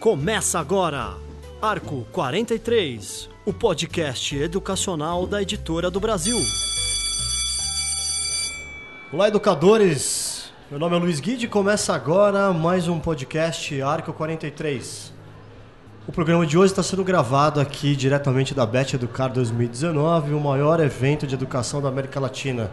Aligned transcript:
Começa 0.00 0.58
agora, 0.58 1.14
Arco 1.60 2.04
43, 2.10 3.30
o 3.46 3.52
podcast 3.52 4.36
educacional 4.36 5.26
da 5.26 5.40
Editora 5.40 5.90
do 5.90 6.00
Brasil. 6.00 6.36
Olá, 9.12 9.28
educadores! 9.28 10.52
Meu 10.68 10.80
nome 10.80 10.96
é 10.96 10.98
Luiz 10.98 11.20
Guide 11.20 11.46
e 11.46 11.48
começa 11.48 11.94
agora 11.94 12.52
mais 12.52 12.88
um 12.88 12.98
podcast 12.98 13.80
Arco 13.82 14.12
43. 14.12 15.12
O 16.08 16.10
programa 16.10 16.44
de 16.44 16.58
hoje 16.58 16.72
está 16.72 16.82
sendo 16.82 17.04
gravado 17.04 17.60
aqui 17.60 17.94
diretamente 17.94 18.54
da 18.54 18.66
Bet 18.66 18.96
Educar 18.96 19.28
2019, 19.28 20.34
o 20.34 20.40
maior 20.40 20.80
evento 20.80 21.28
de 21.28 21.34
educação 21.36 21.80
da 21.80 21.88
América 21.88 22.18
Latina. 22.18 22.72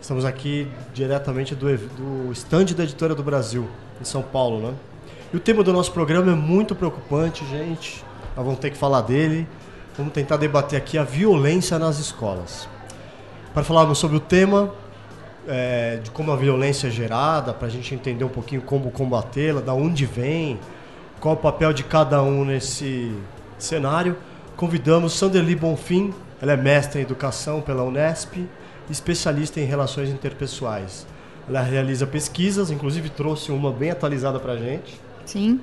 Estamos 0.00 0.24
aqui 0.24 0.66
diretamente 0.94 1.54
do, 1.54 1.76
do 1.76 2.32
stand 2.32 2.64
da 2.76 2.84
Editora 2.84 3.14
do 3.14 3.22
Brasil, 3.22 3.68
em 4.00 4.04
São 4.04 4.22
Paulo, 4.22 4.68
né? 4.68 4.74
E 5.30 5.36
o 5.36 5.40
tema 5.40 5.62
do 5.62 5.74
nosso 5.74 5.92
programa 5.92 6.32
é 6.32 6.34
muito 6.34 6.74
preocupante, 6.74 7.44
gente. 7.46 8.02
Nós 8.34 8.44
vamos 8.44 8.60
ter 8.60 8.70
que 8.70 8.78
falar 8.78 9.02
dele. 9.02 9.46
Vamos 9.98 10.14
tentar 10.14 10.38
debater 10.38 10.78
aqui 10.78 10.96
a 10.96 11.04
violência 11.04 11.78
nas 11.78 11.98
escolas. 11.98 12.66
Para 13.52 13.62
falarmos 13.62 13.98
sobre 13.98 14.16
o 14.16 14.20
tema, 14.20 14.72
é, 15.46 15.98
de 16.02 16.10
como 16.10 16.32
a 16.32 16.36
violência 16.36 16.88
é 16.88 16.90
gerada, 16.90 17.52
para 17.52 17.68
a 17.68 17.70
gente 17.70 17.94
entender 17.94 18.24
um 18.24 18.28
pouquinho 18.28 18.62
como 18.62 18.90
combatê-la, 18.90 19.60
da 19.60 19.74
onde 19.74 20.06
vem, 20.06 20.58
qual 21.20 21.34
o 21.34 21.36
papel 21.36 21.74
de 21.74 21.84
cada 21.84 22.22
um 22.22 22.46
nesse 22.46 23.14
cenário, 23.58 24.16
convidamos 24.56 25.12
Sanderli 25.12 25.54
Bonfim, 25.54 26.14
ela 26.40 26.52
é 26.52 26.56
mestre 26.56 27.00
em 27.00 27.02
educação 27.02 27.60
pela 27.60 27.82
Unesp, 27.82 28.48
especialista 28.90 29.60
em 29.60 29.64
relações 29.64 30.08
interpessoais. 30.10 31.06
Ela 31.48 31.62
realiza 31.62 32.06
pesquisas, 32.06 32.70
inclusive 32.70 33.08
trouxe 33.08 33.50
uma 33.50 33.72
bem 33.72 33.90
atualizada 33.90 34.38
para 34.38 34.52
a 34.52 34.56
gente. 34.56 35.00
Sim. 35.24 35.60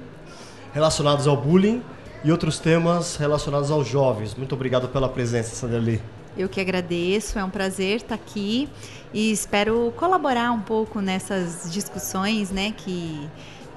Relacionados 0.73 1.27
ao 1.27 1.37
bullying 1.37 1.81
e 2.23 2.31
outros 2.31 2.59
temas 2.59 3.15
relacionados 3.15 3.71
aos 3.71 3.87
jovens. 3.87 4.35
Muito 4.35 4.53
obrigado 4.53 4.87
pela 4.89 5.07
presença, 5.07 5.55
Sanderli. 5.55 6.01
Eu 6.37 6.47
que 6.47 6.61
agradeço, 6.61 7.39
é 7.39 7.43
um 7.43 7.49
prazer 7.49 7.97
estar 7.97 8.15
aqui 8.15 8.69
e 9.13 9.31
espero 9.31 9.91
colaborar 9.97 10.51
um 10.51 10.59
pouco 10.59 11.01
nessas 11.01 11.71
discussões, 11.71 12.51
né, 12.51 12.73
que 12.77 13.27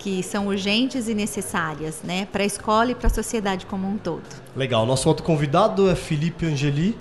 que 0.00 0.22
são 0.22 0.46
urgentes 0.46 1.08
e 1.08 1.14
necessárias, 1.14 2.00
né, 2.02 2.26
para 2.32 2.42
a 2.42 2.46
escola 2.46 2.90
e 2.90 2.94
para 2.94 3.08
a 3.08 3.10
sociedade 3.10 3.66
como 3.66 3.86
um 3.86 3.98
todo. 3.98 4.22
Legal. 4.56 4.86
Nosso 4.86 5.06
outro 5.06 5.22
convidado 5.22 5.90
é 5.90 5.94
Felipe 5.94 6.46
Angeli. 6.46 6.96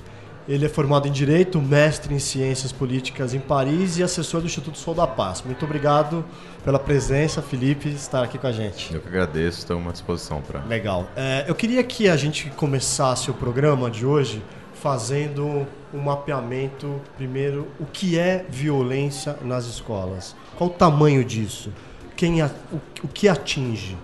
Ele 0.50 0.66
é 0.66 0.70
formado 0.70 1.08
em 1.08 1.12
Direito, 1.12 1.62
mestre 1.62 2.12
em 2.12 2.18
Ciências 2.18 2.72
Políticas 2.72 3.36
em 3.36 3.40
Paris 3.40 4.00
e 4.00 4.04
assessor 4.04 4.42
do 4.42 4.48
Instituto 4.48 4.80
Sol 4.80 4.96
da 4.96 5.06
Paz. 5.06 5.44
Muito 5.44 5.64
obrigado 5.64 6.26
pela 6.66 6.80
presença, 6.80 7.40
Felipe, 7.40 7.88
estar 7.90 8.24
aqui 8.24 8.40
com 8.40 8.48
a 8.48 8.52
gente. 8.52 8.92
Eu 8.92 9.00
que 9.00 9.08
agradeço, 9.08 9.60
estou 9.60 9.78
à 9.78 9.92
disposição 9.92 10.42
para. 10.42 10.66
Legal. 10.66 11.08
É, 11.16 11.46
eu 11.48 11.54
queria 11.54 11.84
que 11.84 12.10
a 12.10 12.18
gente 12.18 12.50
começasse 12.50 13.30
o 13.30 13.34
programa 13.36 13.92
de 13.92 14.08
hoje 14.08 14.42
fazendo 14.74 15.68
um 15.94 16.00
mapeamento, 16.00 17.00
primeiro, 17.16 17.68
o 17.80 17.86
que 17.86 18.18
é 18.18 18.44
violência 18.50 19.38
nas 19.44 19.68
escolas? 19.68 20.36
Qual 20.58 20.72
o 20.72 20.74
tamanho 20.74 21.24
disso? 21.24 21.72
Quem 22.16 22.42
a, 22.42 22.50
o, 22.72 22.78
o 23.04 23.08
que 23.08 23.30
atinge? 23.30 23.96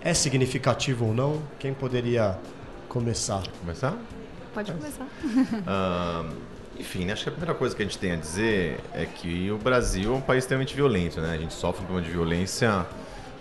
É 0.00 0.14
significativo 0.14 1.06
ou 1.06 1.12
não? 1.12 1.42
Quem 1.58 1.74
poderia 1.74 2.38
começar? 2.88 3.42
Começar? 3.60 3.98
Pode 4.54 4.72
começar. 4.72 5.04
Uh, 5.04 6.34
enfim, 6.78 7.04
né, 7.04 7.12
acho 7.12 7.24
que 7.24 7.28
a 7.28 7.32
primeira 7.32 7.54
coisa 7.54 7.74
que 7.74 7.82
a 7.82 7.84
gente 7.84 7.98
tem 7.98 8.12
a 8.12 8.16
dizer 8.16 8.80
é 8.92 9.04
que 9.04 9.50
o 9.50 9.58
Brasil 9.58 10.14
é 10.14 10.16
um 10.16 10.20
país 10.20 10.44
extremamente 10.44 10.74
violento, 10.74 11.20
né? 11.20 11.34
A 11.34 11.38
gente 11.38 11.54
sofre 11.54 11.82
um 11.82 11.86
problema 11.86 12.06
de 12.06 12.12
violência 12.12 12.86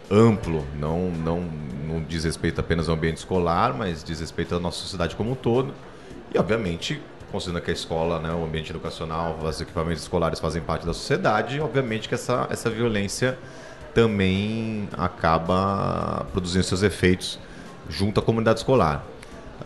amplo, 0.09 0.66
não, 0.80 1.11
não, 1.11 1.41
não 1.88 2.03
diz 2.03 2.23
respeito 2.23 2.59
apenas 2.59 2.88
ao 2.90 2.95
ambiente 2.95 3.18
escolar, 3.18 3.73
mas 3.73 4.03
diz 4.03 4.19
respeito 4.19 4.56
à 4.56 4.59
nossa 4.59 4.79
sociedade 4.79 5.16
como 5.16 5.31
um 5.31 5.35
todo. 5.35 5.73
E, 6.34 6.38
obviamente, 6.38 7.01
considerando 7.31 7.63
que 7.63 7.72
a 7.72 7.74
escola, 7.74 8.19
né, 8.19 8.31
o 8.31 8.44
ambiente 8.44 8.69
educacional, 8.69 9.38
os 9.41 9.62
equipamentos 9.62 10.01
escolares 10.01 10.39
fazem 10.39 10.62
parte 10.62 10.85
da 10.85 10.94
sociedade, 10.94 11.59
obviamente 11.59 12.07
que 12.07 12.16
essa, 12.16 12.47
essa 12.50 12.69
violência 12.69 13.38
também 13.94 14.88
acaba 14.97 16.25
produzindo 16.31 16.63
seus 16.63 16.84
efeitos 16.84 17.39
junto 17.89 18.19
à 18.19 18.24
comunidade 18.24 18.59
escolar. 18.59 19.03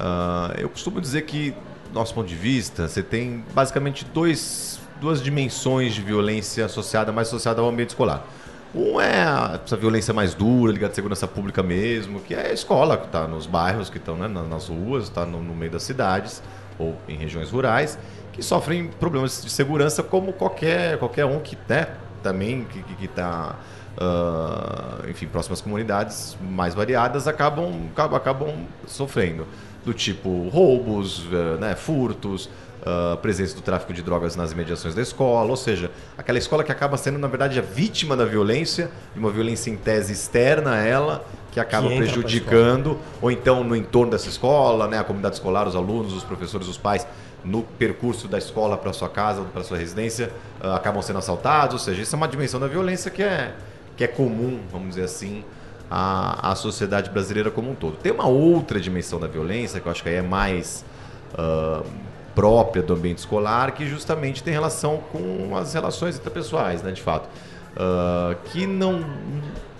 Uh, 0.01 0.59
eu 0.59 0.67
costumo 0.67 0.99
dizer 0.99 1.21
que, 1.21 1.51
do 1.89 1.93
nosso 1.93 2.11
ponto 2.15 2.27
de 2.27 2.35
vista, 2.35 2.87
você 2.87 3.03
tem 3.03 3.45
basicamente 3.53 4.03
dois, 4.03 4.79
duas 4.99 5.21
dimensões 5.21 5.93
de 5.93 6.01
violência 6.01 6.65
associada, 6.65 7.11
mais 7.11 7.27
associada 7.27 7.61
ao 7.61 7.69
ambiente 7.69 7.89
escolar. 7.89 8.25
Um 8.73 8.99
é 8.99 9.59
essa 9.63 9.77
violência 9.77 10.11
mais 10.11 10.33
dura, 10.33 10.71
ligada 10.71 10.91
à 10.91 10.95
segurança 10.95 11.27
pública 11.27 11.61
mesmo, 11.61 12.19
que 12.19 12.33
é 12.33 12.47
a 12.47 12.53
escola, 12.53 12.97
que 12.97 13.05
está 13.05 13.27
nos 13.27 13.45
bairros, 13.45 13.91
que 13.91 13.97
estão 13.97 14.15
né, 14.15 14.27
nas 14.27 14.69
ruas, 14.69 15.03
está 15.03 15.23
no, 15.23 15.43
no, 15.43 15.53
meio 15.53 15.71
das 15.71 15.83
cidades 15.83 16.41
ou 16.79 16.97
em 17.07 17.15
regiões 17.15 17.51
rurais, 17.51 17.99
que 18.31 18.41
sofrem 18.41 18.87
problemas 18.87 19.43
de 19.43 19.51
segurança 19.51 20.01
como 20.01 20.33
qualquer, 20.33 20.97
qualquer 20.97 21.25
um 21.25 21.41
que 21.41 21.57
né, 21.67 21.89
também 22.23 22.65
que 22.97 23.05
está 23.05 23.55
uh, 23.97 25.09
enfim, 25.09 25.27
próximas 25.27 25.61
comunidades 25.61 26.37
mais 26.41 26.73
variadas 26.73 27.27
acabam, 27.27 27.89
acabam 27.95 28.65
sofrendo. 28.87 29.45
Do 29.85 29.93
tipo 29.93 30.47
roubos, 30.49 31.25
uh, 31.25 31.57
né, 31.59 31.75
furtos, 31.75 32.49
uh, 32.81 33.17
presença 33.17 33.55
do 33.55 33.61
tráfico 33.61 33.93
de 33.93 34.01
drogas 34.01 34.35
nas 34.35 34.51
imediações 34.51 34.93
da 34.93 35.01
escola, 35.01 35.49
ou 35.49 35.57
seja, 35.57 35.91
aquela 36.17 36.37
escola 36.37 36.63
que 36.63 36.71
acaba 36.71 36.97
sendo, 36.97 37.17
na 37.17 37.27
verdade, 37.27 37.57
a 37.59 37.61
vítima 37.61 38.15
da 38.15 38.25
violência, 38.25 38.91
de 39.13 39.19
uma 39.19 39.31
violência 39.31 39.69
em 39.69 39.75
tese 39.75 40.13
externa 40.13 40.73
a 40.73 40.77
ela, 40.77 41.25
que 41.51 41.59
acaba 41.59 41.89
que 41.89 41.97
prejudicando, 41.97 42.97
ou 43.21 43.29
então 43.29 43.63
no 43.63 43.75
entorno 43.75 44.11
dessa 44.11 44.29
escola, 44.29 44.87
né, 44.87 44.99
a 44.99 45.03
comunidade 45.03 45.35
escolar, 45.35 45.67
os 45.67 45.75
alunos, 45.75 46.13
os 46.13 46.23
professores, 46.23 46.67
os 46.67 46.77
pais, 46.77 47.05
no 47.43 47.63
percurso 47.63 48.27
da 48.27 48.37
escola 48.37 48.77
para 48.77 48.93
sua 48.93 49.09
casa, 49.09 49.41
para 49.41 49.63
sua 49.63 49.77
residência, 49.77 50.31
uh, 50.63 50.71
acabam 50.71 51.01
sendo 51.01 51.19
assaltados, 51.19 51.73
ou 51.73 51.79
seja, 51.79 52.01
isso 52.01 52.15
é 52.15 52.17
uma 52.17 52.27
dimensão 52.27 52.59
da 52.59 52.67
violência 52.67 53.09
que 53.11 53.23
é 53.23 53.53
que 53.97 54.05
é 54.05 54.07
comum, 54.07 54.61
vamos 54.71 54.89
dizer 54.89 55.03
assim, 55.03 55.43
à, 55.91 56.51
à 56.51 56.55
sociedade 56.55 57.09
brasileira 57.09 57.51
como 57.51 57.69
um 57.69 57.75
todo. 57.75 57.97
Tem 57.97 58.13
uma 58.13 58.25
outra 58.25 58.79
dimensão 58.79 59.19
da 59.19 59.27
violência, 59.27 59.81
que 59.81 59.85
eu 59.85 59.91
acho 59.91 60.01
que 60.01 60.07
aí 60.07 60.15
é 60.15 60.21
mais 60.21 60.85
uh, 61.33 61.85
própria 62.33 62.81
do 62.81 62.93
ambiente 62.93 63.17
escolar, 63.17 63.73
que 63.73 63.85
justamente 63.85 64.41
tem 64.41 64.53
relação 64.53 64.99
com 65.11 65.55
as 65.57 65.73
relações 65.73 66.15
interpessoais, 66.15 66.81
né, 66.81 66.91
de 66.93 67.01
fato. 67.01 67.27
Uh, 67.75 68.35
que 68.45 68.65
não, 68.65 69.05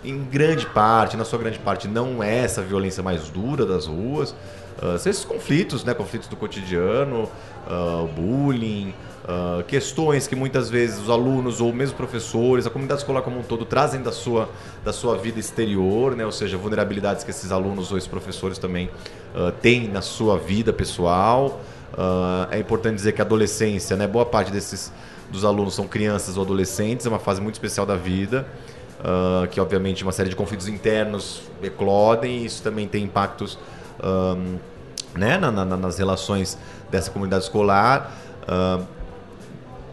em 0.03 0.21
grande 0.25 0.65
parte, 0.65 1.15
na 1.15 1.23
sua 1.23 1.39
grande 1.39 1.59
parte, 1.59 1.87
não 1.87 2.21
é 2.21 2.39
essa 2.39 2.61
violência 2.61 3.01
mais 3.01 3.29
dura 3.29 3.65
das 3.65 3.85
ruas, 3.87 4.31
uh, 4.31 4.99
são 4.99 5.09
esses 5.09 5.23
conflitos, 5.23 5.85
né, 5.85 5.93
conflitos 5.93 6.27
do 6.27 6.35
cotidiano, 6.35 7.29
uh, 7.67 8.07
bullying, 8.07 8.93
Uh, 9.23 9.63
questões 9.65 10.25
que 10.25 10.35
muitas 10.35 10.67
vezes 10.67 10.99
os 10.99 11.09
alunos 11.09 11.61
ou 11.61 11.71
mesmo 11.71 11.95
professores, 11.95 12.65
a 12.65 12.71
comunidade 12.71 13.01
escolar 13.01 13.21
como 13.21 13.39
um 13.39 13.43
todo 13.43 13.65
trazem 13.65 14.01
da 14.01 14.11
sua, 14.11 14.49
da 14.83 14.91
sua 14.91 15.15
vida 15.15 15.39
exterior, 15.39 16.15
né? 16.15 16.25
ou 16.25 16.31
seja, 16.31 16.57
vulnerabilidades 16.57 17.23
que 17.23 17.29
esses 17.29 17.51
alunos 17.51 17.91
ou 17.91 17.99
esses 17.99 18.09
professores 18.09 18.57
também 18.57 18.89
uh, 19.35 19.51
têm 19.61 19.87
na 19.87 20.01
sua 20.01 20.39
vida 20.39 20.73
pessoal. 20.73 21.61
Uh, 21.93 22.47
é 22.49 22.57
importante 22.57 22.95
dizer 22.95 23.11
que 23.11 23.21
a 23.21 23.25
adolescência, 23.25 23.95
né? 23.95 24.07
boa 24.07 24.25
parte 24.25 24.51
desses 24.51 24.91
dos 25.29 25.45
alunos 25.45 25.75
são 25.75 25.87
crianças 25.87 26.35
ou 26.35 26.43
adolescentes, 26.43 27.05
é 27.05 27.09
uma 27.09 27.19
fase 27.19 27.39
muito 27.39 27.55
especial 27.55 27.85
da 27.85 27.95
vida, 27.95 28.45
que 29.49 29.61
obviamente 29.61 30.03
uma 30.03 30.11
série 30.11 30.29
de 30.29 30.35
conflitos 30.35 30.67
internos 30.67 31.41
eclodem 31.63 32.39
e 32.39 32.45
isso 32.45 32.61
também 32.61 32.85
tem 32.85 33.05
impactos 33.05 33.57
um, 34.03 34.57
né? 35.17 35.37
Na, 35.37 35.51
na, 35.51 35.65
nas 35.65 35.97
relações 35.97 36.57
dessa 36.89 37.09
comunidade 37.11 37.45
escolar. 37.45 38.11
Uh, 38.43 38.85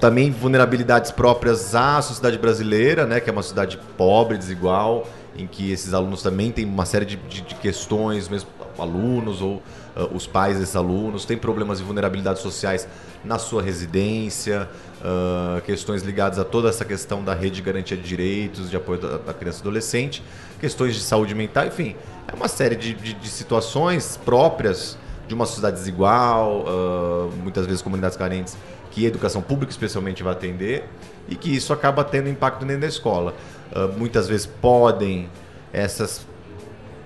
também 0.01 0.31
vulnerabilidades 0.31 1.11
próprias 1.11 1.75
à 1.75 2.01
sociedade 2.01 2.39
brasileira, 2.39 3.07
né, 3.07 3.21
que 3.21 3.29
é 3.29 3.33
uma 3.33 3.43
sociedade 3.43 3.79
pobre, 3.97 4.39
desigual, 4.39 5.07
em 5.37 5.47
que 5.47 5.71
esses 5.71 5.93
alunos 5.93 6.23
também 6.23 6.51
têm 6.51 6.65
uma 6.65 6.87
série 6.87 7.05
de, 7.05 7.17
de, 7.17 7.43
de 7.43 7.55
questões, 7.57 8.29
mesmo 8.29 8.49
alunos 8.79 9.43
ou 9.43 9.57
uh, 9.97 10.15
os 10.15 10.27
pais 10.27 10.59
desses 10.59 10.77
alunos, 10.77 11.25
têm 11.25 11.37
problemas 11.37 11.79
de 11.79 11.85
vulnerabilidades 11.85 12.41
sociais 12.43 12.89
na 13.25 13.39
sua 13.39 13.61
residência, 13.61 14.69
uh, 15.01 15.61
questões 15.63 16.03
ligadas 16.03 16.39
a 16.39 16.45
toda 16.45 16.69
essa 16.69 16.85
questão 16.85 17.25
da 17.25 17.35
rede 17.35 17.57
de 17.57 17.63
garantia 17.63 17.97
de 17.97 18.03
direitos, 18.03 18.71
de 18.71 18.77
apoio 18.77 19.01
da, 19.01 19.19
da 19.19 19.35
criança 19.35 19.59
e 19.59 19.61
adolescente, 19.63 20.23
questões 20.61 20.95
de 20.95 21.01
saúde 21.01 21.35
mental, 21.35 21.67
enfim, 21.67 21.97
é 22.27 22.35
uma 22.35 22.49
série 22.49 22.77
de, 22.77 22.95
de, 22.95 23.29
situações 23.29 24.17
próprias 24.25 24.97
de 25.27 25.35
uma 25.35 25.45
sociedade 25.45 25.77
desigual, 25.77 26.61
uh, 26.61 27.33
muitas 27.43 27.67
vezes 27.67 27.83
comunidades 27.83 28.17
carentes 28.17 28.57
que 28.91 29.05
a 29.05 29.09
educação 29.09 29.43
pública 29.43 29.71
especialmente 29.71 30.23
vai 30.23 30.33
atender 30.33 30.85
e 31.29 31.37
que 31.37 31.55
isso 31.55 31.73
acaba 31.73 32.03
tendo 32.05 32.29
impacto 32.29 32.65
dentro 32.65 32.83
da 32.83 32.87
escola. 32.87 33.35
Uh, 33.71 33.99
muitas 33.99 34.29
vezes 34.29 34.47
podem 34.47 35.29
essas, 35.73 36.27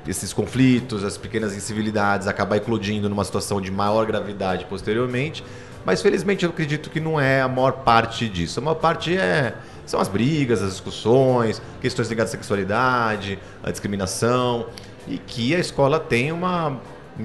esses 0.07 0.33
conflitos, 0.33 1.05
as 1.05 1.17
pequenas 1.17 1.57
incivilidades 1.57 2.27
acabar 2.27 2.57
eclodindo 2.57 3.09
numa 3.09 3.25
situação 3.25 3.61
de 3.61 3.71
maior 3.71 4.07
gravidade 4.07 4.65
posteriormente, 4.67 5.45
Mas 5.85 6.01
felizmente 6.01 6.45
eu 6.45 6.51
acredito 6.51 6.91
que 6.91 7.01
não 7.01 7.21
é 7.21 7.41
a 7.41 7.49
maior 7.49 7.73
parte 7.73 8.29
disso. 8.29 8.61
A 8.61 8.63
maior 8.63 8.77
parte 8.77 9.17
é 9.17 9.55
são 9.85 10.01
as 10.01 10.09
brigas, 10.09 10.63
as 10.63 10.71
discussões, 10.71 11.61
questões 11.81 12.09
ligadas 12.09 12.33
à 12.33 12.37
sexualidade, 12.37 13.39
à 13.63 13.71
discriminação, 13.71 14.67
e 15.09 15.19
que 15.19 15.55
a 15.55 15.59
escola 15.59 15.99
tem 15.99 16.31
uma 16.31 16.81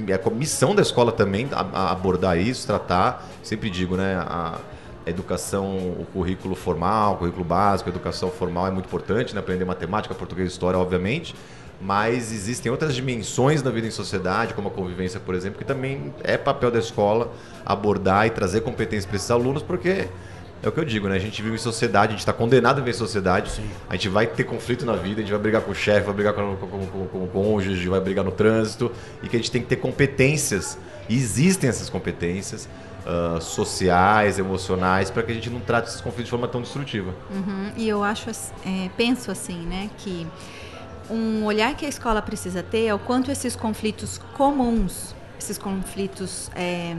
é 0.08 0.14
a 0.14 0.30
missão 0.30 0.76
da 0.76 0.82
escola 0.82 1.12
também 1.12 1.48
a, 1.52 1.92
abordar 1.92 2.38
isso, 2.38 2.66
tratar. 2.68 3.26
Sempre 3.44 3.70
digo, 3.70 3.96
né? 3.96 4.16
A, 4.16 4.60
educação, 5.10 5.78
o 5.98 6.06
currículo 6.12 6.54
formal, 6.54 7.14
o 7.14 7.18
currículo 7.18 7.46
básico, 7.46 7.90
a 7.90 7.94
educação 7.94 8.30
formal 8.30 8.68
é 8.68 8.72
muito 8.72 8.88
importante, 8.88 9.34
né? 9.34 9.40
aprender 9.40 9.64
matemática, 9.64 10.14
português 10.14 10.52
história, 10.52 10.78
obviamente, 10.78 11.34
mas 11.80 12.32
existem 12.32 12.72
outras 12.72 12.94
dimensões 12.94 13.62
da 13.62 13.70
vida 13.70 13.88
em 13.88 13.92
sociedade, 13.92 14.54
como 14.54 14.68
a 14.68 14.72
convivência, 14.72 15.20
por 15.20 15.36
exemplo, 15.36 15.60
que 15.60 15.66
também 15.66 16.14
é 16.24 16.38
papel 16.38 16.72
da 16.72 16.80
escola 16.80 17.32
abordar 17.66 18.28
e 18.28 18.32
trazer 18.32 18.62
competências 18.62 19.06
para 19.06 19.16
esses 19.16 19.32
alunos, 19.32 19.64
porque 19.64 20.10
é 20.62 20.68
o 20.68 20.72
que 20.72 20.80
eu 20.80 20.86
digo, 20.86 21.08
né? 21.08 21.16
A 21.16 21.20
gente 21.20 21.42
vive 21.42 21.56
em 21.56 21.60
sociedade, 21.60 22.08
a 22.08 22.12
gente 22.12 22.20
está 22.20 22.34
condenado 22.34 22.78
a 22.78 22.80
viver 22.80 22.92
em 22.92 23.00
sociedade. 23.00 23.52
Sim. 23.52 23.70
A 23.90 23.94
gente 23.94 24.10
vai 24.10 24.26
ter 24.26 24.44
conflito 24.44 24.86
na 24.86 24.94
vida, 24.94 25.22
a 25.22 25.24
gente 25.24 25.32
vai 25.32 25.40
brigar 25.40 25.62
com 25.62 25.72
o 25.72 25.76
chefe, 25.76 26.06
vai 26.06 26.16
brigar 26.16 26.34
com, 26.34 26.56
com, 26.56 26.68
com, 26.68 27.08
com 27.08 27.24
o 27.24 27.28
cônjuge, 27.28 27.88
vai 27.88 28.00
brigar 28.00 28.26
no 28.26 28.32
trânsito. 28.32 28.92
E 29.22 29.30
que 29.30 29.36
a 29.36 29.40
gente 29.40 29.52
tem 29.52 29.62
que 29.62 29.68
ter 29.68 29.78
competências. 29.78 30.78
E 31.08 31.16
existem 31.16 31.70
essas 31.70 31.90
competências 31.90 32.68
uh, 33.06 33.42
sociais, 33.42 34.40
emocionais, 34.40 35.10
para 35.10 35.24
que 35.24 35.32
a 35.32 35.36
gente 35.36 35.50
não 35.50 35.60
trate 35.60 35.90
esses 35.90 36.02
conflitos 36.02 36.26
de 36.26 36.32
forma 36.32 36.48
tão 36.48 36.62
destrutiva. 36.62 37.14
Uhum. 37.30 37.72
E 37.78 37.88
eu 37.88 38.04
acho, 38.04 38.30
é, 38.30 38.90
penso 38.98 39.32
assim, 39.32 39.66
né, 39.66 39.90
que 39.98 40.28
um 41.10 41.46
olhar 41.46 41.74
que 41.76 41.86
a 41.86 41.90
escola 41.90 42.22
precisa 42.22 42.62
ter 42.62 42.86
é 42.86 42.94
o 42.94 43.00
quanto 43.00 43.32
esses 43.32 43.56
conflitos 43.56 44.20
comuns, 44.36 45.16
esses 45.40 45.58
conflitos 45.58 46.52
é, 46.56 46.96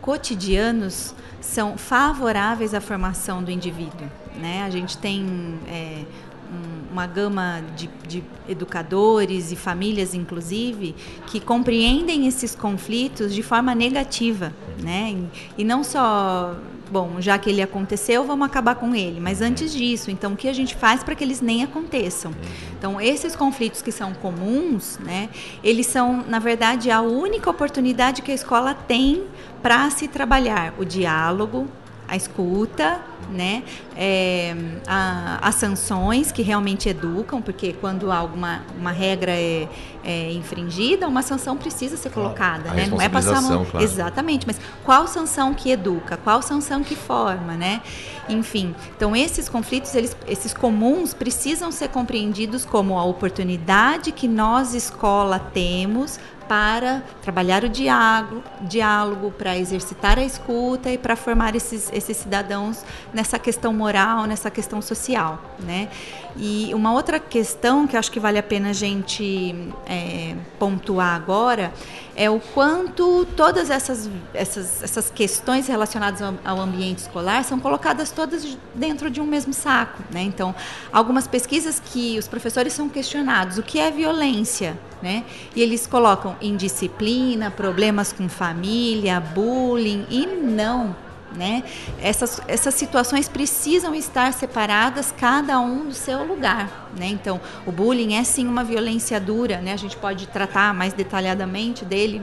cotidianos 0.00 1.14
são 1.40 1.76
favoráveis 1.76 2.74
à 2.74 2.80
formação 2.80 3.42
do 3.42 3.50
indivíduo. 3.50 4.08
Né? 4.36 4.62
A 4.62 4.70
gente 4.70 4.96
tem 4.98 5.58
é, 5.68 6.04
um, 6.52 6.92
uma 6.92 7.06
gama 7.06 7.62
de, 7.76 7.88
de, 8.06 8.22
educadores 8.48 9.52
e 9.52 9.56
famílias, 9.56 10.14
inclusive, 10.14 10.94
que 11.26 11.40
compreendem 11.40 12.26
esses 12.26 12.54
conflitos 12.54 13.34
de 13.34 13.42
forma 13.42 13.74
negativa. 13.74 14.52
Né? 14.82 15.16
E, 15.56 15.62
e 15.62 15.64
não 15.64 15.84
só 15.84 16.56
bom, 16.90 17.20
já 17.20 17.38
que 17.38 17.48
ele 17.48 17.62
aconteceu, 17.62 18.24
vamos 18.24 18.46
acabar 18.46 18.74
com 18.74 18.94
ele. 18.94 19.20
Mas 19.20 19.40
antes 19.40 19.72
disso, 19.72 20.10
então, 20.10 20.32
o 20.32 20.36
que 20.36 20.48
a 20.48 20.52
gente 20.52 20.74
faz 20.74 21.02
para 21.04 21.14
que 21.14 21.22
eles 21.22 21.40
nem 21.40 21.62
aconteçam? 21.62 22.34
Então, 22.76 23.00
esses 23.00 23.36
conflitos 23.36 23.80
que 23.80 23.92
são 23.92 24.12
comuns, 24.14 24.98
né, 24.98 25.28
eles 25.62 25.86
são, 25.86 26.24
na 26.26 26.38
verdade, 26.38 26.90
a 26.90 27.00
única 27.00 27.48
oportunidade 27.48 28.22
que 28.22 28.32
a 28.32 28.34
escola 28.34 28.74
tem 28.74 29.24
para 29.62 29.90
se 29.90 30.08
trabalhar 30.08 30.74
o 30.78 30.84
diálogo, 30.84 31.68
a 32.10 32.16
escuta, 32.16 33.00
né? 33.30 33.62
É, 33.96 34.56
a, 34.84 35.38
as 35.46 35.54
sanções 35.54 36.32
que 36.32 36.42
realmente 36.42 36.88
educam, 36.88 37.40
porque 37.40 37.72
quando 37.74 38.10
alguma 38.10 38.62
uma 38.76 38.90
regra 38.90 39.30
é, 39.30 39.68
é 40.02 40.32
infringida, 40.32 41.06
uma 41.06 41.22
sanção 41.22 41.56
precisa 41.56 41.96
ser 41.96 42.10
colocada, 42.10 42.70
a 42.70 42.74
né? 42.74 42.88
Não 42.88 43.00
é 43.00 43.08
passar 43.08 43.38
uma... 43.38 43.64
claro. 43.64 43.84
exatamente, 43.84 44.44
mas 44.44 44.60
qual 44.84 45.06
sanção 45.06 45.54
que 45.54 45.70
educa, 45.70 46.16
qual 46.16 46.42
sanção 46.42 46.82
que 46.82 46.96
forma, 46.96 47.54
né? 47.54 47.80
Enfim, 48.28 48.74
então 48.96 49.14
esses 49.14 49.48
conflitos, 49.48 49.94
eles, 49.94 50.16
esses 50.26 50.52
comuns 50.52 51.14
precisam 51.14 51.70
ser 51.70 51.90
compreendidos 51.90 52.64
como 52.64 52.98
a 52.98 53.04
oportunidade 53.04 54.10
que 54.10 54.26
nós 54.26 54.74
escola 54.74 55.38
temos 55.38 56.18
para 56.50 57.04
trabalhar 57.22 57.62
o 57.62 57.68
diálogo, 57.68 58.42
diálogo 58.62 59.30
para 59.30 59.56
exercitar 59.56 60.18
a 60.18 60.24
escuta 60.24 60.90
e 60.90 60.98
para 60.98 61.14
formar 61.14 61.54
esses, 61.54 61.88
esses 61.92 62.16
cidadãos 62.16 62.84
nessa 63.14 63.38
questão 63.38 63.72
moral, 63.72 64.26
nessa 64.26 64.50
questão 64.50 64.82
social, 64.82 65.40
né? 65.60 65.88
E 66.36 66.70
uma 66.74 66.92
outra 66.92 67.18
questão 67.18 67.86
que 67.86 67.96
acho 67.96 68.10
que 68.10 68.20
vale 68.20 68.38
a 68.38 68.42
pena 68.42 68.70
a 68.70 68.72
gente 68.72 69.54
é, 69.86 70.34
pontuar 70.58 71.14
agora 71.14 71.72
é 72.16 72.28
o 72.28 72.38
quanto 72.38 73.26
todas 73.36 73.70
essas, 73.70 74.10
essas, 74.34 74.82
essas 74.82 75.10
questões 75.10 75.66
relacionadas 75.66 76.20
ao, 76.20 76.34
ao, 76.44 76.60
ambiente 76.60 76.98
escolar 76.98 77.44
são 77.44 77.58
colocadas 77.58 78.10
todas 78.10 78.58
dentro 78.74 79.10
de 79.10 79.20
um 79.20 79.26
mesmo 79.26 79.52
saco. 79.52 80.02
Né? 80.10 80.22
Então, 80.22 80.54
algumas 80.92 81.26
pesquisas 81.26 81.80
que 81.80 82.18
os 82.18 82.28
professores 82.28 82.72
são 82.72 82.88
questionados, 82.88 83.58
o 83.58 83.62
que 83.62 83.78
é 83.78 83.90
violência? 83.90 84.78
Né? 85.00 85.24
E 85.56 85.62
eles 85.62 85.86
colocam 85.86 86.36
indisciplina, 86.42 87.50
problemas 87.50 88.12
com 88.12 88.28
família, 88.28 89.18
bullying, 89.18 90.06
e 90.10 90.26
não 90.26 90.94
né? 91.36 91.62
Essas, 92.00 92.40
essas 92.48 92.74
situações 92.74 93.28
precisam 93.28 93.94
estar 93.94 94.32
separadas, 94.32 95.12
cada 95.16 95.60
um 95.60 95.86
do 95.86 95.94
seu 95.94 96.24
lugar. 96.24 96.89
Né? 96.96 97.06
Então, 97.06 97.40
o 97.66 97.72
bullying 97.72 98.14
é 98.14 98.24
sim 98.24 98.46
uma 98.46 98.64
violência 98.64 99.20
dura, 99.20 99.60
né? 99.60 99.72
a 99.72 99.76
gente 99.76 99.96
pode 99.96 100.26
tratar 100.26 100.74
mais 100.74 100.92
detalhadamente 100.92 101.84
dele 101.84 102.20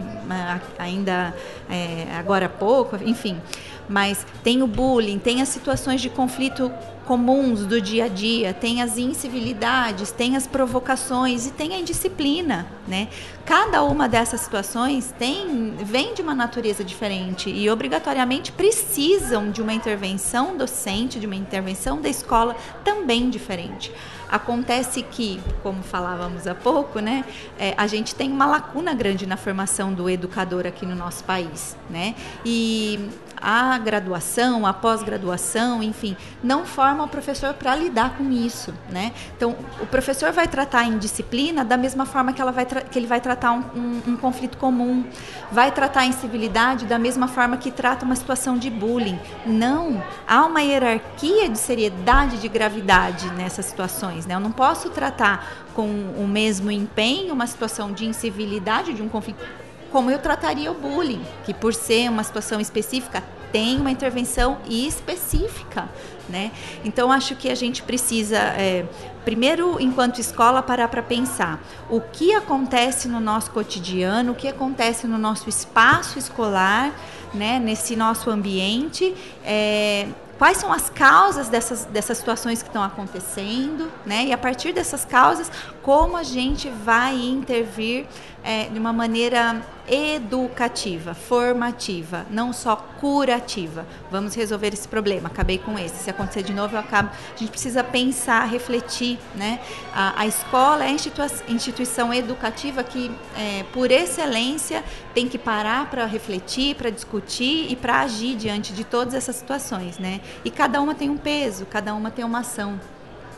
ainda 0.77 1.33
é, 1.69 2.07
agora 2.17 2.47
há 2.47 2.49
pouco, 2.49 2.97
enfim. 3.03 3.39
Mas 3.87 4.25
tem 4.43 4.61
o 4.61 4.67
bullying, 4.67 5.17
tem 5.17 5.41
as 5.41 5.47
situações 5.47 6.01
de 6.01 6.09
conflito 6.09 6.71
comuns 7.07 7.65
do 7.65 7.79
dia 7.79 8.03
a 8.03 8.07
dia, 8.09 8.53
tem 8.53 8.81
as 8.81 8.97
incivilidades, 8.97 10.11
tem 10.11 10.35
as 10.35 10.45
provocações 10.45 11.47
e 11.47 11.51
tem 11.51 11.73
a 11.73 11.79
indisciplina, 11.79 12.67
né? 12.85 13.07
Cada 13.45 13.81
uma 13.83 14.09
dessas 14.09 14.41
situações 14.41 15.13
tem 15.17 15.73
vem 15.77 16.13
de 16.13 16.21
uma 16.21 16.35
natureza 16.35 16.83
diferente 16.83 17.49
e 17.49 17.69
obrigatoriamente 17.69 18.51
precisam 18.51 19.49
de 19.49 19.61
uma 19.61 19.73
intervenção 19.73 20.57
docente, 20.57 21.17
de 21.17 21.25
uma 21.25 21.35
intervenção 21.35 22.01
da 22.01 22.09
escola 22.09 22.57
também 22.83 23.29
diferente. 23.29 23.89
Acontece 24.29 25.01
que, 25.01 25.39
como 25.63 25.81
falávamos 25.83 26.47
há 26.47 26.55
pouco, 26.55 26.99
né, 26.99 27.23
é, 27.57 27.73
a 27.77 27.87
gente 27.87 28.13
tem 28.13 28.31
uma 28.31 28.45
lacuna 28.45 28.93
grande 28.93 29.25
na 29.25 29.37
formação 29.37 29.93
do 29.93 30.09
educador 30.09 30.65
aqui 30.67 30.85
no 30.85 30.95
nosso 30.95 31.23
país, 31.23 31.77
né? 31.89 32.15
E 32.45 33.09
a 33.41 33.77
graduação, 33.77 34.65
a 34.65 34.73
pós-graduação, 34.73 35.81
enfim, 35.83 36.17
não 36.43 36.65
forma 36.65 37.03
o 37.03 37.07
professor 37.07 37.53
para 37.53 37.75
lidar 37.75 38.17
com 38.17 38.31
isso, 38.31 38.73
né? 38.89 39.13
Então, 39.35 39.55
o 39.79 39.85
professor 39.85 40.31
vai 40.31 40.47
tratar 40.47 40.85
em 40.85 40.97
disciplina 40.97 41.63
da 41.63 41.77
mesma 41.77 42.05
forma 42.05 42.33
que, 42.33 42.41
ela 42.41 42.51
vai 42.51 42.65
que 42.65 42.97
ele 42.97 43.07
vai 43.07 43.21
tratar 43.21 43.51
um, 43.51 43.63
um, 43.75 44.01
um, 44.07 44.17
conflito 44.17 44.57
comum, 44.57 45.05
vai 45.51 45.71
tratar 45.71 46.05
em 46.05 46.11
civilidade 46.11 46.85
da 46.85 46.97
mesma 46.97 47.27
forma 47.27 47.57
que 47.57 47.71
trata 47.71 48.05
uma 48.05 48.15
situação 48.15 48.57
de 48.57 48.69
bullying. 48.69 49.19
Não, 49.45 50.03
há 50.27 50.45
uma 50.45 50.61
hierarquia 50.61 51.49
de 51.49 51.57
seriedade, 51.57 52.37
de 52.37 52.47
gravidade 52.47 53.29
nessas 53.31 53.65
situações, 53.65 54.25
né? 54.25 54.35
Eu 54.35 54.39
não 54.39 54.51
posso 54.51 54.89
tratar 54.89 55.67
com 55.75 55.87
o 56.17 56.27
mesmo 56.27 56.71
empenho 56.71 57.33
uma 57.33 57.45
situação 57.45 57.91
de 57.91 58.05
incivilidade, 58.05 58.93
de 58.93 59.01
um 59.03 59.07
conflito 59.07 59.66
como 59.91 60.11
eu 60.11 60.19
trataria 60.19 60.71
o 60.71 60.75
bullying, 60.75 61.21
que 61.45 61.53
por 61.53 61.73
ser 61.73 62.09
uma 62.09 62.23
situação 62.23 62.59
específica 62.59 63.23
tem 63.51 63.79
uma 63.79 63.89
intervenção 63.89 64.57
específica, 64.69 65.87
né? 66.27 66.51
Então 66.83 67.11
acho 67.11 67.35
que 67.35 67.49
a 67.49 67.55
gente 67.55 67.81
precisa 67.81 68.37
é, 68.37 68.85
primeiro, 69.23 69.77
enquanto 69.79 70.19
escola, 70.19 70.61
parar 70.61 70.87
para 70.89 71.01
pensar 71.01 71.59
o 71.89 72.01
que 72.01 72.33
acontece 72.33 73.07
no 73.07 73.19
nosso 73.19 73.51
cotidiano, 73.51 74.33
o 74.33 74.35
que 74.35 74.47
acontece 74.47 75.07
no 75.07 75.17
nosso 75.17 75.49
espaço 75.49 76.19
escolar, 76.19 76.93
né? 77.33 77.59
Nesse 77.59 77.95
nosso 77.95 78.29
ambiente. 78.29 79.15
É, 79.43 80.07
quais 80.37 80.57
são 80.57 80.71
as 80.71 80.89
causas 80.89 81.49
dessas, 81.49 81.85
dessas 81.85 82.17
situações 82.17 82.61
que 82.61 82.69
estão 82.69 82.83
acontecendo, 82.83 83.91
né? 84.05 84.25
E 84.25 84.33
a 84.33 84.37
partir 84.37 84.71
dessas 84.71 85.03
causas, 85.03 85.51
como 85.87 86.17
a 86.17 86.23
gente 86.23 86.69
vai 86.69 87.15
intervir 87.15 88.07
é, 88.43 88.65
de 88.65 88.77
uma 88.77 88.91
maneira 88.91 89.61
educativa, 89.87 91.13
formativa, 91.13 92.25
não 92.29 92.51
só 92.51 92.75
curativa. 92.99 93.85
Vamos 94.11 94.35
resolver 94.35 94.73
esse 94.73 94.85
problema. 94.85 95.29
Acabei 95.29 95.57
com 95.57 95.79
esse. 95.79 96.03
Se 96.03 96.09
acontecer 96.09 96.43
de 96.43 96.53
novo, 96.53 96.75
eu 96.75 96.79
acabo. 96.81 97.09
A 97.33 97.37
gente 97.37 97.51
precisa 97.51 97.85
pensar, 97.85 98.43
refletir, 98.49 99.17
né? 99.33 99.61
A, 99.93 100.23
a 100.23 100.27
escola 100.27 100.83
é 100.83 100.89
a 100.89 101.51
instituição 101.51 102.13
educativa 102.13 102.83
que, 102.83 103.09
é, 103.37 103.63
por 103.71 103.89
excelência, 103.89 104.83
tem 105.13 105.29
que 105.29 105.37
parar 105.37 105.89
para 105.89 106.05
refletir, 106.05 106.75
para 106.75 106.89
discutir 106.89 107.71
e 107.71 107.77
para 107.77 108.01
agir 108.01 108.35
diante 108.35 108.73
de 108.73 108.83
todas 108.83 109.13
essas 109.13 109.37
situações, 109.37 109.97
né? 109.97 110.19
E 110.43 110.51
cada 110.51 110.81
uma 110.81 110.93
tem 110.93 111.09
um 111.09 111.17
peso, 111.17 111.65
cada 111.65 111.93
uma 111.93 112.11
tem 112.11 112.25
uma 112.25 112.39
ação. 112.39 112.77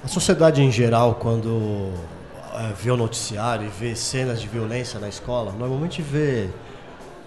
A 0.04 0.08
sociedade 0.08 0.64
em 0.64 0.72
geral, 0.72 1.14
quando 1.14 1.94
é, 2.54 2.74
vê 2.74 2.92
o 2.92 2.98
noticiário 2.98 3.66
e 3.66 3.70
vê 3.70 3.96
cenas 3.96 4.42
de 4.42 4.48
violência 4.48 5.00
na 5.00 5.08
escola, 5.08 5.52
normalmente 5.52 6.02
vê 6.02 6.50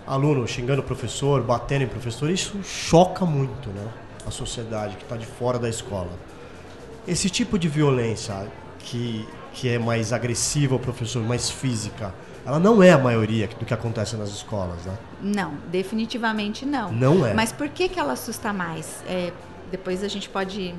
aluno 0.06 0.46
xingando 0.46 0.80
o 0.80 0.84
professor, 0.84 1.42
batendo 1.42 1.82
em 1.82 1.88
professor, 1.88 2.30
isso 2.30 2.62
choca 2.62 3.24
muito 3.24 3.68
né, 3.70 3.86
a 4.26 4.30
sociedade 4.30 4.96
que 4.96 5.02
está 5.02 5.16
de 5.16 5.26
fora 5.26 5.58
da 5.58 5.68
escola. 5.68 6.10
Esse 7.06 7.28
tipo 7.30 7.58
de 7.58 7.68
violência 7.68 8.46
que, 8.78 9.26
que 9.52 9.68
é 9.68 9.78
mais 9.78 10.12
agressiva 10.12 10.74
ao 10.74 10.78
professor, 10.78 11.22
mais 11.22 11.50
física, 11.50 12.14
ela 12.44 12.58
não 12.58 12.82
é 12.82 12.90
a 12.90 12.98
maioria 12.98 13.46
do 13.46 13.64
que 13.64 13.72
acontece 13.72 14.16
nas 14.16 14.30
escolas, 14.30 14.84
né? 14.84 14.96
Não, 15.20 15.54
definitivamente 15.70 16.66
não. 16.66 16.92
Não 16.92 17.26
é. 17.26 17.32
Mas 17.34 17.52
por 17.52 17.68
que, 17.68 17.88
que 17.88 17.98
ela 17.98 18.14
assusta 18.14 18.52
mais? 18.52 19.02
É, 19.06 19.32
depois 19.70 20.02
a 20.02 20.08
gente 20.08 20.28
pode, 20.28 20.74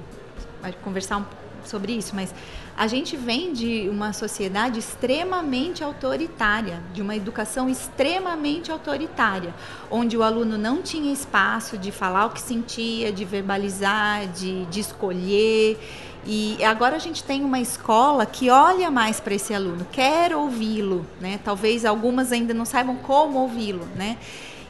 conversar 0.84 1.18
um, 1.18 1.26
sobre 1.66 1.94
isso, 1.94 2.16
mas 2.16 2.34
a 2.76 2.88
gente 2.88 3.16
vem 3.16 3.54
de 3.54 3.88
uma 3.90 4.14
sociedade 4.14 4.80
extremamente 4.80 5.84
autoritária, 5.84 6.82
de 6.94 7.02
uma 7.02 7.16
educação 7.16 7.70
extremamente 7.70 8.72
autoritária, 8.72 9.54
onde 9.92 10.18
o 10.18 10.24
aluno 10.24 10.58
não 10.58 10.82
tinha 10.82 11.14
espaço 11.14 11.78
de 11.78 11.92
falar 11.92 12.26
o 12.26 12.30
que 12.32 12.42
sentia, 12.42 13.12
de 13.12 13.24
verbalizar, 13.26 14.28
de, 14.28 14.66
de 14.66 14.80
escolher. 14.80 15.80
E 16.26 16.64
agora 16.64 16.96
a 16.96 17.00
gente 17.00 17.24
tem 17.24 17.44
uma 17.44 17.60
escola 17.60 18.26
que 18.26 18.50
olha 18.50 18.90
mais 18.90 19.20
para 19.20 19.36
esse 19.36 19.54
aluno, 19.54 19.86
quer 19.92 20.36
ouvi-lo, 20.36 21.06
né? 21.20 21.40
Talvez 21.44 21.86
algumas 21.86 22.32
ainda 22.32 22.54
não 22.54 22.66
saibam 22.66 22.96
como 22.96 23.40
ouvi-lo, 23.40 23.86
né? 23.96 24.18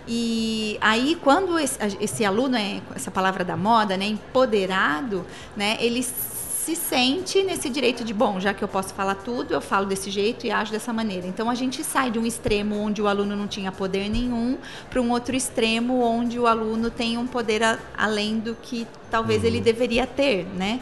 E 0.07 0.77
aí, 0.81 1.17
quando 1.23 1.57
esse, 1.57 1.77
esse, 2.01 2.25
aluno 2.25 2.57
é 2.57 2.81
essa 2.93 3.09
palavra 3.09 3.45
da 3.45 3.55
moda, 3.55 3.95
né, 3.95 4.05
empoderado, 4.05 5.25
né, 5.55 5.77
ele 5.79 6.05
se 6.63 6.77
sente 6.77 7.43
nesse 7.43 7.69
direito 7.69 8.05
de, 8.05 8.13
bom, 8.13 8.39
já 8.39 8.53
que 8.53 8.63
eu 8.63 8.69
posso 8.69 8.93
falar 8.93 9.15
tudo, 9.15 9.53
eu 9.53 9.59
falo 9.59 9.85
desse 9.85 10.09
jeito 10.09 10.47
e 10.47 10.51
ajo 10.51 10.71
dessa 10.71 10.93
maneira. 10.93 11.27
Então 11.27 11.49
a 11.49 11.55
gente 11.55 11.83
sai 11.83 12.09
de 12.09 12.17
um 12.17 12.25
extremo 12.25 12.77
onde 12.77 13.01
o 13.01 13.07
aluno 13.07 13.35
não 13.35 13.49
tinha 13.49 13.69
poder 13.69 14.07
nenhum 14.09 14.57
para 14.89 15.01
um 15.01 15.11
outro 15.11 15.35
extremo 15.35 16.01
onde 16.01 16.39
o 16.39 16.47
aluno 16.47 16.89
tem 16.89 17.17
um 17.17 17.27
poder 17.27 17.61
a, 17.61 17.77
além 17.97 18.39
do 18.39 18.55
que 18.55 18.87
talvez 19.11 19.41
uhum. 19.41 19.47
ele 19.47 19.59
deveria 19.59 20.07
ter, 20.07 20.45
né? 20.55 20.79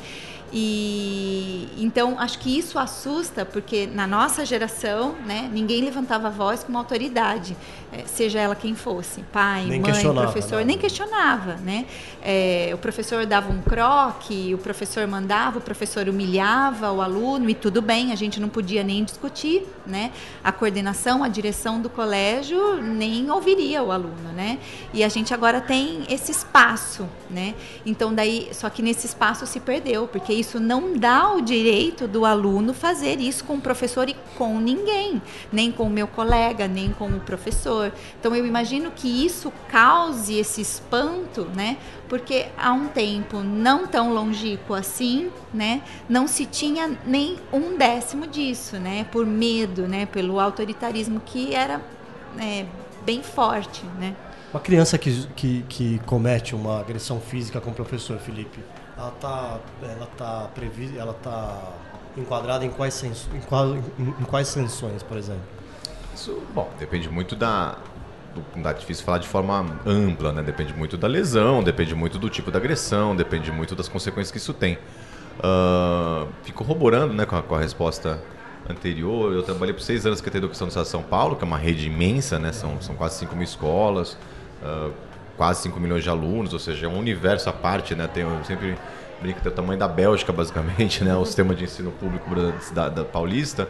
E 0.53 1.69
então 1.77 2.19
acho 2.19 2.39
que 2.39 2.57
isso 2.57 2.77
assusta 2.77 3.45
porque 3.45 3.87
na 3.87 4.05
nossa 4.05 4.45
geração, 4.45 5.15
né, 5.25 5.49
ninguém 5.51 5.81
levantava 5.81 6.27
a 6.27 6.31
voz 6.31 6.63
com 6.63 6.69
uma 6.69 6.79
autoridade, 6.79 7.55
é, 7.91 8.03
seja 8.05 8.39
ela 8.39 8.55
quem 8.55 8.75
fosse, 8.75 9.21
pai, 9.33 9.65
nem 9.65 9.79
mãe, 9.79 9.91
professor, 9.91 10.55
nada. 10.55 10.65
nem 10.65 10.77
questionava, 10.77 11.55
né? 11.55 11.85
É, 12.21 12.71
o 12.73 12.77
professor 12.77 13.25
dava 13.25 13.51
um 13.51 13.61
croque, 13.61 14.53
o 14.53 14.57
professor 14.57 15.07
mandava, 15.07 15.59
o 15.59 15.61
professor 15.61 16.07
humilhava 16.07 16.91
o 16.91 17.01
aluno 17.01 17.49
e 17.49 17.55
tudo 17.55 17.81
bem, 17.81 18.11
a 18.11 18.15
gente 18.15 18.39
não 18.39 18.49
podia 18.49 18.83
nem 18.83 19.03
discutir, 19.03 19.65
né? 19.85 20.11
A 20.43 20.51
coordenação, 20.51 21.23
a 21.23 21.27
direção 21.27 21.81
do 21.81 21.89
colégio 21.89 22.81
nem 22.81 23.29
ouviria 23.29 23.83
o 23.83 23.91
aluno, 23.91 24.31
né? 24.33 24.59
E 24.93 25.03
a 25.03 25.09
gente 25.09 25.33
agora 25.33 25.61
tem 25.61 26.05
esse 26.09 26.31
espaço, 26.31 27.07
né? 27.29 27.55
Então 27.85 28.13
daí, 28.13 28.49
só 28.53 28.69
que 28.69 28.81
nesse 28.81 29.05
espaço 29.07 29.45
se 29.45 29.59
perdeu 29.59 30.07
porque 30.07 30.40
isso 30.41 30.59
não 30.59 30.93
dá 30.93 31.31
o 31.31 31.41
direito 31.41 32.07
do 32.07 32.25
aluno 32.25 32.73
fazer 32.73 33.19
isso 33.19 33.45
com 33.45 33.55
o 33.55 33.61
professor 33.61 34.09
e 34.09 34.15
com 34.37 34.59
ninguém, 34.59 35.21
nem 35.51 35.71
com 35.71 35.83
o 35.83 35.89
meu 35.89 36.07
colega, 36.07 36.67
nem 36.67 36.91
com 36.91 37.07
o 37.07 37.19
professor. 37.19 37.93
Então 38.19 38.35
eu 38.35 38.45
imagino 38.45 38.91
que 38.91 39.07
isso 39.25 39.53
cause 39.69 40.37
esse 40.37 40.59
espanto, 40.61 41.45
né? 41.55 41.77
Porque 42.09 42.47
há 42.57 42.73
um 42.73 42.87
tempo 42.87 43.39
não 43.39 43.87
tão 43.87 44.13
longínquo 44.13 44.73
assim, 44.73 45.31
né, 45.53 45.81
não 46.09 46.27
se 46.27 46.45
tinha 46.45 46.97
nem 47.05 47.37
um 47.53 47.77
décimo 47.77 48.27
disso, 48.27 48.77
né, 48.77 49.05
por 49.11 49.25
medo, 49.25 49.87
né, 49.87 50.05
pelo 50.05 50.39
autoritarismo 50.39 51.21
que 51.25 51.55
era 51.55 51.81
é, 52.37 52.65
bem 53.05 53.23
forte, 53.23 53.85
né. 53.97 54.15
Uma 54.53 54.59
criança 54.59 54.97
que, 54.97 55.25
que, 55.35 55.65
que 55.69 55.99
comete 55.99 56.53
uma 56.53 56.81
agressão 56.81 57.21
física 57.21 57.61
com 57.61 57.71
o 57.71 57.73
professor 57.73 58.19
Felipe, 58.19 58.59
ela 59.01 59.13
está 59.15 59.59
ela 59.81 60.07
tá 60.17 60.49
prevista, 60.53 60.99
ela 60.99 61.13
tá 61.13 61.73
enquadrada 62.15 62.65
em 62.65 62.69
quais, 62.69 63.03
em, 63.03 63.41
qual, 63.47 63.75
em, 63.75 64.25
quais 64.29 64.47
sanções, 64.47 65.01
por 65.01 65.17
exemplo? 65.17 65.41
Isso, 66.13 66.41
bom, 66.53 66.69
depende 66.77 67.09
muito 67.09 67.35
da, 67.35 67.77
dá 68.57 68.73
difícil 68.73 69.03
falar 69.03 69.17
de 69.17 69.27
forma 69.27 69.79
ampla, 69.85 70.31
né? 70.31 70.43
Depende 70.43 70.73
muito 70.73 70.97
da 70.97 71.07
lesão, 71.07 71.63
depende 71.63 71.95
muito 71.95 72.19
do 72.19 72.29
tipo 72.29 72.51
da 72.51 72.59
agressão, 72.59 73.15
depende 73.15 73.51
muito 73.51 73.75
das 73.75 73.87
consequências 73.87 74.31
que 74.31 74.37
isso 74.37 74.53
tem. 74.53 74.77
Uh, 75.39 76.27
fico 76.43 76.63
corroborando 76.63 77.13
né, 77.13 77.25
com, 77.25 77.35
a, 77.35 77.41
com 77.41 77.55
a 77.55 77.59
resposta 77.59 78.21
anterior. 78.69 79.33
Eu 79.33 79.41
trabalhei 79.41 79.73
por 79.73 79.81
seis 79.81 80.05
anos 80.05 80.21
com 80.21 80.29
a 80.29 80.37
Educação 80.37 80.67
do 80.67 80.69
Estado 80.69 80.83
de 80.83 80.91
São 80.91 81.01
Paulo, 81.01 81.35
que 81.35 81.43
é 81.43 81.47
uma 81.47 81.57
rede 81.57 81.87
imensa, 81.87 82.37
né? 82.37 82.51
São, 82.51 82.79
são 82.81 82.93
quase 82.93 83.17
5 83.19 83.33
mil 83.33 83.45
escolas. 83.45 84.17
Uh, 84.61 84.91
quase 85.41 85.63
5 85.63 85.79
milhões 85.79 86.03
de 86.03 86.09
alunos, 86.09 86.53
ou 86.53 86.59
seja, 86.59 86.85
é 86.85 86.87
um 86.87 86.99
universo 86.99 87.49
à 87.49 87.51
parte, 87.51 87.95
né? 87.95 88.05
Tem, 88.05 88.21
eu 88.21 88.43
sempre 88.43 88.77
brinco, 89.19 89.41
tem 89.41 89.51
o 89.51 89.55
tamanho 89.55 89.79
da 89.79 89.87
Bélgica, 89.87 90.31
basicamente, 90.31 91.03
né? 91.03 91.15
O 91.15 91.25
sistema 91.25 91.55
de 91.55 91.63
ensino 91.63 91.89
público 91.89 92.29
da, 92.71 92.89
da 92.89 93.03
paulista. 93.03 93.67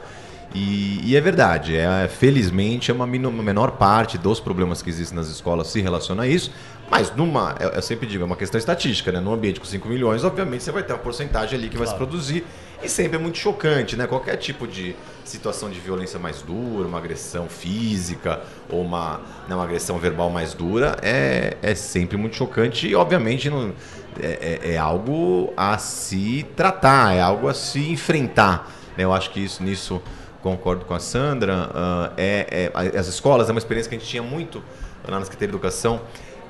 E, 0.53 0.99
e, 1.01 1.15
é 1.15 1.21
verdade, 1.21 1.77
é, 1.77 2.09
felizmente 2.09 2.91
é 2.91 2.93
uma, 2.93 3.05
uma, 3.05 3.41
menor 3.41 3.71
parte 3.71 4.17
dos 4.17 4.37
problemas 4.37 4.81
que 4.81 4.89
existem 4.89 5.15
nas 5.15 5.29
escolas 5.29 5.67
se 5.67 5.79
relaciona 5.79 6.23
a 6.23 6.27
isso, 6.27 6.51
mas 6.89 7.15
numa, 7.15 7.55
eu, 7.57 7.69
eu 7.69 7.81
sempre 7.81 8.05
digo, 8.05 8.21
é 8.21 8.25
uma 8.25 8.35
questão 8.35 8.59
estatística, 8.59 9.09
né? 9.09 9.21
Num 9.21 9.31
ambiente 9.31 9.57
com 9.57 9.65
5 9.65 9.87
milhões, 9.87 10.25
obviamente 10.25 10.65
você 10.65 10.73
vai 10.73 10.83
ter 10.83 10.91
uma 10.91 10.99
porcentagem 10.99 11.57
ali 11.57 11.69
que 11.69 11.77
claro. 11.77 11.89
vai 11.89 11.93
se 11.93 11.97
produzir 11.97 12.45
e 12.83 12.89
sempre 12.89 13.17
é 13.17 13.19
muito 13.19 13.38
chocante, 13.38 13.95
né? 13.95 14.07
Qualquer 14.07 14.38
tipo 14.38 14.67
de 14.67 14.95
situação 15.23 15.69
de 15.69 15.79
violência 15.79 16.19
mais 16.19 16.41
dura, 16.41 16.88
uma 16.88 16.97
agressão 16.97 17.47
física 17.47 18.41
ou 18.69 18.81
uma, 18.81 19.21
né, 19.47 19.55
uma 19.55 19.63
agressão 19.63 19.97
verbal 19.97 20.29
mais 20.29 20.53
dura 20.53 20.97
é, 21.01 21.57
é 21.61 21.75
sempre 21.75 22.17
muito 22.17 22.35
chocante 22.35 22.88
e, 22.88 22.95
obviamente, 22.95 23.50
não, 23.50 23.73
é, 24.19 24.59
é, 24.63 24.73
é 24.73 24.77
algo 24.77 25.53
a 25.55 25.77
se 25.77 26.45
tratar, 26.55 27.15
é 27.15 27.21
algo 27.21 27.47
a 27.47 27.53
se 27.53 27.91
enfrentar. 27.91 28.71
Né? 28.97 29.03
Eu 29.03 29.13
acho 29.13 29.29
que 29.31 29.39
isso 29.39 29.63
nisso 29.63 30.01
concordo 30.41 30.85
com 30.85 30.93
a 30.93 31.00
Sandra. 31.00 31.69
Uh, 31.69 32.13
é, 32.17 32.71
é, 32.73 32.97
as 32.97 33.07
escolas 33.07 33.47
é 33.47 33.51
uma 33.51 33.59
experiência 33.59 33.89
que 33.89 33.95
a 33.95 34.00
gente 34.00 34.09
tinha 34.09 34.23
muito 34.23 34.61
lá 35.07 35.19
na 35.19 35.25
Secretaria 35.25 35.50
de 35.50 35.55
Educação. 35.55 36.01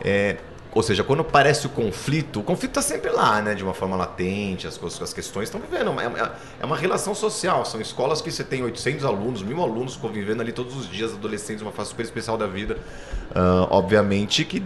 É, 0.03 0.37
ou 0.73 0.81
seja, 0.81 1.03
quando 1.03 1.21
parece 1.23 1.67
o 1.67 1.69
conflito, 1.69 2.39
o 2.39 2.43
conflito 2.43 2.71
está 2.71 2.81
sempre 2.81 3.11
lá, 3.11 3.41
né? 3.41 3.53
De 3.53 3.63
uma 3.63 3.73
forma 3.73 3.97
latente, 3.97 4.67
as, 4.67 4.79
as 5.01 5.13
questões 5.13 5.49
estão 5.49 5.59
vivendo. 5.59 5.91
É, 5.99 6.05
é, 6.05 6.31
é, 6.61 6.65
uma 6.65 6.77
relação 6.77 7.13
social. 7.13 7.65
São 7.65 7.81
escolas 7.81 8.21
que 8.21 8.31
você 8.31 8.43
tem 8.43 8.63
800 8.63 9.03
alunos, 9.03 9.43
mil 9.43 9.61
alunos 9.61 9.97
convivendo 9.97 10.41
ali 10.41 10.53
todos 10.53 10.77
os 10.77 10.89
dias, 10.89 11.11
adolescentes, 11.11 11.61
uma 11.61 11.73
fase 11.73 11.89
super 11.89 12.03
especial 12.03 12.37
da 12.37 12.47
vida. 12.47 12.77
Uh, 13.31 13.67
obviamente 13.69 14.45
que 14.45 14.63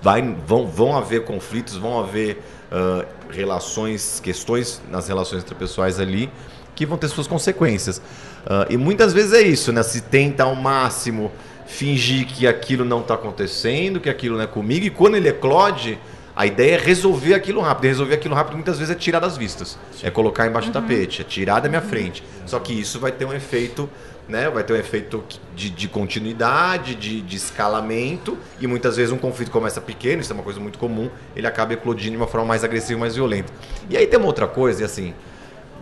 vai, 0.00 0.22
vão, 0.22 0.66
vão 0.66 0.96
haver 0.96 1.24
conflitos, 1.24 1.76
vão 1.76 2.00
haver 2.00 2.42
uh, 2.72 3.06
relações, 3.30 4.20
questões 4.20 4.80
nas 4.90 5.06
relações 5.06 5.42
interpessoais 5.42 6.00
ali 6.00 6.30
que 6.74 6.86
vão 6.86 6.96
ter 6.96 7.08
suas 7.08 7.26
consequências. 7.26 7.98
Uh, 7.98 8.70
e 8.70 8.76
muitas 8.78 9.12
vezes 9.12 9.34
é 9.34 9.42
isso, 9.42 9.70
né? 9.70 9.82
Se 9.82 10.00
tenta 10.00 10.44
ao 10.44 10.54
máximo 10.54 11.30
fingir 11.66 12.26
que 12.26 12.46
aquilo 12.46 12.84
não 12.84 13.00
está 13.00 13.14
acontecendo, 13.14 14.00
que 14.00 14.08
aquilo 14.08 14.36
não 14.36 14.44
é 14.44 14.46
comigo, 14.46 14.86
e 14.86 14.90
quando 14.90 15.16
ele 15.16 15.28
eclode, 15.28 15.98
a 16.34 16.44
ideia 16.46 16.74
é 16.74 16.78
resolver 16.78 17.34
aquilo 17.34 17.60
rápido. 17.60 17.86
E 17.86 17.88
resolver 17.88 18.14
aquilo 18.14 18.34
rápido 18.34 18.54
muitas 18.54 18.78
vezes 18.78 18.94
é 18.94 18.98
tirar 18.98 19.20
das 19.20 19.36
vistas, 19.36 19.78
Sim. 19.92 20.06
é 20.06 20.10
colocar 20.10 20.46
embaixo 20.46 20.68
uhum. 20.68 20.72
do 20.72 20.80
tapete, 20.80 21.22
é 21.22 21.24
tirar 21.24 21.60
da 21.60 21.68
minha 21.68 21.80
frente. 21.80 22.22
Só 22.44 22.58
que 22.58 22.72
isso 22.72 23.00
vai 23.00 23.10
ter 23.10 23.24
um 23.24 23.32
efeito, 23.32 23.88
né? 24.28 24.50
Vai 24.50 24.62
ter 24.62 24.74
um 24.74 24.76
efeito 24.76 25.24
de, 25.54 25.70
de 25.70 25.88
continuidade, 25.88 26.94
de, 26.94 27.22
de 27.22 27.36
escalamento, 27.36 28.36
e 28.60 28.66
muitas 28.66 28.96
vezes 28.96 29.12
um 29.12 29.18
conflito 29.18 29.50
começa 29.50 29.80
pequeno, 29.80 30.20
isso 30.20 30.30
é 30.32 30.34
uma 30.34 30.42
coisa 30.42 30.60
muito 30.60 30.78
comum, 30.78 31.08
ele 31.34 31.46
acaba 31.46 31.72
eclodindo 31.72 32.10
de 32.10 32.16
uma 32.18 32.26
forma 32.26 32.46
mais 32.46 32.62
agressiva, 32.62 33.00
mais 33.00 33.14
violenta. 33.14 33.52
E 33.88 33.96
aí 33.96 34.06
tem 34.06 34.18
uma 34.18 34.26
outra 34.26 34.46
coisa, 34.46 34.82
e 34.82 34.84
assim, 34.84 35.14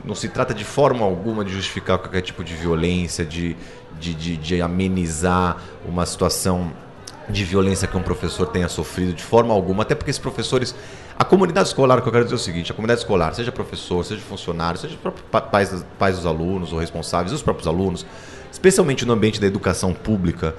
não 0.04 0.14
se 0.14 0.28
trata 0.28 0.52
de 0.52 0.64
forma 0.64 1.04
alguma 1.04 1.44
de 1.44 1.52
justificar 1.52 1.99
qualquer 1.99 2.20
tipo 2.20 2.44
de 2.44 2.54
violência, 2.54 3.25
de, 3.25 3.56
de, 3.99 4.14
de, 4.14 4.37
de 4.37 4.61
amenizar 4.61 5.56
uma 5.87 6.04
situação 6.04 6.73
de 7.28 7.42
violência 7.44 7.88
que 7.88 7.96
um 7.96 8.02
professor 8.02 8.46
tenha 8.46 8.68
sofrido 8.68 9.14
de 9.14 9.23
forma 9.23 9.54
alguma, 9.54 9.82
até 9.82 9.94
porque 9.94 10.11
esses 10.11 10.20
professores, 10.20 10.75
a 11.18 11.25
comunidade 11.25 11.68
escolar, 11.68 11.99
o 11.99 12.02
que 12.02 12.08
eu 12.08 12.12
quero 12.12 12.25
dizer 12.25 12.34
é 12.34 12.37
o 12.37 12.40
seguinte, 12.40 12.70
a 12.70 12.75
comunidade 12.75 13.00
escolar, 13.00 13.34
seja 13.34 13.50
professor, 13.50 14.04
seja 14.04 14.20
funcionário, 14.20 14.78
seja 14.78 14.99
pais, 15.50 15.84
pais 15.99 16.16
dos 16.16 16.26
alunos 16.26 16.73
ou 16.73 16.78
responsáveis, 16.78 17.32
os 17.32 17.42
próprios 17.42 17.66
alunos, 17.66 18.04
especialmente 18.52 19.06
no 19.06 19.14
ambiente 19.14 19.40
da 19.40 19.46
educação 19.46 19.94
pública, 19.94 20.54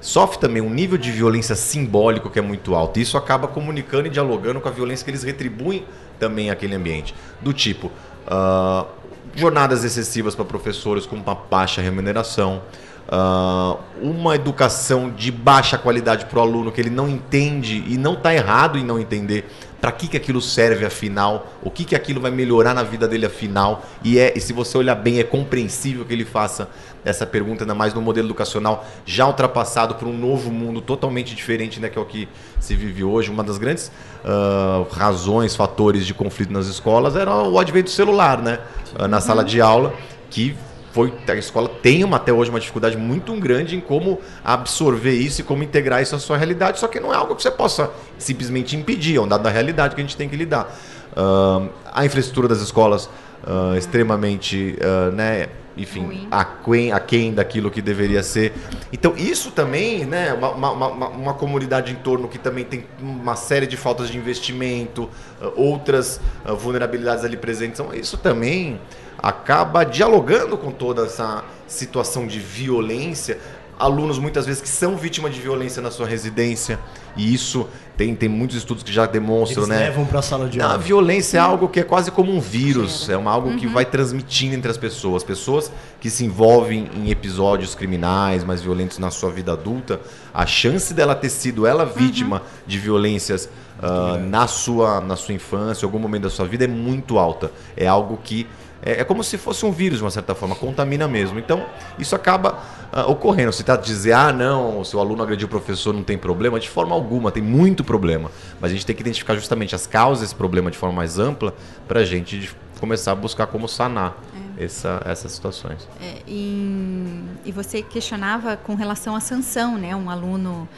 sofre 0.00 0.38
também 0.38 0.62
um 0.62 0.70
nível 0.70 0.96
de 0.96 1.10
violência 1.10 1.54
simbólico 1.54 2.30
que 2.30 2.38
é 2.38 2.42
muito 2.42 2.74
alto. 2.74 2.98
E 2.98 3.02
isso 3.02 3.16
acaba 3.16 3.48
comunicando 3.48 4.06
e 4.06 4.10
dialogando 4.10 4.60
com 4.60 4.68
a 4.68 4.72
violência 4.72 5.04
que 5.04 5.10
eles 5.10 5.22
retribuem 5.22 5.84
também 6.18 6.50
àquele 6.50 6.74
ambiente. 6.74 7.14
Do 7.40 7.52
tipo, 7.52 7.90
Uh, 8.30 8.86
jornadas 9.34 9.84
excessivas 9.84 10.34
para 10.34 10.44
professores 10.44 11.06
com 11.06 11.16
uma 11.16 11.34
baixa 11.34 11.80
remuneração. 11.80 12.62
Uh, 13.08 13.78
uma 14.02 14.34
educação 14.34 15.10
de 15.10 15.32
baixa 15.32 15.78
qualidade 15.78 16.26
para 16.26 16.38
o 16.40 16.42
aluno 16.42 16.70
que 16.70 16.78
ele 16.78 16.90
não 16.90 17.08
entende 17.08 17.82
e 17.88 17.96
não 17.96 18.12
está 18.12 18.34
errado 18.34 18.76
em 18.76 18.84
não 18.84 19.00
entender 19.00 19.48
para 19.80 19.90
que, 19.92 20.08
que 20.08 20.16
aquilo 20.16 20.42
serve 20.42 20.84
afinal, 20.84 21.54
o 21.62 21.70
que, 21.70 21.84
que 21.84 21.94
aquilo 21.94 22.20
vai 22.20 22.30
melhorar 22.30 22.74
na 22.74 22.82
vida 22.82 23.08
dele 23.08 23.24
afinal. 23.24 23.86
E, 24.04 24.18
é, 24.18 24.34
e 24.36 24.40
se 24.40 24.52
você 24.52 24.76
olhar 24.76 24.96
bem, 24.96 25.20
é 25.20 25.24
compreensível 25.24 26.04
que 26.04 26.12
ele 26.12 26.24
faça 26.24 26.68
essa 27.08 27.26
pergunta, 27.26 27.64
ainda 27.64 27.74
mais 27.74 27.94
no 27.94 28.00
modelo 28.00 28.28
educacional 28.28 28.86
já 29.04 29.26
ultrapassado 29.26 29.94
por 29.94 30.06
um 30.06 30.16
novo 30.16 30.50
mundo 30.50 30.80
totalmente 30.80 31.34
diferente 31.34 31.80
né, 31.80 31.88
que 31.88 31.98
é 31.98 32.00
o 32.00 32.04
que 32.04 32.28
se 32.60 32.74
vive 32.74 33.04
hoje. 33.04 33.30
Uma 33.30 33.44
das 33.44 33.58
grandes 33.58 33.90
uh, 34.24 34.86
razões, 34.92 35.56
fatores 35.56 36.06
de 36.06 36.14
conflito 36.14 36.52
nas 36.52 36.66
escolas 36.66 37.16
era 37.16 37.34
o 37.34 37.58
advento 37.58 37.84
do 37.84 37.90
celular 37.90 38.40
né, 38.40 38.60
na 39.08 39.20
sala 39.20 39.44
de 39.44 39.60
aula, 39.60 39.94
que 40.30 40.54
foi 40.92 41.12
a 41.28 41.34
escola 41.34 41.68
tem 41.68 42.02
uma, 42.02 42.16
até 42.16 42.32
hoje 42.32 42.50
uma 42.50 42.58
dificuldade 42.58 42.96
muito 42.96 43.32
grande 43.34 43.76
em 43.76 43.80
como 43.80 44.20
absorver 44.44 45.14
isso 45.14 45.40
e 45.40 45.44
como 45.44 45.62
integrar 45.62 46.02
isso 46.02 46.16
à 46.16 46.18
sua 46.18 46.36
realidade, 46.36 46.80
só 46.80 46.88
que 46.88 46.98
não 46.98 47.12
é 47.12 47.16
algo 47.16 47.36
que 47.36 47.42
você 47.42 47.50
possa 47.50 47.90
simplesmente 48.18 48.76
impedir, 48.76 49.16
é 49.16 49.20
um 49.20 49.28
dado 49.28 49.42
da 49.42 49.50
realidade 49.50 49.94
que 49.94 50.00
a 50.00 50.04
gente 50.04 50.16
tem 50.16 50.28
que 50.28 50.36
lidar. 50.36 50.74
Uh, 51.12 51.68
a 51.92 52.04
infraestrutura 52.04 52.48
das 52.48 52.60
escolas 52.60 53.08
uh, 53.44 53.76
extremamente, 53.76 54.76
uh, 54.80 55.12
né, 55.12 55.48
enfim, 55.76 56.26
aquém, 56.30 56.92
aquém 56.92 57.32
daquilo 57.32 57.70
que 57.70 57.80
deveria 57.80 58.22
ser. 58.22 58.52
Então, 58.92 59.14
isso 59.16 59.52
também, 59.52 60.04
né, 60.04 60.32
uma, 60.32 60.50
uma, 60.50 60.72
uma, 60.72 61.08
uma, 61.08 61.34
comunidade 61.34 61.92
em 61.92 61.96
torno 61.96 62.26
que 62.26 62.38
também 62.38 62.64
tem 62.64 62.84
uma 63.00 63.36
série 63.36 63.66
de 63.66 63.76
faltas 63.76 64.08
de 64.08 64.18
investimento, 64.18 65.08
outras 65.54 66.20
vulnerabilidades 66.58 67.24
ali 67.24 67.36
presentes, 67.36 67.78
então, 67.78 67.94
isso 67.94 68.18
também 68.18 68.80
acaba 69.18 69.84
dialogando 69.84 70.56
com 70.56 70.70
toda 70.70 71.04
essa 71.04 71.44
situação 71.66 72.26
de 72.26 72.38
violência. 72.38 73.38
Alunos 73.78 74.18
muitas 74.18 74.44
vezes 74.44 74.60
que 74.60 74.68
são 74.68 74.96
vítimas 74.96 75.34
de 75.34 75.40
violência 75.40 75.80
na 75.80 75.90
sua 75.90 76.06
residência, 76.06 76.78
e 77.16 77.32
isso 77.32 77.68
tem, 77.96 78.14
tem 78.14 78.28
muitos 78.28 78.56
estudos 78.56 78.82
que 78.82 78.92
já 78.92 79.06
demonstram, 79.06 79.64
Eles 79.64 79.76
né? 79.76 79.88
levam 79.88 80.04
para 80.04 80.18
a 80.20 80.22
sala 80.22 80.48
de 80.48 80.60
aula. 80.60 80.74
A 80.74 80.76
violência 80.76 81.38
é 81.38 81.40
algo 81.40 81.68
que 81.68 81.80
é 81.80 81.82
quase 81.82 82.10
como 82.10 82.32
um 82.32 82.40
vírus, 82.40 83.08
é 83.08 83.16
uma, 83.16 83.30
algo 83.30 83.50
uhum. 83.50 83.56
que 83.56 83.66
vai 83.66 83.84
transmitindo 83.84 84.54
entre 84.54 84.70
as 84.70 84.76
pessoas. 84.76 85.22
Pessoas 85.22 85.70
que 86.00 86.10
se 86.10 86.24
envolvem 86.24 86.88
em 86.94 87.10
episódios 87.10 87.74
criminais, 87.74 88.44
mais 88.44 88.62
violentos 88.62 88.98
na 88.98 89.10
sua 89.10 89.30
vida 89.30 89.52
adulta, 89.52 90.00
a 90.32 90.46
chance 90.46 90.94
dela 90.94 91.14
ter 91.14 91.30
sido 91.30 91.66
ela 91.66 91.84
vítima 91.84 92.36
uhum. 92.36 92.42
de 92.66 92.78
violências 92.78 93.48
uh, 93.78 94.18
na, 94.28 94.46
sua, 94.46 95.00
na 95.00 95.16
sua 95.16 95.34
infância, 95.34 95.84
em 95.84 95.86
algum 95.86 95.98
momento 95.98 96.24
da 96.24 96.30
sua 96.30 96.46
vida, 96.46 96.64
é 96.64 96.68
muito 96.68 97.18
alta. 97.18 97.50
É 97.76 97.86
algo 97.86 98.18
que 98.22 98.46
é, 98.82 99.00
é, 99.00 99.04
como 99.04 99.24
se 99.24 99.36
fosse 99.36 99.64
um 99.66 99.72
vírus, 99.72 99.98
de 99.98 100.04
uma 100.04 100.10
certa 100.10 100.34
forma, 100.34 100.54
contamina 100.54 101.08
mesmo. 101.08 101.38
Então, 101.38 101.66
isso 101.98 102.14
acaba 102.14 102.62
uh, 102.92 103.10
ocorrendo. 103.10 103.52
Se 103.52 103.62
está 103.62 103.74
a 103.74 103.76
dizer, 103.76 104.12
ah, 104.12 104.32
não, 104.32 104.80
o 104.80 104.84
seu 104.84 105.00
aluno 105.00 105.22
agrediu 105.22 105.46
o 105.46 105.50
professor, 105.50 105.92
não 105.92 106.02
tem 106.02 106.16
problema, 106.16 106.60
de 106.60 106.68
forma 106.68 106.94
alguma, 106.94 107.30
tem 107.30 107.42
muito 107.42 107.82
problema. 107.82 108.30
Mas 108.60 108.70
a 108.70 108.74
gente 108.74 108.86
tem 108.86 108.94
que 108.94 109.02
identificar 109.02 109.34
justamente 109.34 109.74
as 109.74 109.86
causas 109.86 110.22
desse 110.22 110.34
problema 110.34 110.70
de 110.70 110.78
forma 110.78 110.94
mais 110.94 111.18
ampla 111.18 111.54
para 111.86 112.00
a 112.00 112.04
gente 112.04 112.54
começar 112.78 113.12
a 113.12 113.14
buscar 113.14 113.46
como 113.46 113.68
sanar. 113.68 114.16
É. 114.34 114.48
Essa, 114.58 115.00
essas 115.04 115.30
situações. 115.30 115.86
É, 116.02 116.14
e, 116.26 117.22
e 117.44 117.52
você 117.52 117.80
questionava 117.80 118.56
com 118.56 118.74
relação 118.74 119.14
à 119.14 119.20
sanção, 119.20 119.78
né? 119.78 119.94
Um 119.94 120.10
aluno 120.10 120.68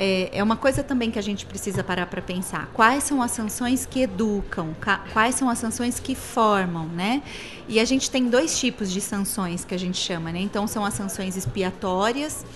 é, 0.00 0.30
é 0.38 0.42
uma 0.42 0.56
coisa 0.56 0.84
também 0.84 1.10
que 1.10 1.18
a 1.18 1.22
gente 1.22 1.44
precisa 1.44 1.82
parar 1.82 2.06
para 2.06 2.22
pensar. 2.22 2.70
Quais 2.72 3.02
são 3.02 3.20
as 3.20 3.32
sanções 3.32 3.84
que 3.84 4.02
educam? 4.02 4.74
Quais 5.12 5.34
são 5.34 5.50
as 5.50 5.58
sanções 5.58 5.98
que 5.98 6.14
formam, 6.14 6.86
né? 6.86 7.20
E 7.68 7.80
a 7.80 7.84
gente 7.84 8.08
tem 8.08 8.28
dois 8.28 8.56
tipos 8.58 8.92
de 8.92 9.00
sanções 9.00 9.64
que 9.64 9.74
a 9.74 9.78
gente 9.78 9.98
chama, 9.98 10.30
né? 10.30 10.40
Então, 10.40 10.68
são 10.68 10.84
as 10.84 10.94
sanções 10.94 11.36
expiatórias 11.36 12.46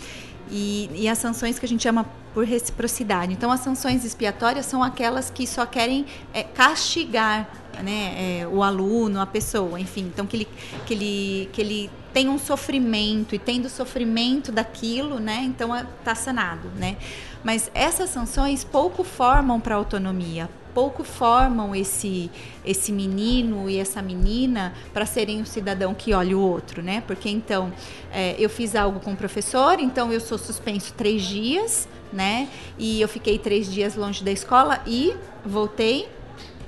e, 0.48 0.88
e, 0.94 1.08
as 1.08 1.18
sanções 1.18 1.58
que 1.58 1.66
a 1.66 1.68
gente 1.68 1.82
chama 1.82 2.06
por 2.32 2.44
reciprocidade. 2.44 3.32
Então, 3.32 3.50
as 3.50 3.60
sanções 3.60 4.04
expiatórias 4.04 4.64
são 4.64 4.80
aquelas 4.80 5.28
que 5.28 5.44
só 5.44 5.66
querem 5.66 6.06
é, 6.32 6.44
castigar 6.44 7.48
né, 7.82 8.40
é, 8.42 8.46
o 8.46 8.62
aluno, 8.62 9.20
a 9.20 9.26
pessoa, 9.26 9.80
enfim. 9.80 10.02
Então, 10.02 10.26
que 10.26 10.36
ele, 10.36 10.48
que 10.86 10.94
ele, 10.94 11.50
que 11.52 11.60
ele 11.60 11.90
tem 12.12 12.28
um 12.28 12.38
sofrimento 12.38 13.34
e 13.34 13.38
tendo 13.38 13.68
sofrimento 13.68 14.52
daquilo, 14.52 15.18
né, 15.18 15.42
então 15.44 15.74
está 15.76 16.14
sanado, 16.14 16.68
né. 16.76 16.96
Mas 17.42 17.70
essas 17.74 18.10
sanções 18.10 18.62
pouco 18.62 19.02
formam 19.02 19.58
para 19.58 19.74
autonomia, 19.74 20.48
pouco 20.74 21.02
formam 21.04 21.74
esse 21.74 22.30
esse 22.64 22.92
menino 22.92 23.68
e 23.68 23.78
essa 23.78 24.00
menina 24.00 24.72
para 24.92 25.04
serem 25.04 25.40
um 25.40 25.44
cidadão 25.44 25.92
que 25.94 26.14
olha 26.14 26.36
o 26.36 26.40
outro, 26.40 26.82
né? 26.82 27.02
Porque 27.06 27.28
então 27.28 27.72
é, 28.12 28.36
eu 28.38 28.48
fiz 28.48 28.76
algo 28.76 29.00
com 29.00 29.12
o 29.12 29.16
professor, 29.16 29.80
então 29.80 30.12
eu 30.12 30.20
sou 30.20 30.38
suspenso 30.38 30.92
três 30.94 31.22
dias, 31.22 31.88
né? 32.12 32.48
E 32.78 33.00
eu 33.00 33.08
fiquei 33.08 33.38
três 33.38 33.70
dias 33.70 33.96
longe 33.96 34.22
da 34.22 34.30
escola 34.30 34.80
e 34.86 35.14
voltei, 35.44 36.08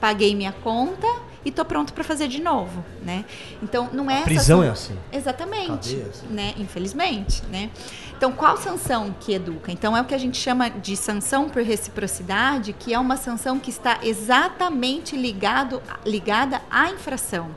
paguei 0.00 0.34
minha 0.34 0.52
conta 0.52 1.06
e 1.44 1.50
tô 1.50 1.64
pronto 1.64 1.92
para 1.92 2.02
fazer 2.02 2.28
de 2.28 2.40
novo, 2.40 2.84
né? 3.02 3.24
Então 3.62 3.90
não 3.92 4.10
é 4.10 4.20
a 4.20 4.22
prisão 4.22 4.62
é 4.62 4.70
assim. 4.70 4.96
Exatamente, 5.12 5.68
Cadeia, 5.68 6.06
assim. 6.10 6.26
né? 6.28 6.54
Infelizmente, 6.56 7.42
né? 7.50 7.70
Então 8.16 8.32
qual 8.32 8.56
sanção 8.56 9.14
que 9.20 9.34
educa? 9.34 9.70
Então 9.70 9.96
é 9.96 10.00
o 10.00 10.04
que 10.04 10.14
a 10.14 10.18
gente 10.18 10.38
chama 10.38 10.70
de 10.70 10.96
sanção 10.96 11.48
por 11.48 11.62
reciprocidade, 11.62 12.72
que 12.72 12.94
é 12.94 12.98
uma 12.98 13.16
sanção 13.16 13.58
que 13.58 13.70
está 13.70 13.98
exatamente 14.02 15.16
ligado 15.16 15.82
ligada 16.04 16.62
à 16.70 16.90
infração. 16.90 17.50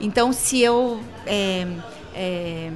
Então 0.00 0.32
se 0.32 0.60
eu 0.60 1.00
é, 1.26 1.66
é, 2.14 2.72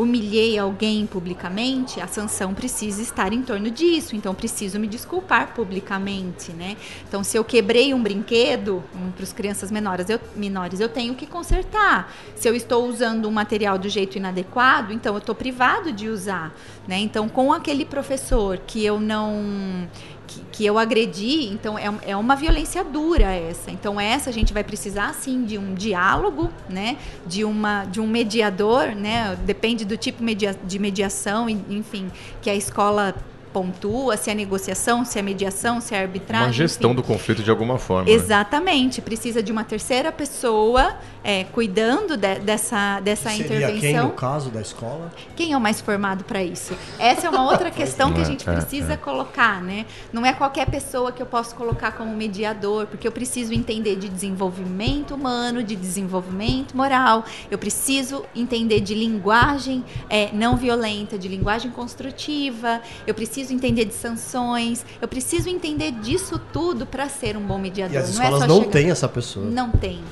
humilhei 0.00 0.58
alguém 0.58 1.06
publicamente, 1.06 2.00
a 2.00 2.06
sanção 2.06 2.54
precisa 2.54 3.02
estar 3.02 3.32
em 3.32 3.42
torno 3.42 3.70
disso. 3.70 4.16
Então, 4.16 4.34
preciso 4.34 4.78
me 4.78 4.86
desculpar 4.86 5.54
publicamente, 5.54 6.52
né? 6.52 6.76
Então, 7.06 7.22
se 7.22 7.36
eu 7.36 7.44
quebrei 7.44 7.92
um 7.92 8.02
brinquedo 8.02 8.82
um, 8.94 9.10
para 9.10 9.22
as 9.22 9.32
crianças 9.32 9.70
menores 9.70 10.08
eu, 10.08 10.20
menores, 10.34 10.80
eu 10.80 10.88
tenho 10.88 11.14
que 11.14 11.26
consertar. 11.26 12.12
Se 12.34 12.48
eu 12.48 12.54
estou 12.54 12.88
usando 12.88 13.28
um 13.28 13.30
material 13.30 13.78
do 13.78 13.88
jeito 13.88 14.16
inadequado, 14.16 14.92
então 14.92 15.14
eu 15.14 15.18
estou 15.18 15.34
privado 15.34 15.92
de 15.92 16.08
usar, 16.08 16.54
né? 16.88 16.98
Então, 16.98 17.28
com 17.28 17.52
aquele 17.52 17.84
professor 17.84 18.58
que 18.66 18.84
eu 18.84 18.98
não 18.98 19.88
que, 20.30 20.40
que, 20.52 20.66
eu 20.66 20.78
agredi, 20.78 21.48
então 21.48 21.76
é, 21.76 21.92
é 22.06 22.16
uma 22.16 22.36
violência 22.36 22.84
dura 22.84 23.32
essa. 23.32 23.70
Então 23.70 24.00
essa 24.00 24.30
a 24.30 24.32
gente 24.32 24.52
vai 24.52 24.62
precisar 24.62 25.12
sim 25.14 25.44
de 25.44 25.58
um 25.58 25.74
diálogo, 25.74 26.50
né, 26.68 26.96
de 27.26 27.44
uma 27.44 27.84
de 27.84 28.00
um 28.00 28.06
mediador, 28.06 28.94
né, 28.94 29.36
depende 29.44 29.84
do 29.84 29.96
tipo 29.96 30.22
media, 30.22 30.56
de 30.64 30.78
mediação, 30.78 31.48
enfim, 31.48 32.10
que 32.40 32.48
a 32.48 32.54
escola 32.54 33.14
pontua, 33.52 34.16
se 34.16 34.30
é 34.30 34.34
negociação, 34.34 35.04
se 35.04 35.18
é 35.18 35.22
mediação, 35.22 35.80
se 35.80 35.94
é 35.94 36.00
arbitragem. 36.00 36.46
Uma 36.46 36.52
gestão 36.52 36.90
enfim. 36.90 36.96
do 36.96 37.02
conflito 37.02 37.42
de 37.42 37.50
alguma 37.50 37.78
forma. 37.78 38.04
Né? 38.04 38.12
Exatamente. 38.12 39.00
Né? 39.00 39.04
Precisa 39.04 39.42
de 39.42 39.50
uma 39.50 39.64
terceira 39.64 40.12
pessoa 40.12 40.96
é, 41.22 41.44
cuidando 41.44 42.16
de, 42.16 42.38
dessa, 42.40 43.00
dessa 43.00 43.30
Seria 43.30 43.44
intervenção. 43.44 43.80
Quem, 43.80 44.02
no 44.02 44.10
caso 44.10 44.50
da 44.50 44.60
escola? 44.60 45.12
Quem 45.34 45.52
é 45.52 45.56
o 45.56 45.60
mais 45.60 45.80
formado 45.80 46.24
para 46.24 46.42
isso? 46.42 46.76
Essa 46.98 47.26
é 47.26 47.30
uma 47.30 47.44
outra 47.44 47.70
questão 47.72 48.12
que 48.12 48.20
a 48.20 48.24
gente 48.24 48.48
é, 48.48 48.52
precisa 48.52 48.92
é, 48.92 48.94
é. 48.94 48.96
colocar, 48.96 49.60
né? 49.60 49.86
Não 50.12 50.24
é 50.24 50.32
qualquer 50.32 50.66
pessoa 50.66 51.12
que 51.12 51.20
eu 51.20 51.26
posso 51.26 51.54
colocar 51.54 51.92
como 51.92 52.14
mediador, 52.14 52.86
porque 52.86 53.06
eu 53.06 53.12
preciso 53.12 53.52
entender 53.52 53.96
de 53.96 54.08
desenvolvimento 54.08 55.14
humano, 55.14 55.62
de 55.62 55.74
desenvolvimento 55.74 56.76
moral, 56.76 57.24
eu 57.50 57.58
preciso 57.58 58.24
entender 58.34 58.80
de 58.80 58.94
linguagem 58.94 59.84
é, 60.08 60.30
não 60.32 60.56
violenta, 60.56 61.18
de 61.18 61.28
linguagem 61.28 61.70
construtiva, 61.70 62.80
eu 63.06 63.14
preciso 63.14 63.39
entender 63.48 63.84
de 63.84 63.94
sanções, 63.94 64.84
eu 65.00 65.06
preciso 65.06 65.48
entender 65.48 65.92
disso 65.92 66.40
tudo 66.52 66.84
para 66.84 67.08
ser 67.08 67.36
um 67.36 67.42
bom 67.42 67.58
mediador. 67.58 67.94
E 67.94 67.98
as 67.98 68.10
escolas 68.10 68.40
não, 68.40 68.44
é 68.44 68.48
não 68.48 68.64
têm 68.64 68.90
essa 68.90 69.08
pessoa. 69.08 69.46
Não 69.46 69.70
tem 69.70 70.02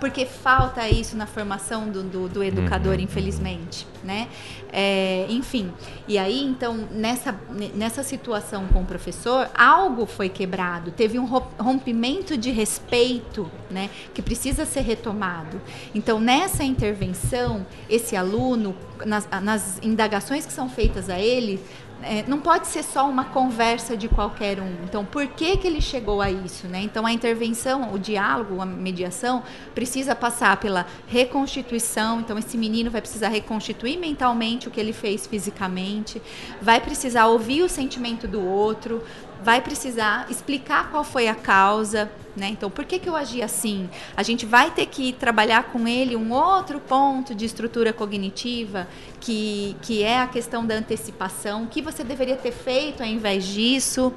porque 0.00 0.24
falta 0.24 0.88
isso 0.88 1.16
na 1.16 1.26
formação 1.26 1.88
do, 1.88 2.02
do, 2.02 2.28
do 2.28 2.42
educador, 2.42 2.94
uhum. 2.94 3.00
infelizmente, 3.00 3.86
né? 4.04 4.28
É, 4.72 5.26
enfim, 5.28 5.72
e 6.06 6.18
aí 6.18 6.44
então 6.44 6.86
nessa 6.90 7.34
nessa 7.74 8.02
situação 8.02 8.66
com 8.68 8.82
o 8.82 8.84
professor 8.84 9.48
algo 9.56 10.04
foi 10.06 10.28
quebrado, 10.28 10.90
teve 10.90 11.18
um 11.18 11.24
rompimento 11.24 12.36
de 12.36 12.50
respeito, 12.50 13.50
né? 13.70 13.90
Que 14.14 14.22
precisa 14.22 14.64
ser 14.64 14.82
retomado. 14.82 15.60
Então 15.94 16.20
nessa 16.20 16.62
intervenção 16.62 17.66
esse 17.88 18.14
aluno 18.14 18.76
nas, 19.04 19.28
nas 19.42 19.78
indagações 19.82 20.44
que 20.46 20.52
são 20.52 20.68
feitas 20.68 21.08
a 21.08 21.18
ele 21.18 21.60
é, 22.02 22.24
não 22.28 22.38
pode 22.38 22.68
ser 22.68 22.82
só 22.82 23.08
uma 23.08 23.24
conversa 23.24 23.96
de 23.96 24.08
qualquer 24.08 24.60
um. 24.60 24.72
Então, 24.84 25.04
por 25.04 25.26
que, 25.26 25.56
que 25.56 25.66
ele 25.66 25.80
chegou 25.80 26.20
a 26.20 26.30
isso? 26.30 26.68
Né? 26.68 26.82
Então, 26.82 27.04
a 27.04 27.12
intervenção, 27.12 27.92
o 27.92 27.98
diálogo, 27.98 28.60
a 28.60 28.66
mediação, 28.66 29.42
precisa 29.74 30.14
passar 30.14 30.56
pela 30.58 30.86
reconstituição. 31.06 32.20
Então, 32.20 32.38
esse 32.38 32.56
menino 32.56 32.90
vai 32.90 33.00
precisar 33.00 33.28
reconstituir 33.28 33.98
mentalmente 33.98 34.68
o 34.68 34.70
que 34.70 34.78
ele 34.78 34.92
fez 34.92 35.26
fisicamente, 35.26 36.22
vai 36.62 36.80
precisar 36.80 37.26
ouvir 37.26 37.62
o 37.62 37.68
sentimento 37.68 38.28
do 38.28 38.40
outro, 38.40 39.02
vai 39.42 39.60
precisar 39.60 40.26
explicar 40.30 40.90
qual 40.90 41.02
foi 41.02 41.28
a 41.28 41.34
causa, 41.34 42.10
né? 42.38 42.48
Então, 42.48 42.70
por 42.70 42.84
que, 42.84 42.98
que 42.98 43.08
eu 43.08 43.16
agi 43.16 43.42
assim? 43.42 43.90
A 44.16 44.22
gente 44.22 44.46
vai 44.46 44.70
ter 44.70 44.86
que 44.86 45.12
trabalhar 45.12 45.64
com 45.64 45.86
ele 45.86 46.16
um 46.16 46.32
outro 46.32 46.80
ponto 46.80 47.34
de 47.34 47.44
estrutura 47.44 47.92
cognitiva, 47.92 48.88
que, 49.20 49.76
que 49.82 50.02
é 50.02 50.20
a 50.20 50.26
questão 50.26 50.64
da 50.64 50.74
antecipação. 50.74 51.64
O 51.64 51.66
que 51.66 51.82
você 51.82 52.02
deveria 52.02 52.36
ter 52.36 52.52
feito 52.52 53.02
ao 53.02 53.08
invés 53.08 53.44
disso? 53.44 54.14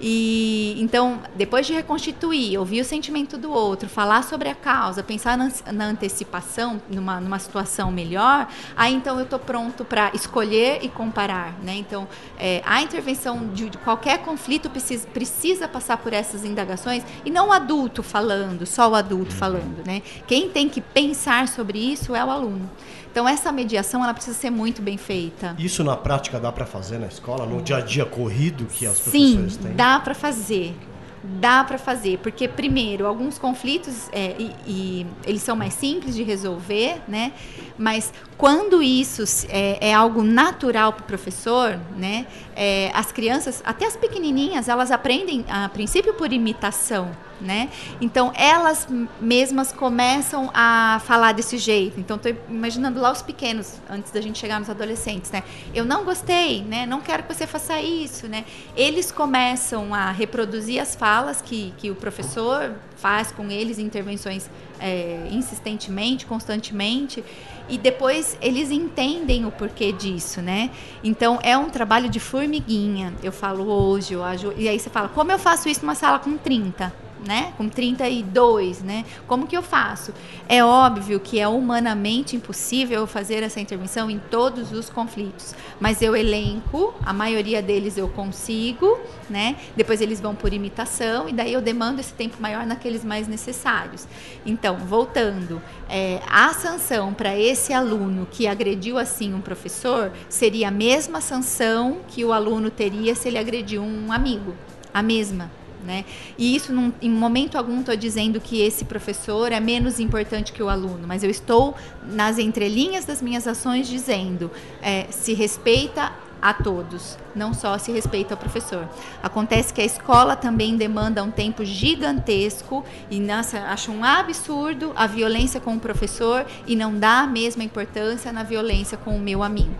E 0.00 0.76
então, 0.78 1.20
depois 1.34 1.66
de 1.66 1.72
reconstituir, 1.72 2.58
ouvir 2.58 2.80
o 2.80 2.84
sentimento 2.84 3.36
do 3.36 3.50
outro, 3.50 3.88
falar 3.88 4.22
sobre 4.22 4.48
a 4.48 4.54
causa, 4.54 5.02
pensar 5.02 5.36
na, 5.36 5.50
na 5.72 5.86
antecipação, 5.86 6.80
numa, 6.88 7.20
numa 7.20 7.38
situação 7.38 7.90
melhor, 7.90 8.48
aí 8.76 8.94
então 8.94 9.18
eu 9.18 9.24
estou 9.24 9.38
pronto 9.38 9.84
para 9.84 10.10
escolher 10.14 10.78
e 10.82 10.88
comparar. 10.88 11.54
Né? 11.62 11.76
Então, 11.76 12.06
é, 12.38 12.62
a 12.64 12.80
intervenção 12.82 13.48
de, 13.48 13.70
de, 13.70 13.78
qualquer 13.78 14.18
conflito 14.18 14.70
precisa, 14.70 15.06
precisa 15.08 15.68
passar 15.68 15.96
por 15.96 16.12
essas 16.12 16.44
indagações 16.44 17.02
e 17.24 17.30
não 17.30 17.48
o 17.48 17.52
adulto 17.52 18.02
falando, 18.02 18.66
só 18.66 18.88
o 18.88 18.94
adulto 18.94 19.34
falando. 19.34 19.84
Né? 19.86 20.02
Quem 20.26 20.48
tem 20.48 20.68
que 20.68 20.80
pensar 20.80 21.48
sobre 21.48 21.78
isso 21.78 22.14
é 22.14 22.24
o 22.24 22.30
aluno. 22.30 22.70
Então 23.18 23.28
essa 23.28 23.50
mediação 23.50 24.04
ela 24.04 24.14
precisa 24.14 24.38
ser 24.38 24.48
muito 24.48 24.80
bem 24.80 24.96
feita. 24.96 25.56
Isso 25.58 25.82
na 25.82 25.96
prática 25.96 26.38
dá 26.38 26.52
para 26.52 26.64
fazer 26.64 27.00
na 27.00 27.08
escola, 27.08 27.44
no 27.44 27.60
dia 27.60 27.78
a 27.78 27.80
dia 27.80 28.06
corrido 28.06 28.66
que 28.66 28.86
as 28.86 28.96
Sim, 28.98 29.10
professores 29.10 29.56
têm? 29.56 29.74
dá 29.74 29.98
para 29.98 30.14
fazer. 30.14 30.72
Dá 31.20 31.64
para 31.64 31.78
fazer, 31.78 32.18
porque 32.18 32.46
primeiro 32.46 33.04
alguns 33.04 33.36
conflitos 33.36 34.08
é, 34.12 34.36
e, 34.38 34.54
e, 34.64 35.06
eles 35.26 35.42
são 35.42 35.56
mais 35.56 35.74
simples 35.74 36.14
de 36.14 36.22
resolver, 36.22 37.02
né? 37.08 37.32
Mas 37.76 38.12
quando 38.36 38.80
isso 38.80 39.24
é, 39.48 39.88
é 39.88 39.92
algo 39.92 40.22
natural 40.22 40.92
para 40.92 41.02
o 41.02 41.06
professor, 41.06 41.76
né? 41.96 42.24
É, 42.54 42.92
as 42.94 43.10
crianças, 43.10 43.60
até 43.66 43.84
as 43.84 43.96
pequenininhas, 43.96 44.68
elas 44.68 44.92
aprendem 44.92 45.44
a 45.48 45.68
princípio 45.68 46.14
por 46.14 46.32
imitação, 46.32 47.10
né? 47.40 47.70
Então 48.00 48.32
elas 48.34 48.86
mesmas 49.20 49.72
começam 49.72 50.50
a 50.54 51.00
falar 51.04 51.32
desse 51.32 51.58
jeito. 51.58 51.98
Então 52.00 52.16
estou 52.16 52.34
imaginando 52.48 53.00
lá 53.00 53.12
os 53.12 53.22
pequenos 53.22 53.80
antes 53.88 54.10
da 54.12 54.20
gente 54.20 54.38
chegar 54.38 54.58
nos 54.58 54.68
adolescentes, 54.68 55.30
né? 55.30 55.42
Eu 55.74 55.84
não 55.84 56.04
gostei, 56.04 56.62
né? 56.62 56.86
Não 56.86 57.00
quero 57.00 57.22
que 57.22 57.34
você 57.34 57.46
faça 57.46 57.80
isso, 57.80 58.28
né? 58.28 58.44
Eles 58.76 59.12
começam 59.12 59.94
a 59.94 60.10
reproduzir 60.10 60.80
as 60.80 60.94
falas 60.94 61.40
que, 61.40 61.72
que 61.76 61.90
o 61.90 61.94
professor 61.94 62.74
faz 62.96 63.30
com 63.30 63.50
eles, 63.50 63.78
intervenções 63.78 64.50
é, 64.80 65.28
insistentemente, 65.30 66.26
constantemente 66.26 67.24
e 67.68 67.76
depois 67.76 68.36
eles 68.40 68.70
entendem 68.70 69.44
o 69.44 69.50
porquê 69.50 69.92
disso, 69.92 70.40
né? 70.40 70.70
Então 71.04 71.38
é 71.42 71.56
um 71.56 71.68
trabalho 71.68 72.08
de 72.08 72.18
formiguinha. 72.18 73.12
Eu 73.22 73.30
falo 73.30 73.68
hoje, 73.68 74.14
eu 74.14 74.24
ajo, 74.24 74.52
e 74.56 74.68
aí 74.68 74.78
você 74.78 74.88
fala, 74.88 75.08
como 75.08 75.30
eu 75.30 75.38
faço 75.38 75.68
isso 75.68 75.82
numa 75.82 75.94
sala 75.94 76.18
com 76.18 76.36
30? 76.36 77.07
Né? 77.26 77.52
Com 77.56 77.68
32, 77.68 78.82
né? 78.82 79.04
Como 79.26 79.46
que 79.46 79.56
eu 79.56 79.62
faço? 79.62 80.12
É 80.48 80.64
óbvio 80.64 81.20
que 81.20 81.38
é 81.38 81.48
humanamente 81.48 82.36
impossível 82.36 83.06
fazer 83.06 83.42
essa 83.42 83.60
intervenção 83.60 84.10
em 84.10 84.18
todos 84.18 84.72
os 84.72 84.88
conflitos, 84.90 85.54
mas 85.80 86.02
eu 86.02 86.14
elenco, 86.16 86.94
a 87.04 87.12
maioria 87.12 87.62
deles 87.62 87.96
eu 87.96 88.08
consigo, 88.08 88.98
né? 89.28 89.56
Depois 89.76 90.00
eles 90.00 90.20
vão 90.20 90.34
por 90.34 90.52
imitação 90.52 91.28
e 91.28 91.32
daí 91.32 91.52
eu 91.52 91.60
demando 91.60 92.00
esse 92.00 92.12
tempo 92.12 92.36
maior 92.40 92.66
naqueles 92.66 93.04
mais 93.04 93.26
necessários. 93.26 94.06
Então, 94.44 94.76
voltando, 94.78 95.60
é, 95.88 96.20
a 96.28 96.52
sanção 96.54 97.12
para 97.14 97.36
esse 97.36 97.72
aluno 97.72 98.26
que 98.30 98.46
agrediu 98.46 98.98
assim 98.98 99.34
um 99.34 99.40
professor 99.40 100.12
seria 100.28 100.68
a 100.68 100.70
mesma 100.70 101.20
sanção 101.20 101.98
que 102.08 102.24
o 102.24 102.32
aluno 102.32 102.70
teria 102.70 103.14
se 103.14 103.28
ele 103.28 103.38
agrediu 103.38 103.82
um 103.82 104.12
amigo, 104.12 104.54
a 104.92 105.02
mesma. 105.02 105.57
Né? 105.84 106.04
E 106.36 106.56
isso, 106.56 106.72
num, 106.72 106.92
em 107.00 107.10
momento 107.10 107.56
algum, 107.56 107.80
estou 107.80 107.96
dizendo 107.96 108.40
que 108.40 108.60
esse 108.60 108.84
professor 108.84 109.52
é 109.52 109.60
menos 109.60 110.00
importante 110.00 110.52
que 110.52 110.62
o 110.62 110.68
aluno, 110.68 111.06
mas 111.06 111.22
eu 111.22 111.30
estou 111.30 111.74
nas 112.10 112.38
entrelinhas 112.38 113.04
das 113.04 113.22
minhas 113.22 113.46
ações 113.46 113.88
dizendo 113.88 114.50
é, 114.82 115.06
se 115.10 115.34
respeita 115.34 116.12
a 116.40 116.54
todos, 116.54 117.18
não 117.34 117.52
só 117.52 117.76
se 117.78 117.92
respeita 117.92 118.34
ao 118.34 118.38
professor. 118.38 118.88
Acontece 119.22 119.72
que 119.72 119.80
a 119.80 119.84
escola 119.84 120.36
também 120.36 120.76
demanda 120.76 121.22
um 121.22 121.30
tempo 121.30 121.64
gigantesco 121.64 122.84
e 123.10 123.18
nossa, 123.18 123.58
acho 123.60 123.90
um 123.90 124.04
absurdo 124.04 124.92
a 124.96 125.06
violência 125.06 125.60
com 125.60 125.74
o 125.74 125.80
professor 125.80 126.46
e 126.66 126.76
não 126.76 126.96
dá 126.98 127.20
a 127.20 127.26
mesma 127.26 127.64
importância 127.64 128.32
na 128.32 128.42
violência 128.42 128.96
com 128.96 129.16
o 129.16 129.20
meu 129.20 129.42
amigo. 129.42 129.74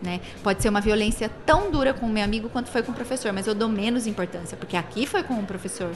Né? 0.00 0.20
Pode 0.44 0.62
ser 0.62 0.68
uma 0.68 0.80
violência 0.80 1.28
tão 1.44 1.72
dura 1.72 1.92
com 1.92 2.06
o 2.06 2.08
meu 2.08 2.22
amigo 2.22 2.48
quanto 2.48 2.70
foi 2.70 2.82
com 2.84 2.92
o 2.92 2.94
professor, 2.94 3.32
mas 3.32 3.48
eu 3.48 3.54
dou 3.54 3.68
menos 3.68 4.06
importância, 4.06 4.56
porque 4.56 4.76
aqui 4.76 5.06
foi 5.06 5.24
com 5.24 5.34
o 5.34 5.44
professor. 5.44 5.90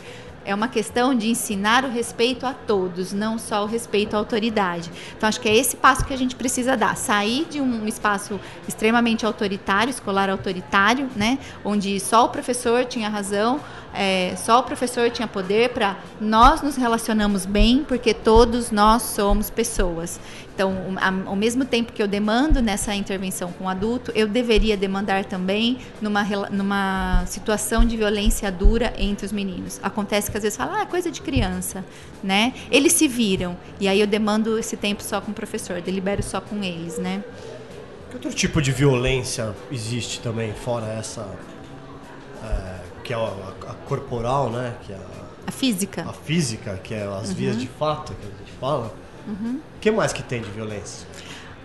É 0.44 0.52
uma 0.52 0.66
questão 0.66 1.14
de 1.14 1.30
ensinar 1.30 1.84
o 1.84 1.88
respeito 1.88 2.44
a 2.44 2.52
todos, 2.52 3.12
não 3.12 3.38
só 3.38 3.62
o 3.62 3.66
respeito 3.66 4.14
à 4.14 4.18
autoridade. 4.18 4.90
Então, 5.16 5.28
acho 5.28 5.40
que 5.40 5.48
é 5.48 5.54
esse 5.54 5.76
passo 5.76 6.04
que 6.04 6.12
a 6.12 6.18
gente 6.18 6.34
precisa 6.34 6.76
dar: 6.76 6.96
sair 6.96 7.46
de 7.48 7.60
um 7.60 7.86
espaço 7.86 8.40
extremamente 8.66 9.24
autoritário, 9.24 9.90
escolar 9.90 10.28
autoritário, 10.28 11.08
né? 11.14 11.38
onde 11.64 12.00
só 12.00 12.24
o 12.24 12.28
professor 12.28 12.84
tinha 12.84 13.08
razão, 13.08 13.60
é, 13.94 14.34
só 14.36 14.58
o 14.58 14.62
professor 14.64 15.10
tinha 15.10 15.28
poder 15.28 15.68
para 15.70 15.96
nós 16.20 16.60
nos 16.60 16.74
relacionamos 16.76 17.46
bem, 17.46 17.84
porque 17.86 18.12
todos 18.12 18.72
nós 18.72 19.02
somos 19.02 19.48
pessoas. 19.48 20.18
Então, 20.62 20.96
ao 21.26 21.34
mesmo 21.34 21.64
tempo 21.64 21.92
que 21.92 22.00
eu 22.00 22.06
demando 22.06 22.62
nessa 22.62 22.94
intervenção 22.94 23.50
com 23.52 23.64
o 23.64 23.68
adulto, 23.68 24.12
eu 24.14 24.28
deveria 24.28 24.76
demandar 24.76 25.24
também 25.24 25.78
numa, 26.00 26.22
numa 26.50 27.24
situação 27.26 27.84
de 27.84 27.96
violência 27.96 28.50
dura 28.52 28.92
entre 28.96 29.26
os 29.26 29.32
meninos. 29.32 29.80
Acontece 29.82 30.30
que 30.30 30.36
às 30.36 30.42
vezes 30.44 30.56
fala, 30.56 30.78
ah, 30.78 30.82
é 30.82 30.86
coisa 30.86 31.10
de 31.10 31.20
criança, 31.20 31.84
né? 32.22 32.54
Eles 32.70 32.92
se 32.92 33.08
viram, 33.08 33.56
e 33.80 33.88
aí 33.88 34.00
eu 34.00 34.06
demando 34.06 34.56
esse 34.56 34.76
tempo 34.76 35.02
só 35.02 35.20
com 35.20 35.32
o 35.32 35.34
professor, 35.34 35.80
delibero 35.80 36.22
só 36.22 36.40
com 36.40 36.62
eles, 36.62 36.96
né? 36.96 37.24
Que 38.10 38.14
outro 38.14 38.32
tipo 38.32 38.62
de 38.62 38.70
violência 38.70 39.52
existe 39.68 40.20
também, 40.20 40.52
fora 40.52 40.86
essa, 40.86 41.28
é, 42.44 42.78
que 43.02 43.12
é 43.12 43.16
a, 43.16 43.52
a, 43.68 43.74
corporal, 43.88 44.48
né? 44.48 44.76
Que 44.86 44.92
é 44.92 44.96
a, 44.96 45.48
a 45.48 45.50
física. 45.50 46.08
A 46.08 46.12
física, 46.12 46.78
que 46.84 46.94
é 46.94 47.02
as 47.02 47.30
uhum. 47.30 47.34
vias 47.34 47.58
de 47.58 47.66
fato 47.66 48.14
que 48.14 48.26
a 48.26 48.38
gente 48.38 48.52
fala. 48.60 49.01
O 49.26 49.30
uhum. 49.30 49.60
que 49.80 49.90
mais 49.90 50.12
que 50.12 50.22
tem 50.22 50.40
de 50.40 50.50
violência? 50.50 51.06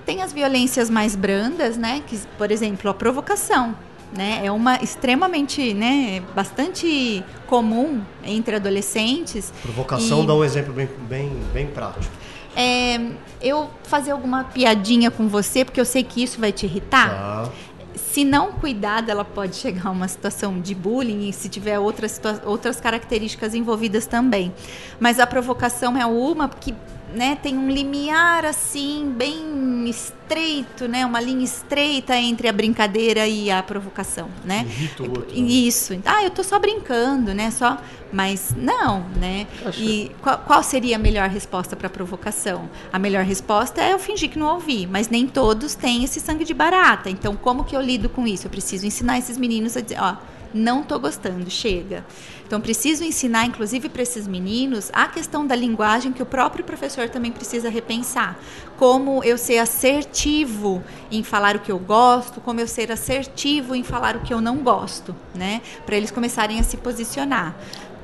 Tem 0.06 0.22
as 0.22 0.32
violências 0.32 0.90
mais 0.90 1.16
brandas, 1.16 1.78
né? 1.78 2.02
Que, 2.08 2.18
por 2.38 2.52
exemplo, 2.52 2.90
a 2.90 2.94
provocação. 2.94 3.76
Né? 4.16 4.42
É 4.46 4.52
uma 4.52 4.82
extremamente, 4.82 5.74
né, 5.74 6.24
bastante 6.34 7.24
comum 7.46 8.02
entre 8.24 8.56
adolescentes. 8.56 9.52
Provocação 9.62 10.24
e... 10.24 10.28
dá 10.28 10.34
um 10.34 10.46
exemplo 10.46 10.74
bem, 10.74 10.90
bem, 11.10 11.30
bem 11.54 11.68
prático. 11.68 12.14
É, 12.56 13.12
eu 13.42 13.70
fazer 13.84 14.12
alguma 14.12 14.46
piadinha 14.46 15.12
com 15.12 15.28
você, 15.28 15.66
porque 15.66 15.80
eu 15.80 15.86
sei 15.86 16.04
que 16.04 16.24
isso 16.24 16.40
vai 16.40 16.52
te 16.52 16.66
irritar. 16.66 17.10
Tá. 17.10 17.50
Se 17.96 18.24
não 18.24 18.54
cuidar, 18.54 19.08
ela 19.08 19.26
pode 19.26 19.58
chegar 19.58 19.88
a 19.88 19.92
uma 19.92 20.08
situação 20.08 20.60
de 20.60 20.74
bullying 20.74 21.30
e 21.30 21.34
se 21.34 21.50
tiver 21.50 21.78
outras, 21.78 22.20
outras 22.46 22.80
características 22.80 23.54
envolvidas 23.54 24.08
também. 24.08 24.54
Mas 25.00 25.20
a 25.20 25.28
provocação 25.28 25.98
é 25.98 26.06
uma 26.06 26.50
que 26.50 26.74
né, 27.14 27.38
tem 27.42 27.58
um 27.58 27.70
limiar 27.70 28.46
assim 28.46 29.14
bem 29.16 29.90
estreito, 29.90 30.88
né, 30.88 31.06
uma 31.06 31.22
linha 31.22 31.44
estreita 31.44 32.16
entre 32.16 32.48
a 32.48 32.54
brincadeira 32.54 33.28
e 33.28 33.50
a 33.50 33.64
provocação, 33.64 34.30
né? 34.44 34.66
Irrita 34.68 35.04
o 35.04 35.10
outro, 35.10 35.30
né? 35.30 35.48
Isso. 35.50 36.00
Ah, 36.06 36.24
eu 36.24 36.30
tô 36.30 36.44
só 36.44 36.60
brincando, 36.60 37.34
né? 37.34 37.50
Só, 37.52 37.78
mas 38.12 38.54
não, 38.56 39.06
né? 39.20 39.48
E 39.78 40.12
qual, 40.22 40.38
qual, 40.40 40.64
seria 40.64 40.96
a 40.98 41.00
melhor 41.00 41.30
resposta 41.30 41.76
para 41.76 41.88
a 41.88 41.90
provocação? 41.90 42.70
A 42.92 43.00
melhor 43.00 43.24
resposta 43.24 43.82
é 43.82 43.94
eu 43.94 44.00
fingir 44.00 44.30
que 44.30 44.40
não 44.40 44.54
ouvi, 44.54 44.86
mas 44.86 45.10
nem 45.10 45.28
todos 45.28 45.76
têm 45.76 46.04
esse 46.04 46.20
sangue 46.20 46.44
de 46.44 46.54
barata. 46.54 47.10
Então, 47.10 47.36
como 47.36 47.64
que 47.64 47.76
eu 47.76 47.82
lido 47.82 48.10
com 48.10 48.28
isso? 48.28 48.48
Eu 48.48 48.52
preciso 48.52 48.86
ensinar 48.86 49.18
esses 49.18 49.38
meninos 49.38 49.78
a 49.78 49.82
dizer, 49.82 49.98
ó, 50.00 50.18
não 50.58 50.84
tô 50.84 51.00
gostando, 51.00 51.50
chega. 51.50 52.04
Então, 52.46 52.60
preciso 52.60 53.04
ensinar, 53.04 53.46
inclusive, 53.46 53.90
para 53.90 54.02
esses 54.02 54.28
meninos 54.28 54.90
a 54.94 55.08
questão 55.08 55.46
da 55.46 55.56
linguagem 55.56 56.14
que 56.14 56.24
o 56.24 56.26
próprio 56.26 56.64
professor 56.64 57.10
também 57.10 57.32
precisa 57.32 57.70
repensar. 57.70 58.40
Como 58.78 59.24
eu 59.24 59.38
ser 59.38 59.58
assertivo 59.58 60.84
em 61.12 61.24
falar 61.24 61.56
o 61.56 61.60
que 61.60 61.72
eu 61.72 61.78
gosto, 61.78 62.42
como 62.42 62.60
eu 62.60 62.68
ser 62.68 62.92
assertivo 62.92 63.76
em 63.76 63.84
falar 63.84 64.16
o 64.16 64.22
que 64.22 64.34
eu 64.34 64.42
não 64.42 64.58
gosto, 64.58 65.16
né? 65.36 65.62
Para 65.86 65.98
eles 65.98 66.10
começarem 66.10 66.60
a 66.60 66.64
se 66.64 66.78
posicionar. 66.78 67.56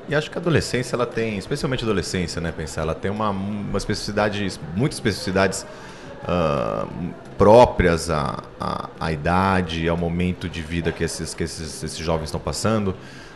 E 0.08 0.14
acho 0.14 0.30
que 0.30 0.36
a 0.36 0.40
adolescência, 0.40 0.94
ela 0.94 1.06
tem, 1.06 1.38
especialmente 1.38 1.82
a 1.82 1.86
adolescência, 1.86 2.38
né, 2.38 2.52
pensar, 2.52 2.82
ela 2.82 2.94
tem 2.94 3.10
uma, 3.10 3.30
uma 3.30 3.78
especificidade, 3.78 4.60
muitas 4.76 4.98
especificidades 4.98 5.64
uh, 6.24 6.88
próprias 7.36 8.10
à, 8.10 8.42
à, 8.60 8.88
à, 8.98 9.12
idade, 9.12 9.88
ao 9.88 9.96
momento 9.96 10.48
de 10.48 10.62
vida 10.62 10.92
que 10.92 11.04
esses, 11.04 11.34
que 11.34 11.44
esses, 11.44 11.82
esses 11.82 11.98
jovens 11.98 12.26
estão 12.26 12.40
passando. 12.40 12.94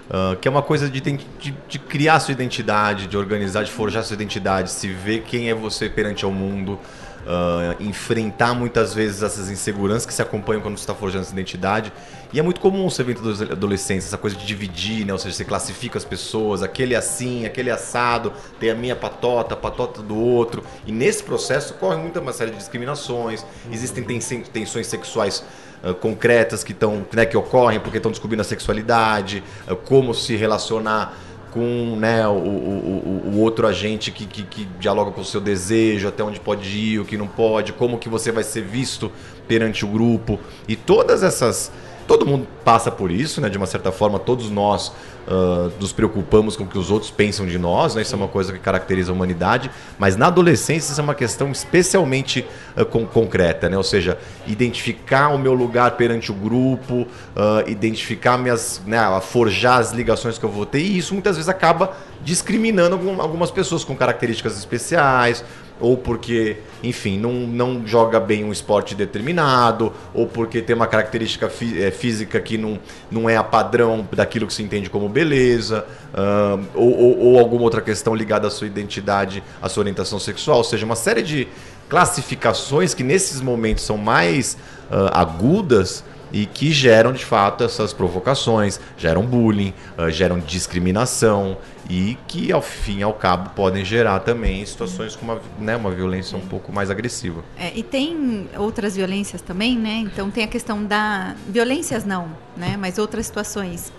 Uh, 0.09 0.37
que 0.37 0.49
é 0.49 0.51
uma 0.51 0.63
coisa 0.63 0.89
de, 0.89 1.01
de, 1.01 1.55
de, 1.69 1.79
criar 1.79 2.19
sua 2.21 2.33
identidade, 2.33 3.07
de 3.07 3.17
organizar, 3.17 3.63
de 3.63 3.71
forjar 3.71 4.03
sua 4.03 4.15
identidade, 4.15 4.71
se 4.71 4.89
ver 4.89 5.21
quem 5.21 5.51
é 5.51 5.55
você 5.55 5.87
perante 5.87 6.25
ao 6.25 6.31
mundo, 6.31 6.81
uh, 7.27 7.83
enfrentar 7.83 8.55
muitas 8.55 8.95
vezes 8.95 9.23
essas 9.23 9.51
inseguranças 9.51 10.07
que 10.07 10.15
se 10.15 10.23
acompanham 10.23 10.63
quando 10.63 10.79
você 10.79 10.83
está 10.83 10.95
forjando 10.95 11.25
essa 11.25 11.33
identidade. 11.33 11.93
E 12.33 12.39
é 12.39 12.43
muito 12.43 12.61
comum 12.61 12.91
você 12.91 13.03
entre 13.03 13.27
os 13.27 13.41
adolescentes 13.41 14.07
essa 14.07 14.19
coisa 14.19 14.37
de 14.37 14.45
dividir, 14.45 15.07
né? 15.07 15.13
ou 15.15 15.19
seja, 15.19 15.35
você 15.35 15.45
classifica 15.45 15.97
as 15.97 16.05
pessoas, 16.05 16.63
aquele 16.63 16.93
é 16.93 16.99
assim, 16.99 17.47
aquele 17.47 17.71
é 17.71 17.73
assado, 17.73 18.33
tem 18.61 18.71
a 18.71 18.75
minha 18.75 18.95
patota, 18.95 19.55
a 19.55 19.57
patota 19.57 20.03
do 20.03 20.17
outro. 20.17 20.63
E 20.87 20.93
nesse 20.93 21.23
processo 21.23 21.75
corre 21.75 21.97
muita 21.97 22.21
uma 22.21 22.33
série 22.33 22.51
de 22.51 22.59
discriminações, 22.59 23.47
existem 23.73 24.05
tensões 24.05 24.87
sexuais 24.87 25.43
uh, 25.83 25.95
concretas 25.95 26.63
que, 26.63 26.75
tão, 26.75 27.07
né, 27.15 27.25
que 27.25 27.37
ocorrem 27.37 27.81
porque 27.81 27.97
estão 27.97 28.11
descobrindo 28.11 28.43
a 28.43 28.45
sexualidade, 28.45 29.43
uh, 29.67 29.75
como 29.75 30.13
se 30.13 30.37
relacionar 30.37 31.17
com 31.51 31.97
né, 31.97 32.29
o, 32.29 32.33
o, 32.33 33.23
o, 33.35 33.41
outro 33.41 33.67
agente 33.67 34.11
que, 34.11 34.27
que, 34.27 34.43
que, 34.43 34.65
dialoga 34.79 35.11
com 35.11 35.23
o 35.23 35.25
seu 35.25 35.41
desejo, 35.41 36.07
até 36.07 36.23
onde 36.23 36.39
pode 36.39 36.69
ir, 36.69 37.01
o 37.01 37.05
que 37.05 37.17
não 37.17 37.27
pode, 37.27 37.73
como 37.73 37.99
que 37.99 38.09
você 38.09 38.31
vai 38.31 38.45
ser 38.45 38.63
visto 38.63 39.11
perante 39.47 39.85
o 39.85 39.89
grupo. 39.89 40.39
E 40.67 40.77
todas 40.77 41.23
essas. 41.23 41.73
Todo 42.09 42.27
mundo 42.27 42.49
passa 42.65 42.91
por 42.91 43.11
isso, 43.11 43.41
né? 43.41 43.49
De 43.49 43.57
uma 43.57 43.67
certa 43.67 43.93
forma, 43.93 44.19
todos 44.19 44.51
nós 44.51 44.93
uh, 45.29 45.71
nos 45.79 45.93
preocupamos 45.93 46.57
com 46.57 46.65
o 46.65 46.67
que 46.67 46.79
os 46.79 46.91
outros 46.91 47.11
pensam 47.11 47.47
de 47.47 47.59
nós, 47.59 47.95
né? 47.95 48.03
isso 48.03 48.15
é 48.15 48.19
uma 48.19 48.29
coisa 48.29 48.53
que 48.53 48.59
caracteriza 48.59 49.13
a 49.13 49.15
humanidade, 49.15 49.71
mas 49.99 50.17
na 50.17 50.27
adolescência 50.27 50.93
isso 50.93 51.01
é 51.01 51.05
uma 51.05 51.15
questão 51.15 51.53
especialmente 51.53 52.47
uh, 52.77 52.85
com, 52.85 53.07
concreta, 53.07 53.69
né? 53.69 53.77
ou 53.77 53.83
seja, 53.83 54.19
identificar 54.47 55.29
o 55.29 55.39
meu 55.39 55.55
lugar 55.55 55.93
perante 55.93 56.33
o 56.33 56.35
grupo, 56.35 57.03
uh, 57.03 57.69
identificar 57.69 58.39
minhas, 58.39 58.81
né, 58.87 58.99
forjar 59.21 59.79
as 59.79 59.93
ligações 59.93 60.39
que 60.39 60.45
eu 60.45 60.51
vou 60.51 60.65
ter, 60.65 60.81
e 60.81 60.99
isso 60.99 61.13
muitas 61.13 61.37
vezes 61.37 61.49
acaba 61.49 61.93
discriminando 62.23 62.99
algumas 63.21 63.51
pessoas 63.51 63.85
com 63.85 63.95
características 63.95 64.59
especiais, 64.59 65.45
ou 65.81 65.97
porque, 65.97 66.57
enfim, 66.83 67.19
não, 67.19 67.33
não 67.33 67.87
joga 67.87 68.19
bem 68.19 68.45
um 68.45 68.53
esporte 68.53 68.95
determinado, 68.95 69.93
ou 70.13 70.27
porque 70.27 70.61
tem 70.61 70.75
uma 70.75 70.87
característica 70.87 71.49
fí 71.49 71.81
é, 71.83 71.91
física 71.91 72.41
que 72.41 72.59
não, 72.59 72.79
não 73.11 73.29
é 73.29 73.37
a 73.37 73.45
padrão 73.45 74.07
daquilo 74.13 74.47
que 74.47 74.53
se 74.53 74.63
entende 74.63 74.91
como 74.91 75.09
beleza, 75.19 75.85
uh, 76.15 76.65
ou, 76.77 76.97
ou, 76.97 77.19
ou, 77.19 77.39
alguma 77.41 77.65
outra 77.65 77.83
questão 77.83 78.15
ligada 78.15 78.47
à 78.47 78.51
sua 78.53 78.69
identidade, 78.69 79.43
à 79.61 79.69
sua 79.69 79.81
orientação 79.81 80.17
sexual, 80.21 80.59
ou 80.59 80.65
seja, 80.65 80.87
uma 80.87 80.95
série 80.95 81.23
de 81.23 81.49
classificações 81.89 82.95
que 82.95 83.03
nesses 83.03 83.41
momentos 83.41 83.83
são 83.83 83.99
mais 83.99 84.57
uh, 84.89 85.11
agudas 85.13 86.05
e 86.33 86.47
que 86.47 86.71
geram 86.71 87.13
de 87.13 87.25
fato 87.25 87.65
essas 87.65 87.93
provocações, 87.93 88.79
geram 88.97 89.25
bullying, 89.25 89.75
uh, 89.99 90.09
geram 90.09 90.39
discriminação 90.39 91.57
e 91.91 92.17
que 92.29 92.53
ao 92.53 92.63
fim 92.63 92.99
e 92.99 93.03
ao 93.03 93.15
cabo 93.15 93.51
podem 93.57 93.85
gerar 93.85 94.21
também 94.21 94.65
situações 94.65 95.17
com 95.17 95.25
uma, 95.25 95.41
né, 95.59 95.75
uma 95.75 95.91
violência 95.91 96.39
um 96.39 96.47
pouco 96.47 96.71
mais 96.71 96.91
agressiva. 96.91 97.43
É, 97.59 97.73
e 97.75 97.83
tem 97.83 98.49
outras 98.57 98.95
violências 98.95 99.41
também, 99.41 99.77
né? 99.77 100.05
Então 100.05 100.31
tem 100.31 100.45
a 100.45 100.49
questão 100.49 100.85
da 100.85 101.35
violências 101.49 102.05
não, 102.05 102.29
né? 102.57 102.77
Mas 102.79 102.99
outras 102.99 103.27
situações. 103.27 103.91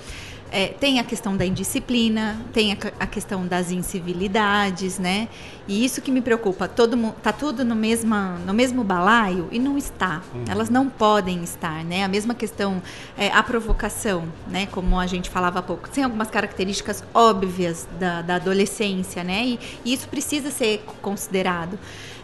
É, 0.52 0.68
tem 0.68 1.00
a 1.00 1.04
questão 1.04 1.38
da 1.38 1.46
indisciplina, 1.46 2.40
tem 2.52 2.74
a, 2.74 2.78
a, 3.00 3.06
questão 3.06 3.46
das 3.46 3.72
incivilidades, 3.72 4.98
né? 4.98 5.28
E 5.68 5.86
isso 5.86 6.02
que 6.02 6.12
me 6.12 6.22
preocupa. 6.22 6.68
Todo 6.68 6.98
tá 7.22 7.32
tudo 7.32 7.64
no 7.64 7.76
mesmo 7.76 8.16
no 8.46 8.54
mesmo 8.54 8.84
balaio 8.84 9.48
e 9.52 9.60
não 9.60 9.78
está. 9.78 10.24
Uhum. 10.34 10.46
Elas 10.50 10.70
não 10.70 10.90
podem 10.90 11.44
estar, 11.44 11.84
né? 11.84 12.04
A 12.04 12.08
mesma 12.08 12.34
questão 12.34 12.82
é, 13.18 13.30
a 13.30 13.44
provocação, 13.44 14.24
né? 14.48 14.66
Como 14.68 15.00
a 15.00 15.06
gente 15.06 15.30
falava 15.30 15.60
há 15.60 15.62
pouco, 15.62 15.90
tem 15.90 16.04
algumas 16.04 16.30
características 16.30 17.04
óbvias 17.14 17.88
da, 18.00 18.22
da 18.22 18.36
adolescência, 18.36 19.24
né? 19.24 19.46
E, 19.46 19.60
e 19.86 19.94
isso 19.94 20.08
precisa 20.08 20.50
ser 20.50 20.84
considerado. 21.02 21.78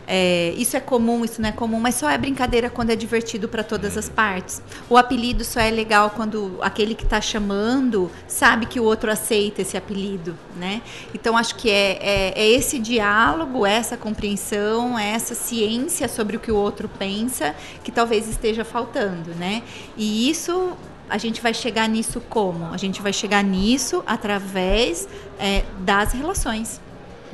É, 0.08 0.54
isso 0.58 0.78
é 0.78 0.80
comum, 0.80 1.26
isso 1.26 1.42
não 1.42 1.50
é 1.50 1.52
comum, 1.52 1.80
mas 1.80 1.96
só 1.96 2.10
é 2.10 2.18
brincadeira 2.18 2.70
quando 2.70 2.90
é 2.92 2.96
divertido 2.96 3.48
para 3.48 3.64
todas 3.64 3.98
as 3.98 4.08
partes. 4.08 4.62
O 4.90 4.98
apelido 4.98 5.44
só 5.44 5.60
é 5.60 5.72
legal 5.72 6.12
quando 6.12 6.58
aquele 6.62 6.96
que 6.96 7.04
está 7.04 7.20
chamando 7.20 8.12
sabe 8.28 8.66
que 8.66 8.80
o 8.80 8.84
outro 8.84 9.12
aceita 9.12 9.62
esse 9.62 9.78
apelido, 9.78 10.38
né? 10.56 10.82
Então 11.14 11.38
acho 11.38 11.56
que 11.56 11.70
é, 11.70 11.98
é, 12.02 12.34
é 12.36 12.48
esse 12.50 12.80
diálogo, 12.80 13.66
essa 13.66 13.98
compreensão, 13.98 14.98
essa 14.98 15.34
ciência 15.34 16.08
sobre 16.08 16.38
o 16.38 16.40
que 16.40 16.52
o 16.52 16.56
outro 16.56 16.88
pensa 16.88 17.56
que 17.84 17.92
talvez 17.92 18.28
esteja 18.28 18.64
faltando, 18.64 19.34
né? 19.36 19.64
E 19.98 20.30
isso 20.30 20.74
a 21.10 21.18
gente 21.18 21.42
vai 21.42 21.54
chegar 21.54 21.88
nisso 21.88 22.20
como? 22.30 22.74
A 22.74 22.78
gente 22.78 23.02
vai 23.02 23.14
chegar 23.14 23.44
nisso 23.44 24.04
através 24.06 25.08
é, 25.40 25.64
das 25.80 26.12
relações. 26.14 26.82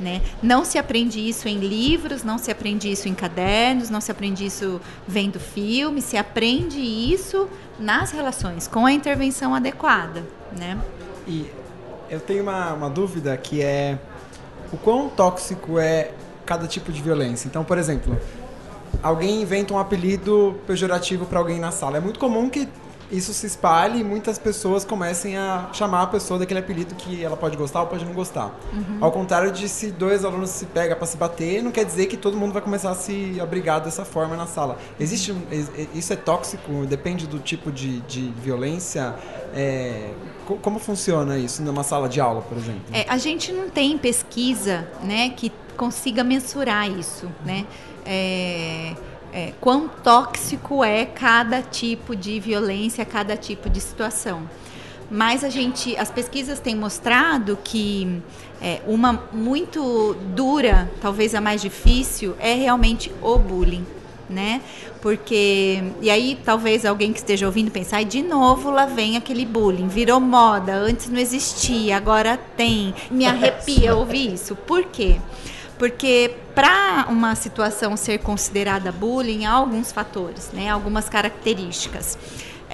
Né? 0.02 0.20
Não 0.42 0.64
se 0.64 0.78
aprende 0.78 1.20
isso 1.20 1.46
em 1.46 1.58
livros, 1.58 2.24
não 2.24 2.36
se 2.36 2.50
aprende 2.50 2.90
isso 2.90 3.08
em 3.08 3.14
cadernos, 3.14 3.88
não 3.88 4.00
se 4.00 4.10
aprende 4.10 4.44
isso 4.44 4.80
vendo 5.06 5.38
filme, 5.38 6.02
se 6.02 6.16
aprende 6.16 6.80
isso 6.80 7.48
nas 7.78 8.10
relações, 8.10 8.66
com 8.66 8.84
a 8.84 8.92
intervenção 8.92 9.54
adequada. 9.54 10.24
Né? 10.58 10.76
E 11.26 11.48
eu 12.10 12.18
tenho 12.18 12.42
uma, 12.42 12.74
uma 12.74 12.90
dúvida 12.90 13.36
que 13.36 13.62
é 13.62 13.96
o 14.72 14.76
quão 14.76 15.08
tóxico 15.08 15.78
é 15.78 16.10
cada 16.44 16.66
tipo 16.66 16.90
de 16.90 17.00
violência. 17.00 17.46
Então, 17.46 17.62
por 17.62 17.78
exemplo, 17.78 18.18
alguém 19.02 19.40
inventa 19.40 19.72
um 19.72 19.78
apelido 19.78 20.58
pejorativo 20.66 21.26
para 21.26 21.38
alguém 21.38 21.60
na 21.60 21.70
sala. 21.70 21.98
É 21.98 22.00
muito 22.00 22.18
comum 22.18 22.50
que 22.50 22.68
isso 23.12 23.34
se 23.34 23.46
espalhe 23.46 24.00
e 24.00 24.04
muitas 24.04 24.38
pessoas 24.38 24.84
comecem 24.84 25.36
a 25.36 25.68
chamar 25.72 26.02
a 26.02 26.06
pessoa 26.06 26.38
daquele 26.38 26.60
apelido 26.60 26.94
que 26.94 27.22
ela 27.22 27.36
pode 27.36 27.56
gostar 27.56 27.82
ou 27.82 27.86
pode 27.86 28.04
não 28.04 28.14
gostar. 28.14 28.58
Uhum. 28.72 28.98
Ao 29.00 29.12
contrário 29.12 29.52
de 29.52 29.68
se 29.68 29.90
dois 29.90 30.24
alunos 30.24 30.48
se 30.50 30.64
pegam 30.66 30.96
para 30.96 31.06
se 31.06 31.16
bater, 31.18 31.62
não 31.62 31.70
quer 31.70 31.84
dizer 31.84 32.06
que 32.06 32.16
todo 32.16 32.36
mundo 32.36 32.52
vai 32.52 32.62
começar 32.62 32.90
a 32.90 32.94
se 32.94 33.38
abrigar 33.38 33.80
dessa 33.80 34.04
forma 34.04 34.34
na 34.34 34.46
sala. 34.46 34.78
Existe 34.98 35.36
isso 35.94 36.12
é 36.12 36.16
tóxico? 36.16 36.86
Depende 36.86 37.26
do 37.26 37.38
tipo 37.38 37.70
de, 37.70 38.00
de 38.00 38.32
violência. 38.42 39.14
É, 39.54 40.10
como 40.62 40.78
funciona 40.78 41.36
isso 41.36 41.62
numa 41.62 41.82
sala 41.82 42.08
de 42.08 42.20
aula, 42.20 42.40
por 42.40 42.56
exemplo? 42.56 42.82
É, 42.92 43.04
a 43.08 43.18
gente 43.18 43.52
não 43.52 43.68
tem 43.68 43.98
pesquisa, 43.98 44.88
né, 45.02 45.28
que 45.30 45.52
consiga 45.76 46.24
mensurar 46.24 46.90
isso, 46.90 47.28
né? 47.44 47.66
É, 48.04 48.94
é, 49.32 49.52
quão 49.60 49.88
tóxico 49.88 50.84
é 50.84 51.06
cada 51.06 51.62
tipo 51.62 52.14
de 52.14 52.38
violência, 52.38 53.04
cada 53.04 53.36
tipo 53.36 53.70
de 53.70 53.80
situação. 53.80 54.42
Mas 55.10 55.44
a 55.44 55.48
gente, 55.48 55.96
as 55.96 56.10
pesquisas 56.10 56.58
têm 56.58 56.74
mostrado 56.74 57.58
que 57.62 58.22
é, 58.60 58.80
uma 58.86 59.24
muito 59.32 60.14
dura, 60.34 60.90
talvez 61.00 61.34
a 61.34 61.40
mais 61.40 61.60
difícil, 61.60 62.34
é 62.38 62.54
realmente 62.54 63.12
o 63.20 63.36
bullying, 63.36 63.84
né? 64.30 64.62
Porque 65.02 65.82
e 66.00 66.08
aí 66.08 66.38
talvez 66.42 66.86
alguém 66.86 67.12
que 67.12 67.18
esteja 67.18 67.44
ouvindo 67.44 67.70
pensar, 67.70 68.02
de 68.04 68.22
novo 68.22 68.70
lá 68.70 68.86
vem 68.86 69.16
aquele 69.16 69.44
bullying, 69.44 69.88
virou 69.88 70.20
moda, 70.20 70.74
antes 70.76 71.10
não 71.10 71.18
existia, 71.18 71.96
agora 71.96 72.38
tem. 72.56 72.94
Me 73.10 73.26
arrepia 73.26 73.94
ouvir 73.94 74.32
isso. 74.32 74.54
Por 74.54 74.84
quê? 74.84 75.18
Porque 75.78 76.34
para 76.54 77.06
uma 77.08 77.34
situação 77.34 77.96
ser 77.96 78.18
considerada 78.18 78.92
bullying, 78.92 79.46
há 79.46 79.52
alguns 79.52 79.90
fatores, 79.90 80.50
né? 80.52 80.68
algumas 80.68 81.08
características. 81.08 82.18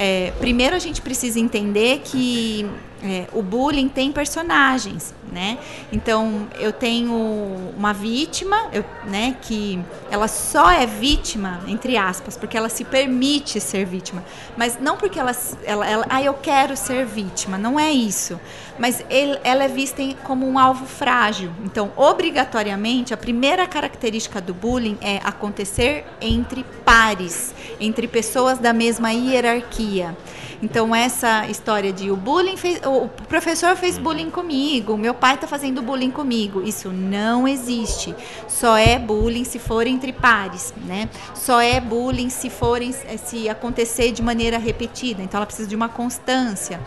É, 0.01 0.33
primeiro, 0.39 0.77
a 0.77 0.79
gente 0.79 1.03
precisa 1.03 1.41
entender 1.41 2.03
que 2.05 2.65
é, 3.03 3.27
o 3.33 3.43
bullying 3.43 3.89
tem 3.89 4.13
personagens, 4.13 5.15
né? 5.33 5.59
Então 5.93 6.49
eu 6.59 6.73
tenho 6.73 7.15
uma 7.77 7.93
vítima, 7.93 8.57
eu, 8.73 8.85
né, 9.07 9.37
que 9.43 9.79
ela 10.11 10.27
só 10.27 10.71
é 10.71 10.87
vítima 10.87 11.61
entre 11.67 11.97
aspas 11.97 12.37
porque 12.37 12.57
ela 12.57 12.69
se 12.69 12.85
permite 12.85 13.61
ser 13.61 13.85
vítima, 13.85 14.25
mas 14.57 14.79
não 14.81 14.97
porque 14.97 15.19
ela, 15.19 15.37
ela, 15.65 15.89
ela 15.89 16.07
ah 16.09 16.23
eu 16.23 16.35
quero 16.35 16.77
ser 16.77 17.05
vítima, 17.05 17.59
não 17.59 17.79
é 17.79 17.91
isso, 17.91 18.41
mas 18.79 19.05
ele, 19.11 19.39
ela 19.45 19.65
é 19.65 19.69
vista 19.69 20.03
como 20.25 20.49
um 20.49 20.59
alvo 20.59 20.87
frágil. 20.87 21.53
Então 21.65 21.93
obrigatoriamente 21.97 23.13
a 23.13 23.17
primeira 23.17 23.67
característica 23.67 24.41
do 24.41 24.55
bullying 24.55 24.99
é 25.01 25.21
acontecer 25.25 26.05
entre 26.21 26.65
pares, 26.85 27.55
entre 27.81 28.09
pessoas 28.09 28.59
da 28.59 28.73
mesma 28.73 29.13
hierarquia. 29.13 30.17
Então 30.61 30.95
essa 30.95 31.47
história 31.47 31.93
de 31.93 32.11
o 32.11 32.17
bullying 32.17 32.57
fez, 32.57 32.81
o 32.85 33.09
professor 33.29 33.77
fez 33.77 33.97
bullying 33.97 34.31
comigo, 34.31 34.97
meu 34.97 35.15
pai 35.15 35.35
está 35.35 35.47
fazendo 35.47 35.81
bullying 35.81 36.11
comigo, 36.11 36.63
isso 36.63 36.91
não 36.91 37.47
existe. 37.47 38.15
Só 38.49 38.77
é 38.77 38.99
bullying 38.99 39.45
se 39.45 39.59
for 39.59 39.87
entre 39.87 40.13
pares, 40.13 40.75
né? 40.85 41.09
Só 41.35 41.61
é 41.61 41.81
bullying 41.81 42.29
se 42.29 42.51
forem 42.51 42.93
se 42.93 43.49
acontecer 43.49 44.11
de 44.11 44.21
maneira 44.21 44.59
repetida. 44.59 45.23
Então 45.23 45.39
ela 45.39 45.47
precisa 45.47 45.69
de 45.69 45.77
uma 45.77 45.89
constância. 45.89 46.81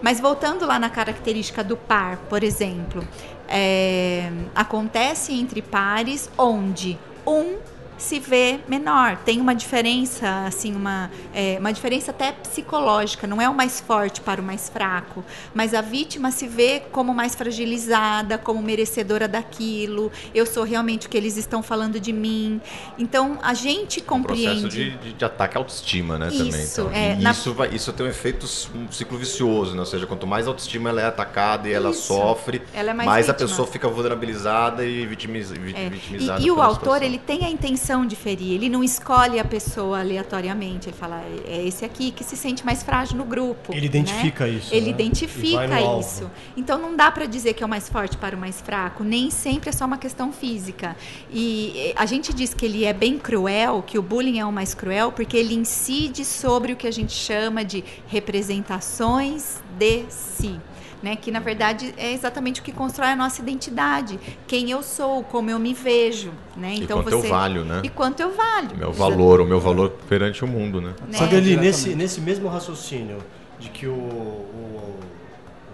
Mas 0.00 0.20
voltando 0.20 0.64
lá 0.64 0.78
na 0.78 0.88
característica 0.88 1.62
do 1.62 1.76
par, 1.76 2.16
por 2.30 2.42
exemplo, 2.42 3.06
é, 3.46 4.30
acontece 4.54 5.32
entre 5.34 5.60
pares 5.60 6.30
onde 6.38 6.98
um 7.26 7.56
se 7.98 8.20
vê 8.20 8.60
menor. 8.68 9.16
Tem 9.24 9.40
uma 9.40 9.54
diferença, 9.54 10.46
assim, 10.46 10.74
uma, 10.74 11.10
é, 11.34 11.56
uma 11.58 11.72
diferença 11.72 12.12
até 12.12 12.32
psicológica. 12.32 13.26
Não 13.26 13.42
é 13.42 13.48
o 13.48 13.54
mais 13.54 13.80
forte 13.80 14.20
para 14.20 14.40
o 14.40 14.44
mais 14.44 14.68
fraco, 14.68 15.24
mas 15.52 15.74
a 15.74 15.80
vítima 15.80 16.30
se 16.30 16.46
vê 16.46 16.80
como 16.92 17.12
mais 17.12 17.34
fragilizada, 17.34 18.38
como 18.38 18.62
merecedora 18.62 19.26
daquilo. 19.26 20.12
Eu 20.32 20.46
sou 20.46 20.62
realmente 20.62 21.06
o 21.06 21.10
que 21.10 21.16
eles 21.16 21.36
estão 21.36 21.62
falando 21.62 21.98
de 21.98 22.12
mim. 22.12 22.60
Então 22.96 23.38
a 23.42 23.52
gente 23.52 24.00
compreende. 24.00 24.48
Um 24.48 24.60
processo 24.60 24.68
de, 24.68 24.90
de, 24.98 25.12
de 25.14 25.24
ataque 25.24 25.56
à 25.56 25.60
autoestima, 25.60 26.16
né? 26.16 26.28
Isso, 26.28 26.44
também. 26.44 26.64
Então, 26.64 26.90
é, 26.92 27.16
na... 27.16 27.32
isso, 27.32 27.52
vai, 27.52 27.74
isso 27.74 27.92
tem 27.92 28.06
um 28.06 28.08
efeito, 28.08 28.46
um 28.74 28.90
ciclo 28.92 29.18
vicioso, 29.18 29.72
né? 29.72 29.80
Ou 29.80 29.86
seja, 29.86 30.06
quanto 30.06 30.26
mais 30.26 30.46
autoestima 30.46 30.90
ela 30.90 31.00
é 31.00 31.06
atacada 31.06 31.68
e 31.68 31.72
ela 31.72 31.90
isso. 31.90 32.02
sofre, 32.02 32.62
ela 32.72 32.92
é 32.92 32.94
mais, 32.94 33.08
mais 33.08 33.28
a 33.28 33.34
pessoa 33.34 33.66
fica 33.66 33.88
vulnerabilizada 33.88 34.84
e 34.84 35.04
vitimiz, 35.06 35.50
é. 35.50 35.88
vitimizada. 35.88 36.40
E, 36.40 36.46
e 36.46 36.50
o 36.50 36.62
autor 36.62 36.78
situação. 36.78 37.02
ele 37.02 37.18
tem 37.18 37.44
a 37.44 37.50
intenção 37.50 37.87
intenção 37.88 38.04
de 38.04 38.14
ferir, 38.14 38.52
ele 38.52 38.68
não 38.68 38.84
escolhe 38.84 39.38
a 39.38 39.44
pessoa 39.44 40.00
aleatoriamente, 40.00 40.90
ele 40.90 40.96
fala, 40.96 41.22
é 41.46 41.66
esse 41.66 41.84
aqui 41.84 42.10
que 42.10 42.22
se 42.22 42.36
sente 42.36 42.64
mais 42.64 42.82
frágil 42.82 43.16
no 43.16 43.24
grupo. 43.24 43.74
Ele 43.74 43.86
identifica 43.86 44.46
né? 44.46 44.52
isso. 44.52 44.74
Ele 44.74 44.86
né? 44.86 44.90
identifica 44.90 45.80
isso. 45.98 46.30
Então 46.56 46.78
não 46.78 46.94
dá 46.94 47.10
para 47.10 47.24
dizer 47.24 47.54
que 47.54 47.62
é 47.62 47.66
o 47.66 47.68
mais 47.68 47.88
forte 47.88 48.16
para 48.18 48.36
o 48.36 48.38
mais 48.38 48.60
fraco, 48.60 49.02
nem 49.02 49.30
sempre 49.30 49.70
é 49.70 49.72
só 49.72 49.86
uma 49.86 49.96
questão 49.96 50.30
física. 50.30 50.94
E 51.32 51.94
a 51.96 52.04
gente 52.04 52.34
diz 52.34 52.52
que 52.52 52.66
ele 52.66 52.84
é 52.84 52.92
bem 52.92 53.18
cruel, 53.18 53.82
que 53.82 53.98
o 53.98 54.02
bullying 54.02 54.38
é 54.38 54.44
o 54.44 54.52
mais 54.52 54.74
cruel, 54.74 55.10
porque 55.10 55.36
ele 55.36 55.54
incide 55.54 56.24
sobre 56.24 56.72
o 56.72 56.76
que 56.76 56.86
a 56.86 56.92
gente 56.92 57.12
chama 57.12 57.64
de 57.64 57.82
representações 58.06 59.62
de 59.78 60.04
si 60.10 60.60
né? 61.02 61.16
Que 61.16 61.30
na 61.30 61.40
verdade 61.40 61.94
é 61.96 62.12
exatamente 62.12 62.60
o 62.60 62.64
que 62.64 62.72
constrói 62.72 63.08
a 63.08 63.16
nossa 63.16 63.40
identidade, 63.40 64.18
quem 64.46 64.70
eu 64.70 64.82
sou, 64.82 65.22
como 65.24 65.50
eu 65.50 65.58
me 65.58 65.74
vejo, 65.74 66.30
né? 66.56 66.74
Então 66.74 67.00
e 67.00 67.02
quanto 67.02 67.18
você... 67.18 67.26
eu 67.26 67.30
valho, 67.30 67.64
né? 67.64 67.80
E 67.84 67.88
quanto 67.88 68.20
eu 68.20 68.34
valho. 68.34 68.76
Meu 68.76 68.92
valor, 68.92 69.40
o 69.40 69.46
meu 69.46 69.60
valor 69.60 69.90
perante 70.08 70.44
o 70.44 70.48
mundo, 70.48 70.80
né? 70.80 70.94
né? 71.06 71.18
Sabe 71.18 71.36
ali 71.36 71.56
nesse 71.56 71.94
nesse 71.94 72.20
mesmo 72.20 72.48
raciocínio 72.48 73.18
de 73.58 73.68
que 73.68 73.86
o, 73.86 73.92
o, 73.92 75.00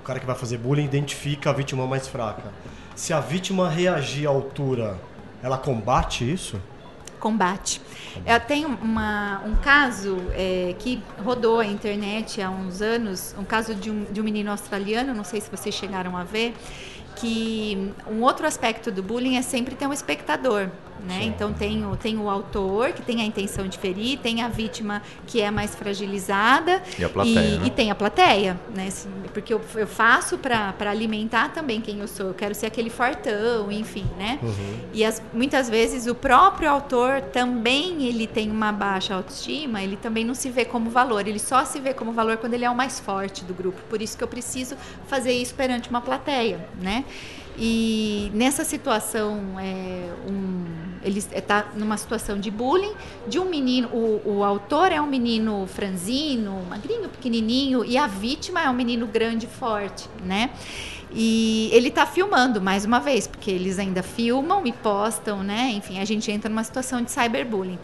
o 0.01 0.03
cara 0.05 0.19
que 0.19 0.27
vai 0.27 0.37
fazer 0.37 0.59
bullying 0.59 0.85
identifica 0.85 1.51
a 1.51 1.53
vítima 1.53 1.87
mais 1.87 2.09
fraca. 2.09 2.53
Se 2.95 3.13
a 3.13 3.21
vítima 3.21 3.69
reagir 3.69 4.27
à 4.27 4.31
altura, 4.31 4.97
ela 5.43 5.59
combate 5.59 6.31
isso? 6.31 6.61
Combate. 7.25 7.81
Tenho 8.47 8.69
uma, 8.83 9.41
um 9.47 9.57
caso 9.57 10.19
é, 10.35 10.75
que 10.79 11.03
rodou 11.25 11.59
a 11.59 11.65
internet 11.65 12.43
há 12.43 12.51
uns 12.51 12.83
anos, 12.83 13.35
um 13.39 13.45
caso 13.45 13.75
de 13.75 13.91
um, 13.91 14.05
de 14.05 14.21
um 14.21 14.25
menino 14.25 14.51
australiano, 14.51 15.15
não 15.15 15.25
sei 15.25 15.41
se 15.41 15.51
vocês 15.51 15.75
chegaram 15.75 16.19
a 16.19 16.23
ver, 16.23 16.55
que 17.17 17.91
um 18.07 18.21
outro 18.21 18.47
aspecto 18.47 18.93
do 18.93 19.03
bullying 19.03 19.37
é 19.39 19.43
sempre 19.43 19.75
ter 19.75 19.87
um 19.87 19.93
espectador. 19.93 20.69
Né? 21.07 21.25
Então 21.25 21.53
tem 21.53 21.85
o, 21.85 21.97
tem 21.97 22.19
o 22.19 22.31
autor 22.31 22.93
que 22.93 23.03
tem 23.03 23.21
a 23.21 23.25
intenção 23.25 23.69
de 23.69 23.77
ferir, 23.79 24.19
tem 24.19 24.41
a 24.43 24.49
vítima 24.49 25.03
que 25.27 25.41
é 25.41 25.51
mais 25.51 25.75
fragilizada 25.75 26.83
e, 26.99 27.05
a 27.05 27.09
plateia, 27.09 27.41
e, 27.41 27.59
né? 27.59 27.67
e 27.67 27.71
tem 27.71 27.91
a 27.91 27.95
plateia, 27.95 28.59
né? 28.75 28.89
Porque 29.33 29.53
eu, 29.53 29.61
eu 29.75 29.87
faço 29.87 30.39
para 30.39 30.91
alimentar 30.91 31.51
também 31.51 31.81
quem 31.81 32.01
eu 32.01 32.09
sou. 32.09 32.29
Eu 32.29 32.35
quero 32.35 32.55
ser 32.55 32.67
aquele 32.67 32.89
fortão, 32.89 33.71
enfim, 33.71 34.07
né? 34.17 34.39
Uhum. 34.43 34.79
E 34.95 35.05
as, 35.05 35.23
muitas 35.33 35.69
vezes 35.69 36.07
o 36.07 36.15
próprio 36.15 36.71
autor 36.71 37.21
também 37.21 38.05
ele 38.05 38.27
tem 38.27 38.51
uma 38.51 38.73
baixa 38.73 39.15
autoestima, 39.15 39.83
ele 39.83 39.97
também 39.97 40.25
não 40.25 40.35
se 40.35 40.49
vê 40.49 40.65
como 40.65 40.89
valor. 40.89 41.27
Ele 41.27 41.39
só 41.39 41.65
se 41.65 41.79
vê 41.81 41.93
como 41.93 42.13
valor 42.13 42.39
quando 42.39 42.55
ele 42.55 42.65
é 42.65 42.71
o 42.71 42.75
mais 42.75 42.99
forte 42.99 43.45
do 43.45 43.53
grupo. 43.53 43.81
Por 43.91 44.01
isso 44.01 44.17
que 44.17 44.25
eu 44.25 44.29
preciso 44.29 44.77
fazer 45.07 45.33
isso 45.33 45.55
perante 45.55 45.91
uma 45.91 46.01
plateia, 46.01 46.67
né? 46.81 47.05
E 47.57 48.31
nessa 48.35 48.65
situação, 48.65 49.59
é, 49.61 50.13
um, 50.29 50.65
ele 51.05 51.19
está 51.19 51.67
numa 51.77 51.97
situação 51.97 52.41
de 52.41 52.51
bullying 52.51 52.93
de 53.29 53.39
um 53.39 53.45
menino. 53.45 53.89
O, 53.89 54.39
o, 54.39 54.45
autor 54.45 54.91
é 54.91 55.01
um 55.01 55.07
menino 55.07 55.67
franzino, 55.67 56.65
magrinho, 56.69 57.09
pequenininho, 57.09 57.85
e 57.85 57.97
a 57.97 58.07
vítima 58.07 58.63
é 58.63 58.69
um 58.69 58.75
menino 58.75 59.07
grande, 59.07 59.47
forte, 59.47 60.09
né? 60.25 60.51
E 61.13 61.71
ele 61.73 61.89
está 61.89 62.05
filmando 62.05 62.61
mais 62.61 62.85
uma 62.85 62.99
vez, 62.99 63.29
porque 63.29 63.51
eles 63.51 63.79
ainda 63.79 64.03
filmam 64.03 64.67
e 64.67 64.73
postam, 64.73 65.45
né? 65.45 65.71
Enfim, 65.77 66.01
a 66.01 66.05
gente 66.05 66.31
entra 66.33 66.49
numa 66.49 66.65
situação 66.65 67.03
de 67.03 67.11
cyberbullying. 67.13 67.79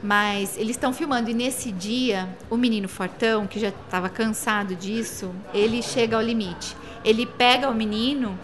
Mas 0.00 0.56
eles 0.56 0.76
estão 0.76 0.92
filmando 0.92 1.28
e 1.30 1.34
nesse 1.34 1.72
dia, 1.72 2.28
o 2.48 2.56
menino 2.56 2.88
fortão, 2.88 3.46
que 3.46 3.58
já 3.58 3.68
estava 3.68 4.08
cansado 4.08 4.76
disso, 4.76 5.34
ele 5.52 5.82
chega 5.82 6.16
ao 6.16 6.22
limite. 6.22 6.76
Ele 7.04 7.26
pega 7.26 7.68
o 7.68 7.74
menino 7.74 8.38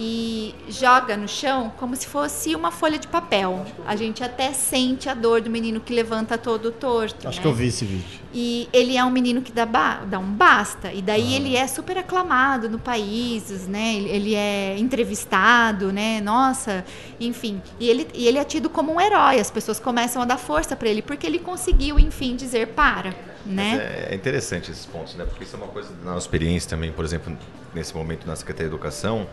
e 0.00 0.54
joga 0.68 1.16
no 1.16 1.26
chão 1.26 1.72
como 1.76 1.96
se 1.96 2.06
fosse 2.06 2.54
uma 2.54 2.70
folha 2.70 3.00
de 3.00 3.08
papel. 3.08 3.66
A 3.84 3.96
gente 3.96 4.22
até 4.22 4.52
sente 4.52 5.08
a 5.08 5.14
dor 5.14 5.40
do 5.40 5.50
menino 5.50 5.80
que 5.80 5.92
levanta 5.92 6.38
todo 6.38 6.70
torto. 6.70 7.26
Acho 7.26 7.38
né? 7.38 7.42
que 7.42 7.48
eu 7.48 7.52
vi 7.52 7.66
esse 7.66 7.84
vídeo. 7.84 8.20
E 8.32 8.68
ele 8.72 8.96
é 8.96 9.04
um 9.04 9.10
menino 9.10 9.42
que 9.42 9.50
dá, 9.50 9.64
dá 9.64 10.18
um 10.20 10.30
basta. 10.30 10.92
E 10.92 11.02
daí 11.02 11.34
ah. 11.34 11.36
ele 11.36 11.56
é 11.56 11.66
super 11.66 11.98
aclamado 11.98 12.70
no 12.70 12.78
país, 12.78 13.66
né? 13.66 13.94
Ele, 13.94 14.36
é 14.36 14.78
entrevistado, 14.78 15.92
né? 15.92 16.20
Nossa, 16.20 16.84
enfim. 17.18 17.60
E 17.80 17.88
ele, 17.88 18.06
e 18.14 18.28
ele 18.28 18.38
é 18.38 18.44
tido 18.44 18.70
como 18.70 18.92
um 18.92 19.00
herói. 19.00 19.40
As 19.40 19.50
pessoas 19.50 19.80
começam 19.80 20.22
a 20.22 20.24
dar 20.24 20.38
força 20.38 20.76
para 20.76 20.88
ele 20.88 21.02
porque 21.02 21.26
ele 21.26 21.40
conseguiu, 21.40 21.98
enfim, 21.98 22.36
dizer 22.36 22.68
para. 22.68 23.12
Né? 23.44 24.06
É, 24.08 24.12
é, 24.12 24.14
interessante 24.14 24.70
esses 24.70 24.86
pontos, 24.86 25.16
né? 25.16 25.24
Porque 25.24 25.42
isso 25.42 25.56
é 25.56 25.58
uma 25.58 25.68
coisa 25.68 25.92
da 25.92 26.12
nossa 26.12 26.26
experiência 26.26 26.70
também, 26.70 26.92
por 26.92 27.04
exemplo, 27.04 27.36
nesse 27.74 27.96
momento 27.96 28.26
na 28.26 28.36
Secretaria 28.36 28.68
de 28.68 28.74
Educação 28.74 29.26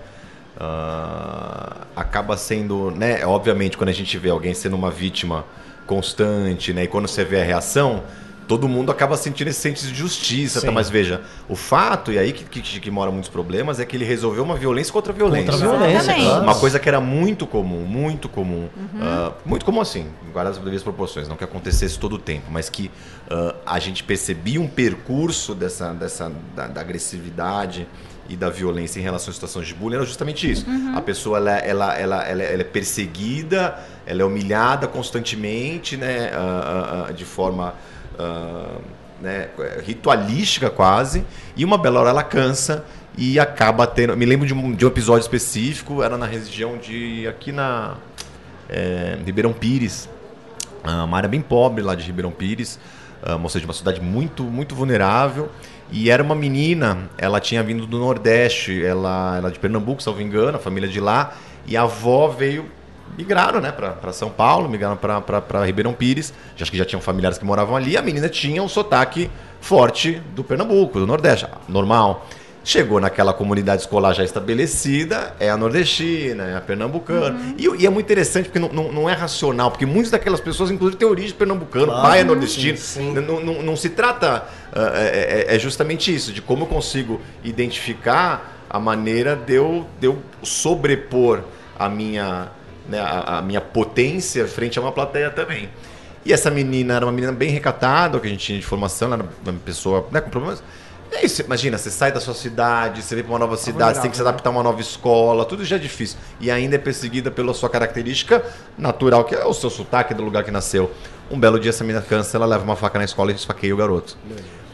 Uh, 0.56 1.86
acaba 1.96 2.38
sendo, 2.38 2.92
né? 2.92 3.26
Obviamente, 3.26 3.78
quando 3.78 3.90
a 3.90 3.94
gente 3.94 4.18
vê 4.18 4.30
alguém 4.30 4.54
sendo 4.54 4.76
uma 4.76 4.90
vítima 4.90 5.46
constante, 5.86 6.74
né? 6.74 6.84
E 6.84 6.88
quando 6.88 7.08
você 7.08 7.26
vê 7.26 7.42
a 7.42 7.44
reação, 7.44 8.04
todo 8.48 8.68
mundo 8.68 8.92
acaba 8.92 9.18
sentindo 9.18 9.50
esse 9.50 9.60
senso 9.60 9.88
de 9.88 9.96
justiça. 9.96 10.62
Tá? 10.62 10.72
Mas 10.72 10.90
veja, 10.90 11.22
o 11.50 11.56
fato, 11.56 12.12
e 12.12 12.20
aí 12.20 12.32
que, 12.32 12.44
que, 12.62 12.80
que, 12.80 12.92
mora 12.92 13.12
muitos 13.12 13.30
problemas, 13.30 13.80
é 13.80 13.86
que 13.86 13.96
ele 13.96 14.06
resolveu 14.06 14.44
uma 14.44 14.56
violência 14.56 14.92
contra 14.94 15.12
a 15.12 15.16
violência. 15.16 15.52
Contra 15.52 15.68
a 15.68 15.78
violência, 15.78 16.14
claro. 16.14 16.44
Uma 16.44 16.56
coisa 16.56 16.80
que 16.80 16.88
era 16.88 17.02
muito 17.02 17.46
comum, 17.46 17.86
muito 17.86 18.30
comum. 18.30 18.70
Uhum. 18.76 19.00
Uh, 19.02 19.34
muito 19.46 19.66
comum 19.66 19.82
assim, 19.82 20.08
em 20.28 20.32
várias 20.32 20.58
devidas 20.58 20.84
proporções. 20.84 21.28
Não 21.28 21.36
que 21.36 21.44
acontecesse 21.44 21.98
todo 22.00 22.14
o 22.14 22.20
tempo, 22.20 22.46
mas 22.50 22.70
que 22.70 22.92
uh, 23.30 23.56
a 23.66 23.80
gente 23.80 24.04
percebia 24.04 24.62
um 24.62 24.68
percurso 24.68 25.54
dessa, 25.54 25.94
dessa 25.94 26.32
da, 26.56 26.68
da 26.68 26.82
agressividade 26.82 27.88
e 28.28 28.36
da 28.36 28.50
violência 28.50 29.00
em 29.00 29.04
relação 29.04 29.30
às 29.30 29.36
situações 29.36 29.68
de 29.68 29.74
bullying 29.74 29.98
era 29.98 30.06
justamente 30.06 30.50
isso. 30.50 30.68
Uhum. 30.70 30.98
A 30.98 31.02
pessoa 31.02 31.38
ela, 31.38 31.58
ela, 31.58 31.98
ela, 31.98 32.24
ela, 32.24 32.44
é 32.44 32.64
perseguida, 32.64 33.78
ela 34.06 34.22
é 34.22 34.26
humilhada 34.26 34.88
constantemente, 34.88 35.96
né, 35.96 36.32
uh, 36.32 37.12
uh, 37.12 37.14
de 37.14 37.26
forma 37.26 37.76
uh, 38.20 38.82
né, 39.22 39.50
ritualística 39.86 40.70
quase, 40.70 41.24
e 41.56 41.64
uma 41.64 41.78
bela 41.78 42.00
hora 42.00 42.10
ela 42.10 42.24
cansa 42.24 42.84
e 43.18 43.40
acaba 43.40 43.86
tendo. 43.86 44.18
Me 44.18 44.26
lembro 44.26 44.48
de 44.48 44.54
um, 44.54 44.74
de 44.74 44.86
um 44.86 44.88
episódio 44.88 45.22
específico, 45.22 46.02
era 46.02 46.18
na 46.18 46.26
região 46.26 46.78
de. 46.78 47.28
aqui 47.28 47.52
na. 47.52 47.96
É, 48.68 49.20
Ribeirão 49.24 49.54
Pires, 49.54 50.10
uma 50.84 51.18
área 51.18 51.30
bem 51.30 51.40
pobre 51.40 51.84
lá 51.84 51.94
de 51.94 52.04
Ribeirão 52.04 52.32
Pires, 52.32 52.80
ou 53.44 53.48
seja, 53.48 53.64
uma 53.64 53.76
cidade 53.76 54.02
muito, 54.02 54.42
muito 54.44 54.74
vulnerável. 54.74 55.52
E 55.92 56.10
era 56.10 56.22
uma 56.22 56.36
menina, 56.36 57.10
ela 57.18 57.40
tinha 57.40 57.62
vindo 57.62 57.86
do 57.86 58.00
Nordeste, 58.00 58.84
ela 58.84 59.38
era 59.38 59.52
de 59.52 59.60
Pernambuco, 59.60 60.02
me 60.14 60.24
engano, 60.24 60.58
a 60.58 60.60
família 60.60 60.90
de 60.90 61.00
lá, 61.00 61.36
e 61.66 61.78
a 61.78 61.84
avó 61.84 62.28
veio, 62.28 62.66
migraram 63.18 63.62
né, 63.62 63.72
para 63.72 64.12
São 64.12 64.30
Paulo, 64.30 64.68
migraram 64.68 64.98
para 64.98 65.66
Ribeirão 65.66 65.94
Pires, 65.94 66.34
acho 66.60 66.72
que 66.72 66.78
já 66.78 66.86
tinham 66.86 67.02
familiares 67.02 67.38
que 67.38 67.46
moravam 67.46 67.76
ali, 67.76 67.96
a 67.96 68.02
menina 68.02 68.28
tinha 68.28 68.64
um 68.64 68.68
sotaque 68.68 69.30
forte 69.62 70.22
do 70.36 70.44
Pernambuco, 70.44 71.00
do 71.00 71.08
Nordeste, 71.08 71.48
normal. 71.68 72.28
Chegou 72.68 73.00
naquela 73.00 73.32
comunidade 73.32 73.84
escolar 73.84 74.12
já 74.14 74.24
estabelecida, 74.24 75.36
é 75.40 75.52
a 75.52 75.56
nordestina, 75.56 76.46
é 76.46 76.56
a 76.56 76.62
pernambucana. 76.62 77.38
Uhum. 77.38 77.56
E, 77.60 77.84
e, 77.84 77.86
é 77.86 77.90
muito 77.92 78.08
interessante 78.08 78.46
porque 78.46 78.58
não, 78.58 78.70
não, 78.70 78.92
não, 78.92 79.08
é 79.08 79.14
racional, 79.14 79.70
porque 79.70 79.86
muitas 79.86 80.10
daquelas 80.10 80.40
pessoas, 80.42 80.72
inclusive, 80.72 80.98
têm 80.98 81.08
origem 81.08 81.32
pernambucana, 81.38 81.86
claro, 81.86 82.02
pai 82.02 82.22
é 82.22 82.24
nordestino. 82.24 82.76
Sim, 82.76 83.14
sim. 83.14 83.14
Não, 83.14 83.40
não, 83.40 83.62
não, 83.62 83.76
se 83.76 83.90
trata. 83.90 84.46
Uh, 84.74 84.80
é, 84.96 85.56
é, 85.56 85.60
justamente 85.60 86.14
isso, 86.14 86.34
de 86.34 86.42
como 86.42 86.64
eu 86.64 86.68
consigo 86.68 87.22
identificar 87.44 88.66
a 88.68 88.80
maneira 88.80 89.36
de 89.36 89.54
eu, 89.54 89.86
de 90.00 90.08
eu 90.08 90.20
sobrepor 90.42 91.44
a 91.78 91.88
minha, 91.88 92.48
né, 92.90 93.00
a, 93.00 93.38
a 93.38 93.42
minha 93.44 93.62
potência 93.62 94.48
frente 94.48 94.80
a 94.80 94.82
uma 94.82 94.92
plateia 94.92 95.30
também. 95.30 95.70
E 96.26 96.34
essa 96.34 96.50
menina 96.50 96.96
era 96.96 97.06
uma 97.06 97.12
menina 97.12 97.32
bem 97.32 97.52
recatada, 97.52 98.20
que 98.20 98.26
a 98.26 98.30
gente 98.32 98.44
tinha 98.44 98.58
de 98.58 98.66
formação, 98.66 99.14
ela 99.14 99.18
era 99.18 99.52
uma 99.52 99.60
pessoa 99.60 100.08
né, 100.12 100.20
com 100.20 100.32
problemas 100.32 100.64
é 101.16 101.26
isso, 101.26 101.42
imagina, 101.42 101.78
você 101.78 101.90
sai 101.90 102.12
da 102.12 102.20
sua 102.20 102.34
cidade, 102.34 103.02
você 103.02 103.16
vem 103.16 103.24
para 103.24 103.34
uma 103.34 103.40
nova 103.40 103.58
cidade, 103.58 103.96
você 103.96 104.02
tem 104.02 104.12
que 104.12 104.18
se 104.18 104.22
adaptar 104.22 104.50
a 104.50 104.52
uma 104.52 104.64
nova 104.64 104.82
escola, 104.82 105.46
tudo 105.46 105.64
já 105.64 105.76
é 105.76 105.80
difícil. 105.80 106.18
E 106.40 106.52
ainda 106.52 106.76
é 106.76 106.80
perseguida 106.80 107.32
pela 107.32 107.54
sua 107.54 107.70
característica 107.70 108.44
natural, 108.78 109.24
que 109.24 109.36
é 109.36 109.46
o 109.46 109.54
seu 109.54 109.70
sotaque 109.70 110.14
do 110.14 110.24
lugar 110.24 110.44
que 110.44 110.52
nasceu. 110.52 110.92
Um 111.32 111.40
belo 111.40 111.60
dia 111.60 111.70
essa 111.70 111.84
menina 111.84 112.04
cansa, 112.08 112.38
ela 112.38 112.46
leva 112.46 112.64
uma 112.64 112.76
faca 112.76 113.00
na 113.00 113.06
escola 113.06 113.32
e 113.32 113.36
esfaqueia 113.36 113.74
o 113.74 113.78
garoto. 113.78 114.18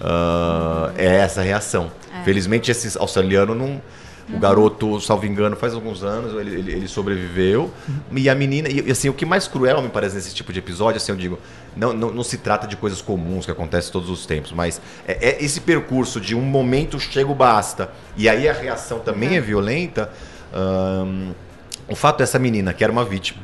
Uh, 0.01 0.91
é 0.97 1.17
essa 1.17 1.41
a 1.41 1.43
reação. 1.43 1.91
É. 2.13 2.23
Felizmente 2.23 2.71
esse 2.71 2.97
australiano 2.97 3.55
não 3.55 3.81
o 4.33 4.39
garoto, 4.39 4.99
salvo 5.01 5.25
engano, 5.25 5.55
faz 5.55 5.73
alguns 5.73 6.03
anos, 6.03 6.39
ele, 6.39 6.55
ele, 6.55 6.71
ele 6.71 6.87
sobreviveu. 6.87 7.71
Uhum. 7.87 8.17
E 8.17 8.29
a 8.29 8.35
menina, 8.35 8.69
e 8.69 8.91
assim, 8.91 9.09
o 9.09 9.13
que 9.13 9.25
mais 9.25 9.47
cruel 9.47 9.81
me 9.81 9.89
parece 9.89 10.15
nesse 10.15 10.33
tipo 10.33 10.53
de 10.53 10.59
episódio, 10.59 10.97
assim, 10.97 11.11
eu 11.11 11.17
digo, 11.17 11.39
não, 11.75 11.93
não, 11.93 12.11
não 12.11 12.23
se 12.23 12.37
trata 12.37 12.67
de 12.67 12.75
coisas 12.75 13.01
comuns 13.01 13.45
que 13.45 13.51
acontecem 13.51 13.91
todos 13.91 14.09
os 14.09 14.25
tempos, 14.25 14.51
mas 14.51 14.81
é, 15.07 15.29
é 15.29 15.43
esse 15.43 15.61
percurso 15.61 16.19
de 16.19 16.35
um 16.35 16.41
momento 16.41 16.99
chega 16.99 17.29
o 17.29 17.35
basta, 17.35 17.91
e 18.15 18.29
aí 18.29 18.47
a 18.47 18.53
reação 18.53 18.99
também 18.99 19.29
uhum. 19.29 19.35
é 19.35 19.41
violenta. 19.41 20.11
Um, 20.53 21.31
o 21.87 21.95
fato 21.95 22.19
dessa 22.19 22.39
menina, 22.39 22.73
que 22.73 22.83
era 22.83 22.91
uma 22.91 23.03
vítima, 23.03 23.41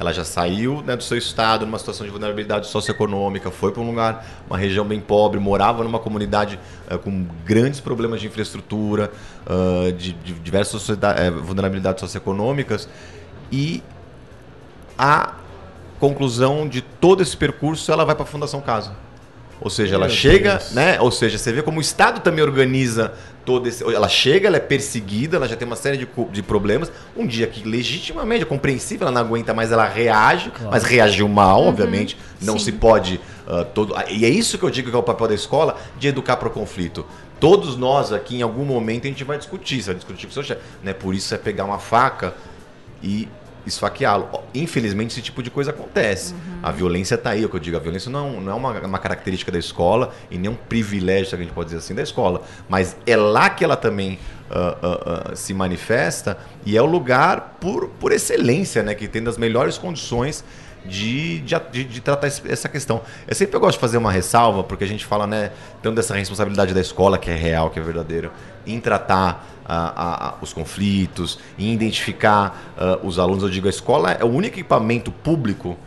ela 0.00 0.14
já 0.14 0.24
saiu 0.24 0.82
né, 0.82 0.96
do 0.96 1.04
seu 1.04 1.18
estado, 1.18 1.66
numa 1.66 1.78
situação 1.78 2.06
de 2.06 2.10
vulnerabilidade 2.10 2.66
socioeconômica, 2.68 3.50
foi 3.50 3.70
para 3.70 3.82
um 3.82 3.86
lugar, 3.86 4.26
uma 4.48 4.56
região 4.56 4.82
bem 4.82 4.98
pobre, 4.98 5.38
morava 5.38 5.84
numa 5.84 5.98
comunidade 5.98 6.58
uh, 6.90 6.98
com 6.98 7.26
grandes 7.44 7.80
problemas 7.80 8.18
de 8.18 8.26
infraestrutura, 8.26 9.12
uh, 9.46 9.92
de, 9.92 10.14
de, 10.14 10.32
diversas 10.32 10.88
uh, 10.88 10.96
vulnerabilidades 11.42 12.00
socioeconômicas, 12.00 12.88
e 13.52 13.82
a 14.96 15.34
conclusão 15.98 16.66
de 16.66 16.80
todo 16.80 17.22
esse 17.22 17.36
percurso, 17.36 17.92
ela 17.92 18.06
vai 18.06 18.14
para 18.14 18.24
a 18.24 18.26
Fundação 18.26 18.62
Casa. 18.62 18.92
Ou 19.60 19.68
seja, 19.68 19.96
ela 19.96 20.06
Meu 20.06 20.16
chega, 20.16 20.56
Deus. 20.56 20.72
né? 20.72 20.98
Ou 20.98 21.10
seja, 21.10 21.36
você 21.36 21.52
vê 21.52 21.60
como 21.60 21.76
o 21.76 21.80
Estado 21.82 22.20
também 22.20 22.42
organiza 22.42 23.12
todo 23.44 23.68
esse. 23.68 23.82
Ela 23.82 24.08
chega, 24.08 24.46
ela 24.48 24.56
é 24.56 24.60
perseguida, 24.60 25.36
ela 25.36 25.48
já 25.48 25.56
tem 25.56 25.66
uma 25.66 25.76
série 25.76 25.96
de, 25.96 26.08
de 26.30 26.42
problemas. 26.42 26.90
Um 27.16 27.26
dia 27.26 27.46
que 27.46 27.66
legitimamente, 27.66 28.42
é 28.42 28.46
compreensível, 28.46 29.06
ela 29.06 29.14
não 29.14 29.26
aguenta 29.26 29.52
mais, 29.54 29.72
ela 29.72 29.86
reage, 29.86 30.50
claro. 30.50 30.70
mas 30.70 30.84
reagiu 30.84 31.28
mal, 31.28 31.62
uhum. 31.62 31.68
obviamente. 31.68 32.16
Não 32.40 32.58
Sim. 32.58 32.66
se 32.66 32.72
pode 32.72 33.20
uh, 33.46 33.64
todo. 33.74 33.94
E 34.08 34.24
é 34.24 34.28
isso 34.28 34.58
que 34.58 34.64
eu 34.64 34.70
digo 34.70 34.90
que 34.90 34.96
é 34.96 34.98
o 34.98 35.02
papel 35.02 35.28
da 35.28 35.34
escola 35.34 35.76
de 35.98 36.08
educar 36.08 36.36
para 36.36 36.48
o 36.48 36.50
conflito. 36.50 37.04
todos 37.38 37.76
nós 37.76 38.12
aqui, 38.12 38.36
em 38.36 38.42
algum 38.42 38.64
momento, 38.64 39.06
a 39.06 39.08
gente 39.08 39.24
vai 39.24 39.38
discutir. 39.38 39.82
Você 39.82 39.90
vai 39.90 39.96
discutir 39.96 40.26
com 40.26 40.30
o 40.30 40.34
seu 40.34 40.42
chefe. 40.42 40.60
Né? 40.82 40.92
Por 40.92 41.14
isso 41.14 41.34
é 41.34 41.38
pegar 41.38 41.64
uma 41.64 41.78
faca 41.78 42.34
e 43.02 43.28
esfaqueá-lo. 43.66 44.28
Infelizmente, 44.54 45.12
esse 45.12 45.22
tipo 45.22 45.42
de 45.42 45.50
coisa 45.50 45.70
acontece. 45.70 46.32
Uhum. 46.32 46.58
A 46.62 46.70
violência 46.70 47.14
está 47.14 47.30
aí, 47.30 47.42
é 47.42 47.46
o 47.46 47.48
que 47.48 47.56
eu 47.56 47.60
digo. 47.60 47.76
A 47.76 47.80
violência 47.80 48.10
não, 48.10 48.40
não 48.40 48.52
é 48.52 48.54
uma, 48.54 48.80
uma, 48.80 48.98
característica 48.98 49.50
da 49.50 49.58
escola 49.58 50.14
e 50.30 50.38
nem 50.38 50.50
um 50.50 50.54
privilégio, 50.54 51.26
se 51.26 51.34
a 51.34 51.38
gente 51.38 51.52
pode 51.52 51.68
dizer 51.68 51.78
assim, 51.78 51.94
da 51.94 52.02
escola. 52.02 52.42
Mas 52.68 52.96
é 53.06 53.16
lá 53.16 53.50
que 53.50 53.64
ela 53.64 53.76
também 53.76 54.18
uh, 54.50 54.86
uh, 54.86 55.32
uh, 55.32 55.36
se 55.36 55.54
manifesta 55.54 56.38
e 56.64 56.76
é 56.76 56.82
o 56.82 56.86
lugar, 56.86 57.56
por, 57.60 57.88
por 57.88 58.12
excelência, 58.12 58.82
né, 58.82 58.94
que 58.94 59.08
tem 59.08 59.22
das 59.22 59.38
melhores 59.38 59.78
condições 59.78 60.44
de, 60.84 61.40
de, 61.40 61.84
de, 61.84 62.00
tratar 62.00 62.26
essa 62.26 62.68
questão. 62.68 63.02
Eu 63.26 63.34
sempre 63.34 63.58
gosto 63.58 63.76
de 63.76 63.80
fazer 63.80 63.98
uma 63.98 64.10
ressalva, 64.10 64.62
porque 64.62 64.84
a 64.84 64.86
gente 64.86 65.04
fala, 65.04 65.26
né, 65.26 65.52
tanto 65.82 65.96
dessa 65.96 66.14
responsabilidade 66.14 66.72
da 66.72 66.80
escola, 66.80 67.18
que 67.18 67.30
é 67.30 67.34
real, 67.34 67.70
que 67.70 67.78
é 67.78 67.82
verdadeira, 67.82 68.30
em 68.66 68.80
tratar 68.80 69.46
os 70.40 70.52
conflitos, 70.52 71.38
em 71.56 71.72
identificar 71.72 72.74
uh, 72.76 73.06
os 73.06 73.20
alunos. 73.20 73.44
Eu 73.44 73.50
digo, 73.50 73.68
a 73.68 73.70
escola 73.70 74.10
é 74.10 74.24
o 74.24 74.28
único 74.28 74.56
equipamento 74.56 75.12
público 75.12 75.78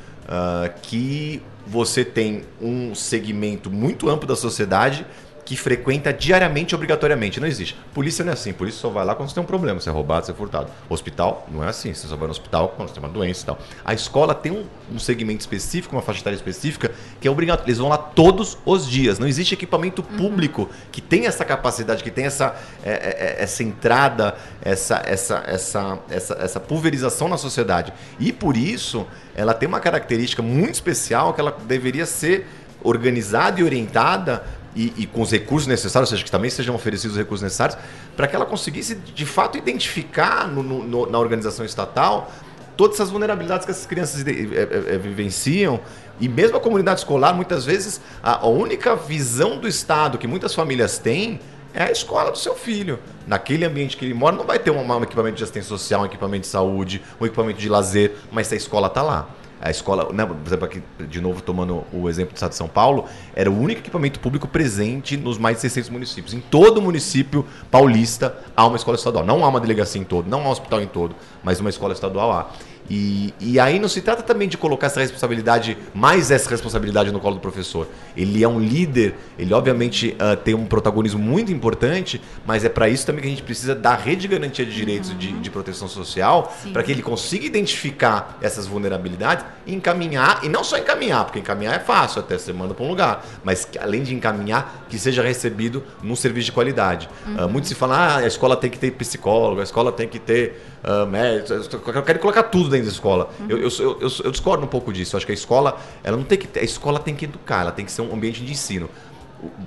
que 0.83 1.41
você 1.67 2.03
tem 2.03 2.43
um 2.61 2.95
segmento 2.95 3.69
muito 3.69 4.09
amplo 4.09 4.27
da 4.27 4.37
sociedade 4.37 5.05
que 5.45 5.57
frequenta 5.57 6.13
diariamente 6.13 6.73
obrigatoriamente. 6.73 7.39
Não 7.39 7.47
existe. 7.47 7.75
Polícia 7.93 8.23
não 8.23 8.31
é 8.31 8.33
assim. 8.33 8.53
Polícia 8.53 8.79
só 8.79 8.89
vai 8.89 9.05
lá 9.05 9.13
quando 9.15 9.29
você 9.29 9.35
tem 9.35 9.43
um 9.43 9.47
problema, 9.47 9.79
você 9.79 9.89
é 9.89 9.91
roubado, 9.91 10.25
você 10.25 10.31
é 10.31 10.35
furtado. 10.35 10.71
Hospital 10.89 11.47
não 11.51 11.63
é 11.63 11.67
assim. 11.67 11.93
Você 11.93 12.07
só 12.07 12.15
vai 12.15 12.27
no 12.27 12.31
hospital 12.31 12.69
quando 12.75 12.89
você 12.89 12.95
tem 12.95 13.03
uma 13.03 13.11
doença 13.11 13.43
e 13.43 13.45
tal. 13.45 13.59
A 13.83 13.93
escola 13.93 14.33
tem 14.33 14.51
um, 14.51 14.65
um 14.91 14.99
segmento 14.99 15.41
específico, 15.41 15.95
uma 15.95 16.01
faixa 16.01 16.21
etária 16.21 16.35
específica, 16.35 16.91
que 17.19 17.27
é 17.27 17.31
obrigatório. 17.31 17.69
Eles 17.69 17.79
vão 17.79 17.89
lá 17.89 17.97
todos 17.97 18.57
os 18.65 18.89
dias. 18.89 19.19
Não 19.19 19.27
existe 19.27 19.53
equipamento 19.53 20.01
uhum. 20.01 20.17
público 20.17 20.61
uhum. 20.63 20.69
que 20.91 21.01
tem 21.01 21.25
essa 21.25 21.43
capacidade, 21.43 22.03
que 22.03 22.11
tem 22.11 22.25
essa, 22.25 22.55
é, 22.83 22.91
é, 22.91 22.93
é, 22.93 23.43
essa 23.43 23.63
entrada, 23.63 24.35
essa, 24.61 25.01
essa, 25.05 25.43
essa, 25.45 25.99
essa, 26.09 26.33
essa 26.35 26.59
pulverização 26.59 27.27
na 27.27 27.37
sociedade. 27.37 27.91
E 28.19 28.31
por 28.31 28.55
isso, 28.55 29.05
ela 29.35 29.53
tem 29.53 29.67
uma 29.67 29.79
característica 29.79 30.41
muito 30.41 30.75
especial 30.75 31.33
que 31.33 31.41
ela 31.41 31.55
deveria 31.65 32.05
ser 32.05 32.47
organizada 32.83 33.61
e 33.61 33.63
orientada 33.63 34.43
e, 34.75 34.93
e, 34.97 35.07
com 35.07 35.21
os 35.21 35.31
recursos 35.31 35.67
necessários, 35.67 36.09
ou 36.09 36.17
seja, 36.17 36.23
que 36.23 36.31
também 36.31 36.49
sejam 36.49 36.73
oferecidos 36.73 37.15
os 37.15 37.17
recursos 37.17 37.43
necessários, 37.43 37.77
para 38.15 38.27
que 38.27 38.35
ela 38.35 38.45
conseguisse 38.45 38.95
de 38.95 39.25
fato 39.25 39.57
identificar 39.57 40.47
no, 40.47 40.63
no, 40.63 41.09
na 41.09 41.19
organização 41.19 41.65
estatal 41.65 42.31
todas 42.75 42.95
essas 42.95 43.09
vulnerabilidades 43.11 43.65
que 43.65 43.71
essas 43.71 43.85
crianças 43.85 44.25
é, 44.25 44.31
é, 44.31 44.95
é, 44.95 44.97
vivenciam. 44.97 45.79
E 46.19 46.27
mesmo 46.27 46.57
a 46.57 46.59
comunidade 46.59 47.01
escolar, 47.01 47.33
muitas 47.33 47.65
vezes, 47.65 48.01
a, 48.21 48.47
única 48.47 48.95
visão 48.95 49.57
do 49.57 49.67
Estado 49.67 50.17
que 50.17 50.27
muitas 50.27 50.53
famílias 50.53 50.97
têm 50.97 51.39
é 51.73 51.83
a 51.83 51.91
escola 51.91 52.31
do 52.31 52.37
seu 52.37 52.55
filho. 52.55 52.99
Naquele 53.27 53.65
ambiente 53.65 53.97
que 53.97 54.05
ele 54.05 54.13
mora, 54.13 54.35
não 54.35 54.45
vai 54.45 54.59
ter 54.59 54.71
um, 54.71 54.79
um 54.79 55.03
equipamento 55.03 55.37
de 55.37 55.43
assistência 55.43 55.69
social, 55.69 56.01
um 56.01 56.05
equipamento 56.05 56.41
de 56.41 56.47
saúde, 56.47 57.01
um 57.19 57.25
equipamento 57.25 57.59
de 57.59 57.69
lazer, 57.69 58.15
mas 58.31 58.51
a 58.51 58.55
escola 58.55 58.87
está 58.87 59.01
lá 59.01 59.29
a 59.63 59.71
escola, 59.71 60.11
né, 60.11 60.25
por 60.25 60.35
exemplo, 60.45 60.65
aqui, 60.65 60.83
de 61.07 61.21
novo 61.21 61.41
tomando 61.41 61.85
o 61.93 62.09
exemplo 62.09 62.33
do 62.33 62.35
estado 62.35 62.49
de 62.49 62.57
São 62.57 62.67
Paulo, 62.67 63.05
era 63.33 63.49
o 63.49 63.57
único 63.57 63.79
equipamento 63.79 64.19
público 64.19 64.45
presente 64.45 65.15
nos 65.15 65.37
mais 65.37 65.55
de 65.55 65.61
600 65.61 65.89
municípios. 65.89 66.33
Em 66.33 66.41
todo 66.41 66.81
município 66.81 67.45
paulista 67.71 68.37
há 68.57 68.67
uma 68.67 68.75
escola 68.75 68.97
estadual. 68.97 69.25
Não 69.25 69.45
há 69.45 69.47
uma 69.47 69.61
delegacia 69.61 70.01
em 70.01 70.03
todo, 70.03 70.29
não 70.29 70.41
há 70.41 70.47
um 70.49 70.51
hospital 70.51 70.81
em 70.81 70.87
todo, 70.87 71.15
mas 71.41 71.61
uma 71.61 71.69
escola 71.69 71.93
estadual 71.93 72.29
há. 72.33 72.51
E, 72.89 73.33
e 73.39 73.59
aí 73.59 73.79
não 73.79 73.87
se 73.87 74.01
trata 74.01 74.23
também 74.23 74.47
de 74.47 74.57
colocar 74.57 74.87
essa 74.87 74.99
responsabilidade, 74.99 75.77
mais 75.93 76.31
essa 76.31 76.49
responsabilidade 76.49 77.11
no 77.11 77.19
colo 77.19 77.35
do 77.35 77.41
professor. 77.41 77.87
Ele 78.15 78.43
é 78.43 78.47
um 78.47 78.59
líder, 78.59 79.15
ele 79.37 79.53
obviamente 79.53 80.15
uh, 80.19 80.35
tem 80.35 80.53
um 80.53 80.65
protagonismo 80.65 81.19
muito 81.19 81.51
importante, 81.51 82.21
mas 82.45 82.65
é 82.65 82.69
para 82.69 82.89
isso 82.89 83.05
também 83.05 83.21
que 83.21 83.27
a 83.27 83.29
gente 83.31 83.43
precisa 83.43 83.73
da 83.73 83.95
rede 83.95 84.21
de 84.21 84.27
garantia 84.27 84.65
de 84.65 84.73
direitos 84.73 85.09
uhum. 85.11 85.17
de, 85.17 85.31
de, 85.33 85.49
proteção 85.49 85.87
social, 85.87 86.55
para 86.71 86.83
que 86.83 86.91
ele 86.91 87.01
consiga 87.01 87.45
identificar 87.45 88.37
essas 88.41 88.67
vulnerabilidades 88.67 89.45
e 89.65 89.73
encaminhar, 89.73 90.43
e 90.43 90.49
não 90.49 90.63
só 90.63 90.77
encaminhar, 90.77 91.25
porque 91.25 91.39
encaminhar 91.39 91.75
é 91.75 91.79
fácil, 91.79 92.19
até 92.19 92.37
você 92.37 92.51
manda 92.51 92.73
para 92.73 92.85
um 92.85 92.89
lugar, 92.89 93.25
mas 93.43 93.65
que, 93.65 93.77
além 93.77 94.03
de 94.03 94.13
encaminhar, 94.13 94.85
que 94.89 94.97
seja 94.97 95.21
recebido 95.21 95.83
num 96.01 96.15
serviço 96.15 96.45
de 96.45 96.51
qualidade. 96.51 97.09
Uhum. 97.25 97.45
Uh, 97.45 97.49
muito 97.49 97.67
se 97.67 97.75
fala, 97.75 97.97
ah, 97.97 98.17
a 98.17 98.27
escola 98.27 98.55
tem 98.55 98.69
que 98.69 98.77
ter 98.77 98.91
psicólogo, 98.91 99.61
a 99.61 99.63
escola 99.63 99.91
tem 99.91 100.07
que 100.07 100.19
ter 100.19 100.61
uh, 100.83 101.95
eu 101.95 102.03
quero 102.03 102.19
colocar 102.19 102.43
tudo 102.43 102.69
dentro 102.69 102.87
da 102.87 102.91
escola. 102.91 103.29
Uhum. 103.39 103.45
Eu, 103.49 103.57
eu, 103.57 103.69
eu, 103.79 104.11
eu, 104.23 104.31
discordo 104.31 104.63
um 104.63 104.67
pouco 104.67 104.91
disso. 104.91 105.15
Eu 105.15 105.17
acho 105.17 105.25
que 105.25 105.31
a 105.31 105.35
escola, 105.35 105.77
ela 106.03 106.17
não 106.17 106.23
tem 106.23 106.37
que 106.37 106.59
a 106.59 106.63
escola 106.63 106.99
tem 106.99 107.15
que 107.15 107.25
educar, 107.25 107.61
ela 107.61 107.71
tem 107.71 107.85
que 107.85 107.91
ser 107.91 108.01
um 108.01 108.13
ambiente 108.13 108.43
de 108.43 108.51
ensino 108.51 108.89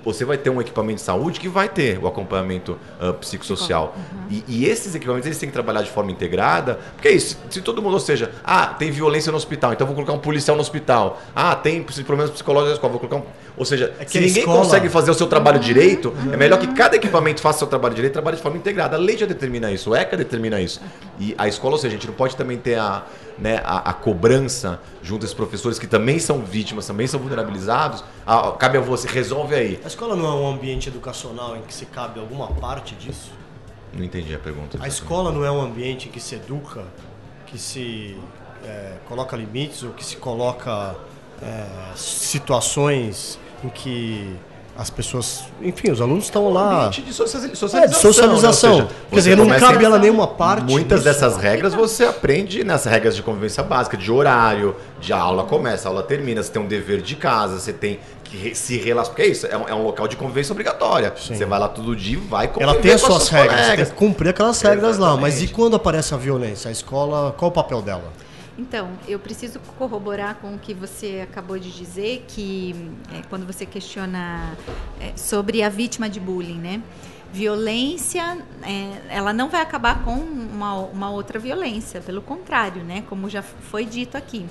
você 0.03 0.25
vai 0.25 0.37
ter 0.37 0.49
um 0.49 0.59
equipamento 0.59 0.95
de 0.95 1.01
saúde 1.01 1.39
que 1.39 1.47
vai 1.47 1.69
ter 1.69 1.99
o 1.99 2.07
acompanhamento 2.07 2.77
uh, 3.01 3.13
psicossocial. 3.13 3.95
Uhum. 3.95 4.27
E, 4.29 4.43
e, 4.47 4.65
esses 4.65 4.95
equipamentos 4.95 5.25
eles 5.25 5.37
têm 5.37 5.49
que 5.49 5.53
trabalhar 5.53 5.81
de 5.81 5.89
forma 5.89 6.11
integrada, 6.11 6.79
porque 6.93 7.07
é 7.07 7.11
isso, 7.11 7.37
se 7.49 7.61
todo 7.61 7.81
mundo, 7.81 7.93
ou 7.93 7.99
seja, 7.99 8.31
ah, 8.43 8.67
tem 8.67 8.91
violência 8.91 9.31
no 9.31 9.37
hospital, 9.37 9.73
então 9.73 9.85
vou 9.85 9.95
colocar 9.95 10.13
um 10.13 10.19
policial 10.19 10.55
no 10.55 10.61
hospital. 10.61 11.21
Ah, 11.35 11.55
tem 11.55 11.83
problemas 11.83 12.31
psicológicos 12.31 12.69
na 12.69 12.75
escola, 12.75 12.91
vou 12.91 12.99
colocar 12.99 13.17
um... 13.17 13.46
Ou 13.57 13.65
seja, 13.65 13.93
é 13.99 14.05
se 14.05 14.19
ninguém 14.19 14.39
escola... 14.39 14.59
consegue 14.59 14.87
fazer 14.87 15.09
o 15.09 15.13
seu 15.15 15.25
trabalho 15.25 15.57
uhum. 15.57 15.63
direito, 15.63 16.09
uhum. 16.09 16.33
é 16.33 16.37
melhor 16.37 16.59
que 16.59 16.67
cada 16.67 16.95
equipamento 16.95 17.41
faça 17.41 17.57
o 17.57 17.59
seu 17.59 17.67
trabalho 17.67 17.95
direito 17.95 18.13
e 18.13 18.13
trabalhe 18.13 18.37
de 18.37 18.43
forma 18.43 18.57
integrada. 18.57 18.95
A 18.95 18.99
lei 18.99 19.17
já 19.17 19.25
determina 19.25 19.71
isso, 19.71 19.89
o 19.89 19.95
ECA 19.95 20.15
determina 20.15 20.61
isso. 20.61 20.79
E 21.19 21.33
a 21.37 21.47
escola, 21.47 21.73
ou 21.73 21.79
seja, 21.79 21.95
a 21.95 21.97
gente 21.97 22.07
não 22.07 22.13
pode 22.13 22.35
também 22.35 22.57
ter 22.57 22.77
a 22.77 23.03
né, 23.37 23.61
a, 23.63 23.89
a, 23.89 23.93
cobrança 23.93 24.79
junto 25.01 25.25
aos 25.25 25.33
professores 25.33 25.77
que 25.77 25.87
também 25.87 26.19
são 26.19 26.39
vítimas, 26.39 26.87
também 26.87 27.05
são 27.07 27.19
vulnerabilizados, 27.19 28.03
a, 28.25 28.51
cabe 28.53 28.77
a 28.77 28.81
você, 28.81 29.07
resolve 29.07 29.55
aí. 29.55 29.79
A 29.83 29.87
escola 29.87 30.15
não 30.15 30.25
é 30.25 30.33
um 30.33 30.47
ambiente 30.47 30.89
educacional 30.89 31.55
em 31.55 31.61
que 31.61 31.73
se 31.73 31.85
cabe 31.85 32.19
alguma 32.19 32.47
parte 32.47 32.95
disso? 32.95 33.31
Não 33.93 34.03
entendi 34.03 34.33
a 34.33 34.39
pergunta. 34.39 34.77
A 34.81 34.87
escola 34.87 35.31
não 35.31 35.45
é 35.45 35.51
um 35.51 35.61
ambiente 35.61 36.07
em 36.07 36.11
que 36.11 36.19
se 36.19 36.35
educa, 36.35 36.83
que 37.45 37.57
se 37.57 38.17
é, 38.63 38.93
coloca 39.07 39.35
limites 39.37 39.83
ou 39.83 39.91
que 39.91 40.03
se 40.03 40.17
coloca 40.17 40.95
é, 41.41 41.65
situações 41.95 43.39
em 43.63 43.69
que 43.69 44.35
as 44.77 44.91
pessoas, 44.91 45.45
enfim, 45.59 45.89
os 45.89 45.99
alunos 45.99 46.25
estão 46.25 46.53
lá. 46.53 46.89
De 46.89 47.11
socialização. 47.11 47.79
É, 47.79 47.87
de 47.87 47.95
socialização. 47.97 48.77
Né? 48.77 48.83
Seja, 48.83 48.95
Quer 49.09 49.15
dizer, 49.15 49.37
não 49.37 49.47
cabe 49.47 49.83
ela 49.83 49.97
nenhuma 49.97 50.27
parte. 50.27 50.65
Muitas 50.65 51.03
disso. 51.03 51.19
dessas 51.19 51.37
regras 51.37 51.73
você 51.73 52.05
aprende 52.05 52.63
nessas 52.63 52.91
regras 52.91 53.15
de 53.15 53.23
convivência 53.23 53.63
básica, 53.63 53.97
de 53.97 54.11
horário, 54.11 54.75
de 55.01 55.11
a 55.11 55.17
aula 55.17 55.45
começa, 55.45 55.87
a 55.87 55.89
aula 55.89 56.03
termina, 56.03 56.43
você 56.43 56.51
tem 56.51 56.61
um 56.61 56.67
dever 56.67 57.01
de 57.01 57.15
casa, 57.15 57.59
você 57.59 57.73
tem 57.73 57.99
que 58.23 58.53
se 58.53 58.77
relacionar. 58.77 59.15
Porque 59.15 59.23
é 59.23 59.27
isso, 59.27 59.47
é 59.47 59.57
um, 59.57 59.67
é 59.67 59.73
um 59.73 59.83
local 59.83 60.07
de 60.07 60.15
convivência 60.15 60.51
obrigatória. 60.51 61.11
Sim. 61.17 61.35
Você 61.35 61.45
vai 61.45 61.59
lá 61.59 61.67
todo 61.67 61.95
dia 61.95 62.13
e 62.13 62.21
vai 62.21 62.47
Ela 62.59 62.75
tem 62.75 62.91
as 62.91 63.01
suas 63.01 63.29
regras, 63.29 63.59
regras, 63.59 63.75
tem 63.77 63.85
que 63.87 63.93
cumprir 63.93 64.29
aquelas 64.29 64.61
regras 64.61 64.97
Exatamente. 64.97 65.15
lá. 65.15 65.19
Mas 65.19 65.41
e 65.41 65.47
quando 65.47 65.75
aparece 65.75 66.13
a 66.13 66.17
violência? 66.17 66.69
A 66.69 66.71
escola, 66.71 67.33
qual 67.35 67.49
o 67.49 67.53
papel 67.53 67.81
dela? 67.81 68.13
Então, 68.57 68.89
eu 69.07 69.19
preciso 69.19 69.59
corroborar 69.77 70.35
com 70.35 70.55
o 70.55 70.57
que 70.59 70.73
você 70.73 71.21
acabou 71.23 71.59
de 71.59 71.71
dizer, 71.71 72.25
que 72.27 72.73
é, 73.13 73.21
quando 73.29 73.45
você 73.45 73.65
questiona 73.65 74.57
é, 74.99 75.15
sobre 75.15 75.61
a 75.61 75.69
vítima 75.69 76.09
de 76.09 76.19
bullying, 76.19 76.57
né? 76.57 76.81
Violência, 77.31 78.37
é, 78.63 79.15
ela 79.15 79.31
não 79.31 79.47
vai 79.47 79.61
acabar 79.61 80.03
com 80.03 80.15
uma, 80.15 80.73
uma 80.73 81.09
outra 81.11 81.37
violência, 81.37 82.01
pelo 82.01 82.21
contrário, 82.21 82.83
né? 82.83 83.03
Como 83.07 83.29
já 83.29 83.43
foi 83.43 83.85
dito 83.85 84.17
aqui. 84.17 84.45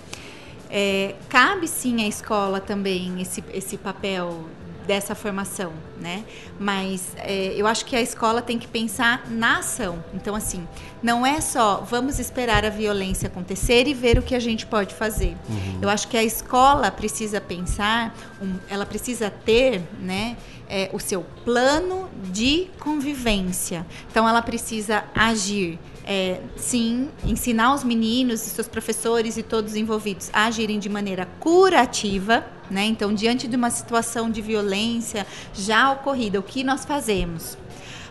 É, 0.71 1.17
cabe 1.29 1.67
sim 1.67 2.05
à 2.05 2.09
escola 2.09 2.61
também 2.61 3.21
esse, 3.21 3.43
esse 3.53 3.77
papel 3.77 4.45
dessa 4.87 5.15
formação, 5.15 5.73
né? 6.01 6.25
Mas 6.59 7.09
é, 7.17 7.53
eu 7.57 7.67
acho 7.67 7.85
que 7.85 7.97
a 7.97 8.01
escola 8.01 8.41
tem 8.41 8.59
que 8.59 8.69
pensar 8.69 9.25
na 9.29 9.59
ação. 9.59 10.03
Então, 10.15 10.35
assim, 10.35 10.67
não 11.03 11.27
é 11.27 11.41
só 11.41 11.85
vamos 11.89 12.19
esperar 12.19 12.65
a 12.65 12.71
violência 12.71 13.27
acontecer 13.27 13.87
e 13.87 13.95
ver 13.95 14.19
o 14.19 14.23
que 14.23 14.35
a 14.35 14.41
gente 14.41 14.67
pode 14.67 14.95
fazer. 14.95 15.37
Uhum. 15.49 15.79
Eu 15.83 15.89
acho 15.89 16.09
que 16.09 16.17
a 16.17 16.25
escola 16.25 16.91
precisa 16.91 17.41
pensar, 17.41 18.15
um, 18.41 18.57
ela 18.69 18.87
precisa 18.87 19.31
ter, 19.31 19.83
né? 20.01 20.37
É, 20.69 20.91
o 20.93 20.99
seu 20.99 21.25
plano 21.45 22.11
de 22.25 22.69
convivência. 22.81 23.87
Então, 24.11 24.29
ela 24.29 24.43
precisa 24.43 25.05
agir 25.15 25.79
é, 26.07 26.41
sim, 26.57 27.09
ensinar 27.25 27.75
os 27.75 27.83
meninos 27.83 28.47
e 28.47 28.51
seus 28.51 28.69
professores 28.69 29.37
e 29.37 29.43
todos 29.43 29.73
os 29.73 29.77
envolvidos 29.77 30.31
a 30.33 30.47
agirem 30.47 30.79
de 30.79 30.89
maneira 30.89 31.27
curativa, 31.41 32.47
né? 32.71 32.85
Então, 32.85 33.13
diante 33.13 33.49
de 33.49 33.57
uma 33.57 33.71
situação 33.71 34.31
de 34.31 34.41
violência 34.41 35.27
já 35.53 35.91
ocorrida, 35.91 36.39
o 36.39 36.43
que 36.43 36.63
nós 36.63 36.85
fazemos? 36.85 37.59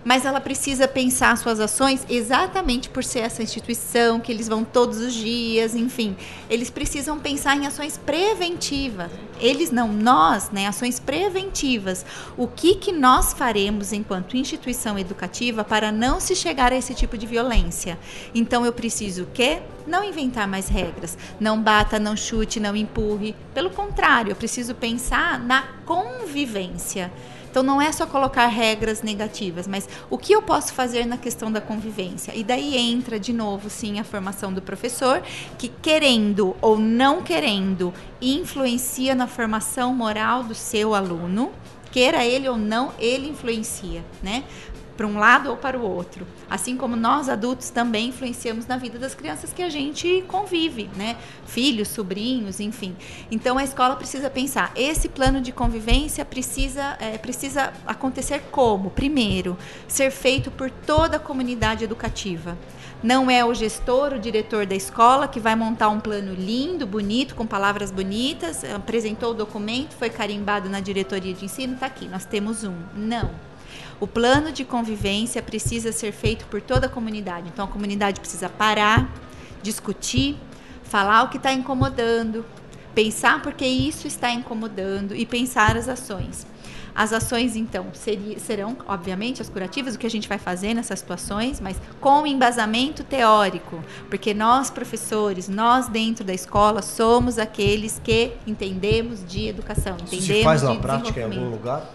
Mas 0.05 0.23
ela 0.23 0.39
precisa 0.39 0.87
pensar 0.87 1.35
suas 1.35 1.59
ações 1.59 2.05
exatamente 2.07 2.89
por 2.89 3.03
ser 3.03 3.21
essa 3.21 3.41
instituição 3.41 4.19
que 4.19 4.31
eles 4.31 4.47
vão 4.47 4.63
todos 4.63 4.99
os 4.99 5.15
dias, 5.15 5.73
enfim, 5.73 6.15
eles 6.47 6.69
precisam 6.69 7.17
pensar 7.17 7.57
em 7.57 7.65
ações 7.65 7.97
preventivas. 7.97 9.11
Eles 9.39 9.71
não, 9.71 9.91
nós, 9.91 10.51
né, 10.51 10.67
ações 10.67 10.99
preventivas. 10.99 12.05
O 12.37 12.47
que 12.47 12.75
que 12.75 12.91
nós 12.91 13.33
faremos 13.33 13.91
enquanto 13.91 14.37
instituição 14.37 14.97
educativa 14.97 15.63
para 15.63 15.91
não 15.91 16.19
se 16.19 16.35
chegar 16.35 16.71
a 16.71 16.75
esse 16.75 16.93
tipo 16.93 17.17
de 17.17 17.25
violência? 17.25 17.97
Então 18.33 18.63
eu 18.63 18.71
preciso 18.71 19.27
que 19.33 19.59
não 19.87 20.03
inventar 20.03 20.47
mais 20.47 20.67
regras, 20.67 21.17
não 21.39 21.59
bata, 21.59 21.97
não 21.97 22.15
chute, 22.15 22.59
não 22.59 22.75
empurre. 22.75 23.35
Pelo 23.55 23.71
contrário, 23.71 24.31
eu 24.31 24.35
preciso 24.35 24.75
pensar 24.75 25.39
na 25.39 25.63
convivência. 25.83 27.11
Então 27.55 27.63
não 27.63 27.81
é 27.81 27.89
só 27.89 28.05
colocar 28.05 28.47
regras 28.47 29.01
negativas, 29.01 29.65
mas 29.65 29.87
o 30.09 30.17
que 30.17 30.33
eu 30.33 30.41
posso 30.41 30.73
fazer 30.73 31.05
na 31.05 31.15
questão 31.15 31.49
da 31.49 31.61
convivência? 31.61 32.35
E 32.35 32.43
daí 32.43 32.75
entra 32.75 33.17
de 33.17 33.31
novo, 33.31 33.69
sim, 33.69 33.97
a 33.97 34.03
formação 34.03 34.51
do 34.51 34.61
professor, 34.61 35.23
que 35.57 35.69
querendo 35.69 36.53
ou 36.59 36.77
não 36.77 37.23
querendo, 37.23 37.93
influencia 38.21 39.15
na 39.15 39.25
formação 39.25 39.95
moral 39.95 40.43
do 40.43 40.53
seu 40.53 40.93
aluno 40.93 41.49
queira 41.93 42.25
ele 42.25 42.49
ou 42.49 42.57
não, 42.57 42.91
ele 42.99 43.29
influencia, 43.29 44.03
né? 44.21 44.43
Para 44.95 45.05
um 45.05 45.17
lado 45.17 45.49
ou 45.49 45.57
para 45.57 45.77
o 45.77 45.81
outro. 45.81 46.25
Assim 46.49 46.77
como 46.77 46.95
nós 46.95 47.29
adultos 47.29 47.69
também 47.69 48.09
influenciamos 48.09 48.65
na 48.65 48.77
vida 48.77 48.97
das 48.97 49.13
crianças 49.13 49.51
que 49.51 49.61
a 49.61 49.69
gente 49.69 50.23
convive, 50.27 50.89
né? 50.95 51.17
Filhos, 51.45 51.89
sobrinhos, 51.89 52.59
enfim. 52.59 52.95
Então 53.29 53.57
a 53.57 53.63
escola 53.63 53.95
precisa 53.95 54.29
pensar, 54.29 54.71
esse 54.75 55.09
plano 55.09 55.41
de 55.41 55.51
convivência 55.51 56.23
precisa, 56.23 56.97
é, 56.99 57.17
precisa 57.17 57.73
acontecer 57.85 58.43
como? 58.51 58.89
Primeiro, 58.89 59.57
ser 59.87 60.11
feito 60.11 60.49
por 60.49 60.69
toda 60.69 61.17
a 61.17 61.19
comunidade 61.19 61.83
educativa. 61.83 62.57
Não 63.03 63.29
é 63.29 63.43
o 63.45 63.53
gestor, 63.53 64.13
o 64.13 64.19
diretor 64.19 64.65
da 64.65 64.73
escola 64.73 65.27
que 65.27 65.39
vai 65.39 65.55
montar 65.55 65.89
um 65.89 65.99
plano 65.99 66.33
lindo, 66.33 66.87
bonito, 66.87 67.35
com 67.35 67.45
palavras 67.45 67.91
bonitas, 67.91 68.63
apresentou 68.63 69.31
o 69.31 69.33
documento, 69.33 69.93
foi 69.93 70.09
carimbado 70.09 70.69
na 70.69 70.79
diretoria 70.79 71.33
de 71.33 71.45
ensino, 71.45 71.73
está 71.73 71.85
aqui, 71.85 72.07
nós 72.07 72.25
temos 72.25 72.63
um. 72.63 72.73
Não 72.95 73.54
o 73.99 74.07
plano 74.07 74.51
de 74.51 74.63
convivência 74.63 75.41
precisa 75.41 75.91
ser 75.91 76.11
feito 76.11 76.45
por 76.45 76.61
toda 76.61 76.87
a 76.87 76.89
comunidade. 76.89 77.47
Então 77.47 77.65
a 77.65 77.67
comunidade 77.67 78.19
precisa 78.19 78.49
parar, 78.49 79.09
discutir, 79.61 80.37
falar 80.83 81.23
o 81.23 81.29
que 81.29 81.37
está 81.37 81.51
incomodando, 81.51 82.45
pensar 82.93 83.41
porque 83.41 83.65
isso 83.65 84.07
está 84.07 84.31
incomodando 84.31 85.15
e 85.15 85.25
pensar 85.25 85.75
as 85.75 85.89
ações. 85.89 86.45
As 86.95 87.11
ações, 87.11 87.57
então, 87.57 87.87
seria, 87.91 88.39
serão, 88.39 88.77
obviamente, 88.87 89.41
as 89.41 89.49
curativas, 89.49 89.95
o 89.95 89.99
que 89.99 90.07
a 90.07 90.09
gente 90.09 90.29
vai 90.29 90.37
fazer 90.37 90.73
nessas 90.73 90.99
situações, 90.99 91.59
mas 91.59 91.75
com 91.99 92.25
embasamento 92.25 93.03
teórico, 93.03 93.83
porque 94.09 94.33
nós, 94.33 94.69
professores, 94.69 95.49
nós 95.49 95.89
dentro 95.89 96.23
da 96.23 96.33
escola, 96.33 96.81
somos 96.81 97.37
aqueles 97.37 97.99
que 98.01 98.31
entendemos 98.47 99.25
de 99.27 99.49
educação. 99.49 99.95
Entendemos 99.95 100.23
Isso 100.23 100.33
se 100.33 100.43
faz 100.43 100.61
na 100.63 100.75
prática 100.75 101.19
em 101.19 101.23
algum 101.23 101.49
lugar? 101.49 101.93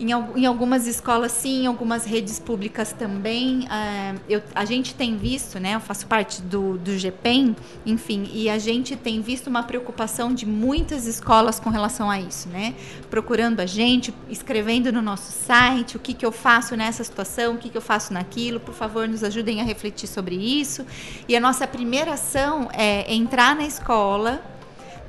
Em, 0.00 0.12
em, 0.12 0.46
algumas 0.46 0.86
escolas, 0.86 1.30
sim, 1.30 1.64
em 1.64 1.66
algumas 1.66 2.06
redes 2.06 2.38
públicas 2.38 2.90
também. 2.90 3.64
Uh, 3.64 4.20
eu, 4.30 4.42
a 4.54 4.64
gente 4.64 4.94
tem 4.94 5.14
visto, 5.18 5.60
né? 5.60 5.74
Eu 5.74 5.80
faço 5.80 6.06
parte 6.06 6.40
do, 6.40 6.78
do 6.78 6.96
GPEM, 6.96 7.54
enfim, 7.84 8.26
e 8.32 8.48
a 8.48 8.58
gente 8.58 8.96
tem 8.96 9.20
visto 9.20 9.48
uma 9.48 9.62
preocupação 9.62 10.32
de 10.32 10.46
muitas 10.46 11.06
escolas 11.06 11.60
com 11.60 11.68
relação 11.68 12.10
a 12.10 12.18
isso, 12.18 12.48
né? 12.48 12.74
Procurando 13.10 13.60
a 13.60 13.66
gente, 13.66 14.14
escrevendo 14.30 14.90
no 14.90 15.02
nosso 15.02 15.32
site 15.32 15.98
o 15.98 16.00
que, 16.00 16.14
que 16.14 16.24
eu 16.24 16.32
faço 16.32 16.74
nessa 16.74 17.04
situação, 17.04 17.56
o 17.56 17.58
que, 17.58 17.68
que 17.68 17.76
eu 17.76 17.82
faço 17.82 18.14
naquilo. 18.14 18.58
Por 18.58 18.72
favor, 18.72 19.06
nos 19.06 19.22
ajudem 19.22 19.60
a 19.60 19.64
refletir 19.64 20.06
sobre 20.08 20.34
isso. 20.34 20.86
E 21.28 21.36
a 21.36 21.40
nossa 21.40 21.66
primeira 21.66 22.14
ação 22.14 22.70
é 22.72 23.12
entrar 23.12 23.54
na 23.54 23.66
escola, 23.66 24.42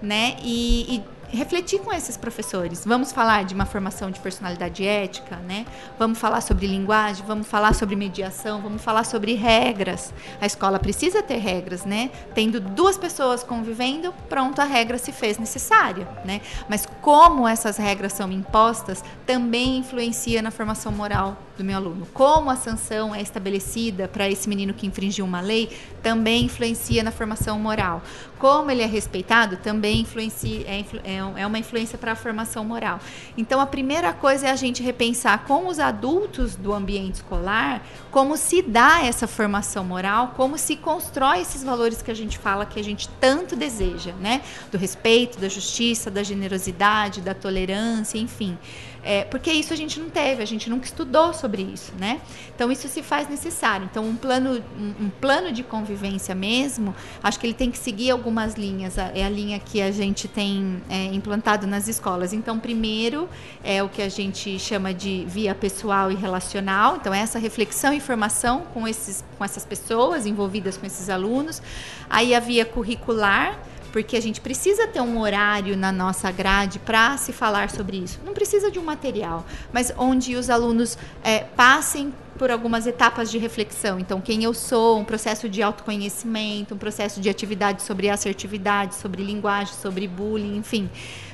né? 0.02 0.36
e, 0.44 0.96
e 0.96 1.04
refletir 1.32 1.80
com 1.80 1.92
esses 1.92 2.18
professores. 2.18 2.84
Vamos 2.86 3.12
falar 3.12 3.46
de 3.46 3.54
uma 3.54 3.66
formação 3.66 4.12
de 4.12 4.20
personalidade 4.20 4.86
ética, 4.86 5.38
né? 5.38 5.66
Vamos 5.98 6.20
falar 6.20 6.42
sobre 6.42 6.68
linguagem, 6.68 7.26
vamos 7.26 7.48
falar 7.48 7.74
sobre 7.74 7.96
mediação, 7.96 8.62
vamos 8.62 8.82
falar 8.82 9.04
sobre 9.04 9.34
regras. 9.34 10.14
A 10.40 10.46
escola 10.46 10.80
precisa 10.80 11.24
ter 11.24 11.38
regras, 11.38 11.86
né? 11.86 12.12
Tendo 12.34 12.60
duas 12.60 12.98
pessoas 12.98 13.44
convivendo, 13.44 14.14
pronto, 14.30 14.60
a 14.62 14.66
regra 14.66 14.98
se 14.98 15.12
fez 15.12 15.38
necessária, 15.38 16.08
né? 16.26 16.42
Mas 16.70 16.86
como 17.02 17.48
essas 17.48 17.78
regras 17.78 18.14
são 18.14 18.32
impostas, 18.32 19.04
também 19.26 19.78
influencia 19.78 20.42
na 20.42 20.52
formação 20.52 20.92
moral 20.92 21.38
do 21.58 21.64
meu 21.64 21.78
aluno. 21.78 22.08
Como 22.14 22.50
a 22.50 22.56
sanção 22.56 23.14
é 23.14 23.22
estabelecida 23.22 24.08
para 24.08 24.30
esse 24.30 24.50
menino 24.50 24.74
que 24.74 24.88
infringiu 24.88 25.26
uma 25.26 25.42
lei, 25.42 25.70
também 26.02 26.46
influencia 26.46 27.04
na 27.04 27.12
formação 27.12 27.60
moral. 27.60 28.02
Como 28.42 28.72
ele 28.72 28.82
é 28.82 28.88
respeitado, 28.88 29.58
também 29.58 30.02
influencia, 30.02 30.66
é, 30.68 30.84
é, 31.04 31.42
é 31.42 31.46
uma 31.46 31.60
influência 31.60 31.96
para 31.96 32.14
a 32.14 32.16
formação 32.16 32.66
moral. 32.66 33.00
Então, 33.38 33.62
a 33.62 33.68
primeira 33.68 34.12
coisa 34.14 34.48
é 34.48 34.50
a 34.50 34.56
gente 34.56 34.82
repensar 34.82 35.46
com 35.46 35.68
os 35.68 35.78
adultos 35.78 36.56
do 36.56 36.74
ambiente 36.74 37.18
escolar 37.18 37.84
como 38.12 38.36
se 38.36 38.62
dá 38.62 39.02
essa 39.04 39.26
formação 39.26 39.84
moral, 39.84 40.34
como 40.36 40.58
se 40.58 40.76
constrói 40.76 41.40
esses 41.40 41.64
valores 41.64 42.02
que 42.02 42.12
a 42.12 42.14
gente 42.14 42.38
fala 42.38 42.66
que 42.66 42.80
a 42.80 42.84
gente 42.84 43.08
tanto 43.20 43.56
deseja, 43.56 44.12
né? 44.20 44.42
Do 44.70 44.78
respeito, 44.78 45.40
da 45.40 45.48
justiça, 45.48 46.12
da 46.12 46.22
generosidade, 46.22 47.22
da 47.22 47.34
tolerância, 47.34 48.18
enfim. 48.18 48.58
É, 49.04 49.24
porque 49.24 49.52
isso 49.52 49.74
a 49.74 49.76
gente 49.76 50.00
não 50.00 50.10
teve, 50.10 50.44
a 50.44 50.46
gente 50.46 50.70
nunca 50.70 50.86
estudou 50.86 51.34
sobre 51.34 51.64
isso, 51.64 51.92
né? 51.98 52.22
Então 52.54 52.72
isso 52.72 52.88
se 52.88 53.02
faz 53.02 53.28
necessário. 53.28 53.88
Então 53.90 54.06
um 54.06 54.16
plano, 54.16 54.64
um, 54.78 55.06
um 55.06 55.10
plano 55.10 55.52
de 55.52 55.64
convivência 55.64 56.36
mesmo, 56.36 56.94
acho 57.24 57.40
que 57.40 57.48
ele 57.48 57.54
tem 57.54 57.72
que 57.72 57.80
seguir 57.80 58.12
algumas 58.12 58.54
linhas. 58.56 58.98
É 58.98 59.24
a 59.24 59.30
linha 59.30 59.60
que 59.60 59.82
a 59.82 59.92
gente 59.92 60.28
tem 60.28 60.84
é, 60.88 61.06
implantado 61.06 61.66
nas 61.66 61.88
escolas. 61.88 62.32
Então 62.32 62.60
primeiro 62.60 63.28
é 63.64 63.82
o 63.82 63.90
que 63.90 64.04
a 64.04 64.10
gente 64.10 64.60
chama 64.60 64.94
de 64.94 65.26
via 65.28 65.56
pessoal 65.56 66.12
e 66.12 66.16
relacional. 66.16 66.98
Então 66.98 67.12
essa 67.12 67.40
reflexão 67.40 67.92
e 67.94 68.00
formação 68.02 68.64
com 68.74 68.88
esses, 68.88 69.24
com 69.38 69.46
essas 69.46 69.66
pessoas 69.66 70.26
envolvidas 70.26 70.78
com 70.78 70.86
esses 70.86 71.10
alunos. 71.10 71.62
Aí 72.10 72.36
a 72.36 72.40
via 72.40 72.66
curricular 72.66 73.58
porque 73.92 74.16
a 74.16 74.22
gente 74.22 74.40
precisa 74.40 74.88
ter 74.88 75.02
um 75.02 75.20
horário 75.20 75.76
na 75.76 75.92
nossa 75.92 76.32
grade 76.32 76.80
para 76.80 77.18
se 77.18 77.34
falar 77.34 77.70
sobre 77.70 77.98
isso. 77.98 78.20
Não 78.26 78.34
precisa 78.34 78.72
de 78.72 78.80
um 78.80 78.84
material, 78.84 79.46
mas 79.72 79.94
onde 79.98 80.36
os 80.36 80.50
alunos 80.50 80.98
é, 81.24 81.40
passem 81.40 82.14
por 82.38 82.50
algumas 82.50 82.88
etapas 82.88 83.30
de 83.30 83.38
reflexão. 83.38 84.00
Então, 84.00 84.20
quem 84.20 84.44
eu 84.44 84.54
sou, 84.54 84.98
um 84.98 85.04
processo 85.04 85.48
de 85.48 85.62
autoconhecimento, 85.62 86.74
um 86.74 86.78
processo 86.78 87.22
de 87.22 87.30
atividade 87.30 87.84
sobre 87.84 88.10
assertividade, 88.10 88.96
sobre 88.96 89.24
linguagem, 89.24 89.74
sobre 89.74 90.08
bullying, 90.08 90.56
enfim 90.56 90.90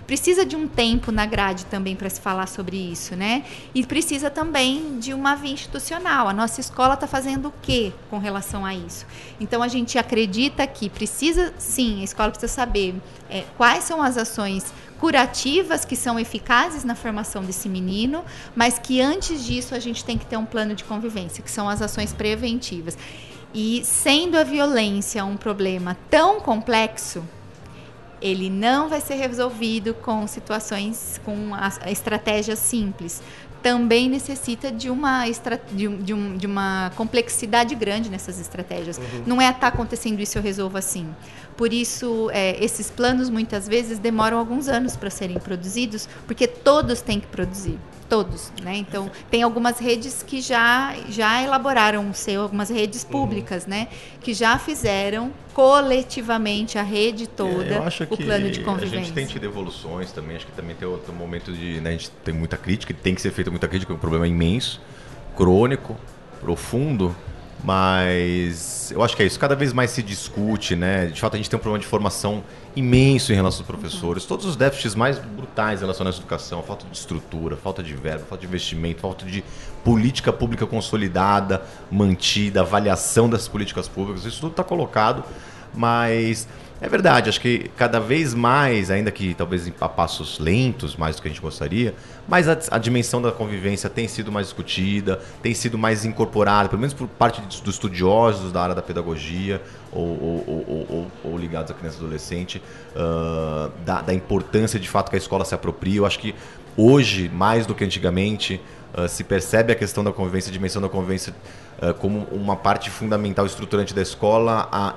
precisa 0.08 0.46
de 0.46 0.56
um 0.56 0.68
tempo 0.68 1.12
na 1.12 1.26
grade 1.26 1.66
também 1.66 1.96
para 1.96 2.10
se 2.10 2.22
falar 2.22 2.48
sobre 2.48 2.78
isso, 2.78 3.16
né? 3.16 3.44
E 3.76 3.86
precisa 3.86 4.30
também 4.30 4.98
de 5.00 5.14
uma 5.14 5.36
via 5.36 5.52
institucional. 5.52 6.30
A 6.30 6.34
nossa 6.34 6.62
escola 6.62 6.94
está 6.94 7.06
fazendo 7.06 7.50
o 7.50 7.54
quê 7.62 7.92
com 8.10 8.18
relação 8.18 8.66
a 8.66 8.74
isso? 8.74 9.06
Então 9.40 9.62
a 9.62 9.68
gente 9.68 10.00
acredita 10.00 10.66
que 10.66 10.90
precisa, 10.90 11.54
sim, 11.58 12.00
a 12.02 12.04
escola 12.06 12.32
precisa 12.32 12.52
saber 12.52 12.96
é, 13.30 13.44
quais 13.58 13.84
são 13.84 14.02
as 14.02 14.18
ações 14.18 14.74
curativas 14.98 15.86
que 15.86 15.96
são 15.96 16.18
eficazes 16.18 16.86
na 16.86 16.96
formação 16.96 17.44
desse 17.44 17.68
menino, 17.68 18.24
mas 18.56 18.80
que 18.80 19.02
antes 19.02 19.46
disso 19.46 19.76
a 19.76 19.80
gente 19.80 20.04
tem 20.04 20.18
que 20.18 20.26
ter 20.26 20.38
um 20.38 20.46
plano 20.46 20.74
de 20.74 20.86
convivência, 20.86 21.44
que 21.44 21.52
são 21.52 21.68
as 21.68 21.82
ações 21.82 22.14
preventivas. 22.14 22.98
E 23.54 23.84
sendo 23.84 24.38
a 24.38 24.44
violência 24.44 25.24
um 25.26 25.38
problema 25.38 25.98
tão 26.10 26.40
complexo, 26.40 27.24
ele 28.22 28.50
não 28.50 28.90
vai 28.90 29.02
ser 29.02 29.16
resolvido 29.16 29.94
com 29.94 30.26
situações, 30.28 31.20
com 31.24 31.52
estratégias 31.86 32.60
simples. 32.60 33.22
Também 33.62 34.08
necessita 34.08 34.72
de 34.72 34.90
uma, 34.90 35.26
de, 35.74 35.88
um, 35.88 35.98
de, 35.98 36.14
um, 36.14 36.38
de 36.38 36.46
uma 36.46 36.92
complexidade 36.96 37.76
grande 37.76 38.10
nessas 38.10 38.40
estratégias. 38.40 38.98
Uhum. 38.98 39.24
Não 39.26 39.42
é 39.42 39.46
estar 39.46 39.60
tá 39.60 39.68
acontecendo 39.68 40.20
isso 40.20 40.38
eu 40.38 40.42
resolvo 40.42 40.78
assim. 40.78 41.08
Por 41.56 41.74
isso, 41.74 42.30
é, 42.32 42.64
esses 42.64 42.90
planos 42.90 43.30
muitas 43.30 43.68
vezes 43.68 43.98
demoram 43.98 44.38
alguns 44.38 44.68
anos 44.68 44.96
para 44.96 45.10
serem 45.10 45.40
produzidos, 45.40 46.08
porque 46.28 46.48
todos 46.48 47.02
têm 47.02 47.20
que 47.20 47.28
produzir 47.28 47.80
todos, 48.08 48.52
né? 48.62 48.76
Então 48.78 49.12
tem 49.30 49.44
algumas 49.44 49.80
redes 49.80 50.24
que 50.24 50.42
já 50.42 50.96
já 51.10 51.42
elaboraram 51.42 52.10
o 52.10 52.14
seu, 52.14 52.42
algumas 52.42 52.70
redes 52.70 53.04
uhum. 53.04 53.10
públicas, 53.10 53.64
uhum. 53.64 53.70
né? 53.70 53.88
Que 54.22 54.34
já 54.34 54.58
fizeram 54.58 55.32
coletivamente 55.54 56.78
a 56.78 56.84
rede 56.84 57.24
é, 57.24 57.28
toda 57.28 57.76
é, 57.76 58.08
o 58.10 58.18
plano 58.18 58.52
de 58.52 58.62
convivência. 58.62 59.00
A 59.00 59.04
gente 59.04 59.14
tem 59.14 59.26
tido 59.26 59.46
evoluções 59.46 60.12
também, 60.12 60.36
acho 60.36 60.46
que 60.46 60.52
também 60.52 60.76
tem 60.76 60.88
outro 60.88 61.12
momento 61.12 61.52
de, 61.52 61.82
né, 61.82 61.90
a 61.90 61.94
gente 61.94 62.12
tem 62.24 62.34
muita 62.34 62.58
crítica, 62.58 62.94
tem 62.94 63.16
que 63.16 63.22
ser 63.22 63.32
feita 63.32 63.50
muita 63.50 63.68
crítica, 63.68 63.92
é 63.92 63.96
um 63.96 64.00
problema 64.00 64.28
imenso, 64.28 64.80
crônico, 65.36 65.98
profundo 66.40 67.16
mas 67.64 68.92
eu 68.92 69.04
acho 69.04 69.16
que 69.16 69.24
é 69.24 69.26
isso. 69.26 69.40
Cada 69.40 69.56
vez 69.56 69.74
mais 69.74 69.92
se 69.92 70.04
discute, 70.04 70.76
né? 70.76 71.08
De 71.08 71.20
fato, 71.20 71.34
a 71.34 71.38
gente 71.38 71.50
tem 71.50 71.58
um 71.58 71.62
problema 71.62 71.82
de 71.82 71.88
formação 71.88 72.44
imenso 72.76 73.32
em 73.32 73.36
relação 73.36 73.62
aos 73.62 73.68
professores. 73.68 74.26
Todos 74.26 74.46
os 74.46 74.56
déficits 74.56 74.96
mais 74.96 75.18
brutais 75.18 75.82
relacionados 75.82 76.20
à 76.20 76.22
educação, 76.22 76.62
falta 76.62 76.86
de 76.86 76.96
estrutura, 76.96 77.58
falta 77.58 77.82
de 77.82 77.94
verba, 77.94 78.26
falta 78.26 78.42
de 78.42 78.48
investimento, 78.48 79.02
falta 79.02 79.26
de 79.26 79.44
política 79.84 80.32
pública 80.32 80.66
consolidada, 80.66 81.62
mantida, 81.92 82.62
avaliação 82.62 83.30
das 83.30 83.48
políticas 83.48 83.88
públicas. 83.88 84.26
Isso 84.26 84.42
tudo 84.42 84.52
está 84.52 84.64
colocado, 84.64 85.24
mas 85.78 86.48
é 86.82 86.88
verdade, 86.88 87.30
acho 87.30 87.40
que 87.40 87.72
cada 87.76 88.00
vez 88.00 88.34
mais, 88.34 88.92
ainda 88.92 89.10
que 89.10 89.34
talvez 89.34 89.72
a 89.80 89.90
passos 89.90 90.38
lentos, 90.38 90.96
mais 90.96 91.16
do 91.16 91.22
que 91.22 91.28
a 91.28 91.32
gente 91.32 91.42
gostaria, 91.42 91.96
mas 92.28 92.48
a, 92.48 92.58
a 92.72 92.78
dimensão 92.78 93.22
da 93.22 93.32
convivência 93.32 93.90
tem 93.90 94.08
sido 94.08 94.32
mais 94.32 94.48
discutida, 94.48 95.20
tem 95.42 95.54
sido 95.54 95.78
mais 95.78 96.06
incorporada, 96.06 96.70
pelo 96.70 96.82
menos 96.82 96.94
por 96.94 97.08
parte 97.08 97.42
dos 97.42 97.64
estudiosos 97.66 98.52
da 98.52 98.62
área 98.62 98.76
da 98.76 98.82
pedagogia 98.82 99.62
ou, 99.92 100.04
ou, 100.04 100.86
ou, 100.90 101.12
ou 101.24 101.38
ligados 101.38 101.72
à 101.72 101.74
criança 101.74 101.98
e 101.98 102.00
adolescente, 102.00 102.62
uh, 102.96 103.72
da, 103.86 104.02
da, 104.02 104.14
importância 104.14 104.80
de 104.80 104.88
fato 104.88 105.10
que 105.10 105.16
a 105.16 105.20
escola 105.20 105.46
se 105.46 105.56
aproprie. 105.56 105.96
Eu 105.96 106.06
acho 106.06 106.20
que 106.20 106.36
Hoje, 106.80 107.28
mais 107.28 107.66
do 107.66 107.74
que 107.74 107.84
antigamente, 107.84 108.62
uh, 108.96 109.08
se 109.08 109.24
percebe 109.24 109.74
a 109.74 109.76
questão 109.76 110.04
da 110.04 110.12
convivência, 110.12 110.52
a 110.52 110.54
dimensão 110.54 110.80
da 110.80 110.88
convivência 110.88 111.34
uh, 111.82 111.92
como 111.96 112.28
uma 112.32 112.56
parte 112.56 112.92
fundamental, 112.92 113.48
estruturante 113.48 113.96
da 113.96 114.02
escola, 114.04 114.70
a, 114.72 114.94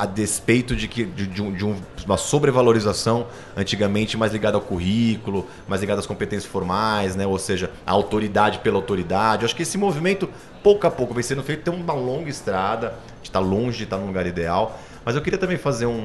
a 0.00 0.06
despeito 0.06 0.76
de, 0.76 0.86
que, 0.88 1.04
de, 1.04 1.26
de, 1.26 1.42
um, 1.42 1.52
de, 1.52 1.64
uma 2.04 2.16
sobrevalorização 2.16 3.26
antigamente 3.56 4.16
mais 4.16 4.32
ligada 4.32 4.56
ao 4.56 4.60
currículo, 4.60 5.46
mais 5.66 5.80
ligada 5.80 6.00
às 6.00 6.06
competências 6.06 6.50
formais, 6.50 7.16
né? 7.16 7.26
ou 7.26 7.38
seja, 7.38 7.70
a 7.86 7.92
autoridade 7.92 8.60
pela 8.60 8.76
autoridade. 8.76 9.42
Eu 9.42 9.46
acho 9.46 9.56
que 9.56 9.62
esse 9.62 9.76
movimento, 9.76 10.28
pouco 10.62 10.86
a 10.86 10.90
pouco, 10.90 11.14
vem 11.14 11.22
sendo 11.22 11.42
feito, 11.42 11.70
tem 11.70 11.74
uma 11.74 11.92
longa 11.92 12.30
estrada, 12.30 12.88
a 12.88 13.16
gente 13.16 13.26
está 13.26 13.40
longe 13.40 13.78
de 13.78 13.84
estar 13.84 13.98
no 13.98 14.06
lugar 14.06 14.26
ideal, 14.26 14.78
mas 15.04 15.16
eu 15.16 15.22
queria 15.22 15.38
também 15.38 15.58
fazer 15.58 15.86
um, 15.86 16.04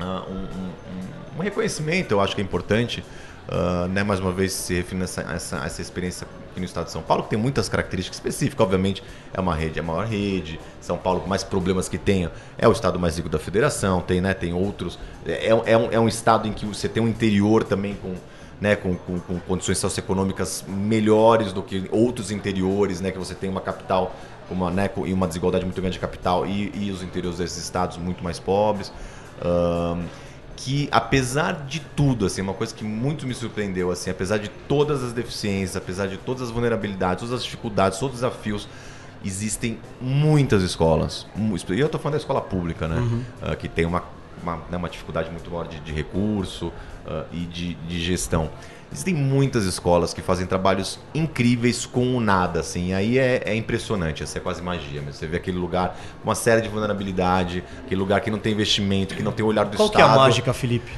uh, 0.00 0.30
um, 0.30 0.34
um, 0.34 1.38
um 1.38 1.42
reconhecimento, 1.42 2.12
eu 2.12 2.20
acho 2.20 2.34
que 2.34 2.40
é 2.40 2.44
importante, 2.44 3.04
Uh, 3.46 3.86
né, 3.88 4.02
mais 4.02 4.20
uma 4.20 4.32
vez 4.32 4.54
se 4.54 4.72
referindo 4.72 5.02
a 5.02 5.04
essa, 5.04 5.20
essa, 5.20 5.56
essa, 5.66 5.82
experiência 5.82 6.26
aqui 6.54 6.60
no 6.60 6.66
estado 6.66 6.86
de 6.86 6.92
São 6.92 7.02
Paulo, 7.02 7.24
que 7.24 7.30
tem 7.30 7.38
muitas 7.38 7.68
características 7.68 8.18
específicas. 8.18 8.64
Obviamente, 8.64 9.02
é 9.32 9.40
uma 9.40 9.54
rede, 9.54 9.80
é 9.80 9.82
a 9.82 9.84
maior 9.84 10.06
rede. 10.06 10.60
São 10.80 10.96
Paulo, 10.96 11.20
com 11.20 11.28
mais 11.28 11.42
problemas 11.42 11.88
que 11.88 11.98
tenha, 11.98 12.30
é 12.56 12.68
o 12.68 12.72
estado 12.72 12.98
mais 12.98 13.16
rico 13.16 13.28
da 13.28 13.38
federação. 13.38 14.00
Tem, 14.00 14.20
né, 14.20 14.32
tem 14.32 14.54
outros. 14.54 14.98
É, 15.26 15.48
é, 15.48 15.76
um, 15.76 15.92
é 15.92 16.00
um 16.00 16.08
estado 16.08 16.46
em 16.46 16.52
que 16.52 16.64
você 16.64 16.88
tem 16.88 17.02
um 17.02 17.08
interior 17.08 17.64
também 17.64 17.94
com, 17.94 18.14
né, 18.60 18.76
com, 18.76 18.94
com, 18.94 19.18
com, 19.18 19.40
condições 19.40 19.78
socioeconômicas 19.78 20.64
melhores 20.68 21.52
do 21.52 21.62
que 21.62 21.88
outros 21.90 22.30
interiores, 22.30 23.00
né, 23.00 23.10
que 23.10 23.18
você 23.18 23.34
tem 23.34 23.50
uma 23.50 23.60
capital 23.60 24.14
uma, 24.50 24.70
né, 24.70 24.90
e 25.06 25.12
uma 25.12 25.26
desigualdade 25.26 25.64
muito 25.64 25.80
grande 25.80 25.94
de 25.94 26.00
capital 26.00 26.46
e, 26.46 26.70
e 26.74 26.90
os 26.90 27.02
interiores 27.02 27.38
desses 27.38 27.62
estados 27.62 27.96
muito 27.96 28.22
mais 28.22 28.38
pobres. 28.38 28.92
Uh, 29.40 30.04
que 30.56 30.88
apesar 30.90 31.66
de 31.66 31.80
tudo, 31.80 32.26
assim, 32.26 32.40
uma 32.40 32.54
coisa 32.54 32.74
que 32.74 32.84
muito 32.84 33.26
me 33.26 33.34
surpreendeu, 33.34 33.90
assim, 33.90 34.10
apesar 34.10 34.38
de 34.38 34.48
todas 34.48 35.02
as 35.02 35.12
deficiências, 35.12 35.76
apesar 35.76 36.06
de 36.06 36.16
todas 36.16 36.42
as 36.42 36.50
vulnerabilidades, 36.50 37.20
todas 37.20 37.34
as 37.40 37.44
dificuldades, 37.44 37.98
todos 37.98 38.16
os 38.16 38.20
desafios, 38.20 38.68
existem 39.24 39.78
muitas 40.00 40.62
escolas. 40.62 41.26
E 41.36 41.80
eu 41.80 41.86
estou 41.86 42.00
falando 42.00 42.14
da 42.14 42.18
escola 42.18 42.40
pública, 42.40 42.86
né? 42.86 42.96
Uhum. 42.96 43.22
Uh, 43.42 43.56
que 43.56 43.68
tem 43.68 43.86
uma, 43.86 44.04
uma, 44.42 44.56
né, 44.70 44.76
uma, 44.76 44.88
dificuldade 44.88 45.30
muito 45.30 45.50
maior 45.50 45.66
de, 45.66 45.80
de 45.80 45.92
recurso 45.92 46.68
uh, 46.68 47.24
e 47.32 47.40
de, 47.46 47.74
de 47.74 48.00
gestão. 48.00 48.50
Existem 48.94 49.12
muitas 49.12 49.64
escolas 49.64 50.14
que 50.14 50.22
fazem 50.22 50.46
trabalhos 50.46 51.00
incríveis 51.12 51.84
com 51.84 52.16
o 52.16 52.20
nada, 52.20 52.60
assim. 52.60 52.92
Aí 52.92 53.18
é, 53.18 53.42
é 53.44 53.54
impressionante, 53.56 54.22
assim, 54.22 54.38
é 54.38 54.40
quase 54.40 54.62
magia. 54.62 55.02
Mesmo. 55.02 55.12
Você 55.12 55.26
vê 55.26 55.36
aquele 55.36 55.58
lugar 55.58 55.98
com 56.22 56.28
uma 56.28 56.36
série 56.36 56.62
de 56.62 56.68
vulnerabilidade, 56.68 57.64
aquele 57.84 58.00
lugar 58.00 58.20
que 58.20 58.30
não 58.30 58.38
tem 58.38 58.52
investimento, 58.52 59.16
que 59.16 59.22
não 59.22 59.32
tem 59.32 59.44
olhar 59.44 59.64
do 59.64 59.76
Qual 59.76 59.88
Estado. 59.88 60.00
Qual 60.00 60.12
que 60.12 60.12
é 60.12 60.22
a 60.22 60.24
mágica, 60.24 60.52
Felipe? 60.52 60.92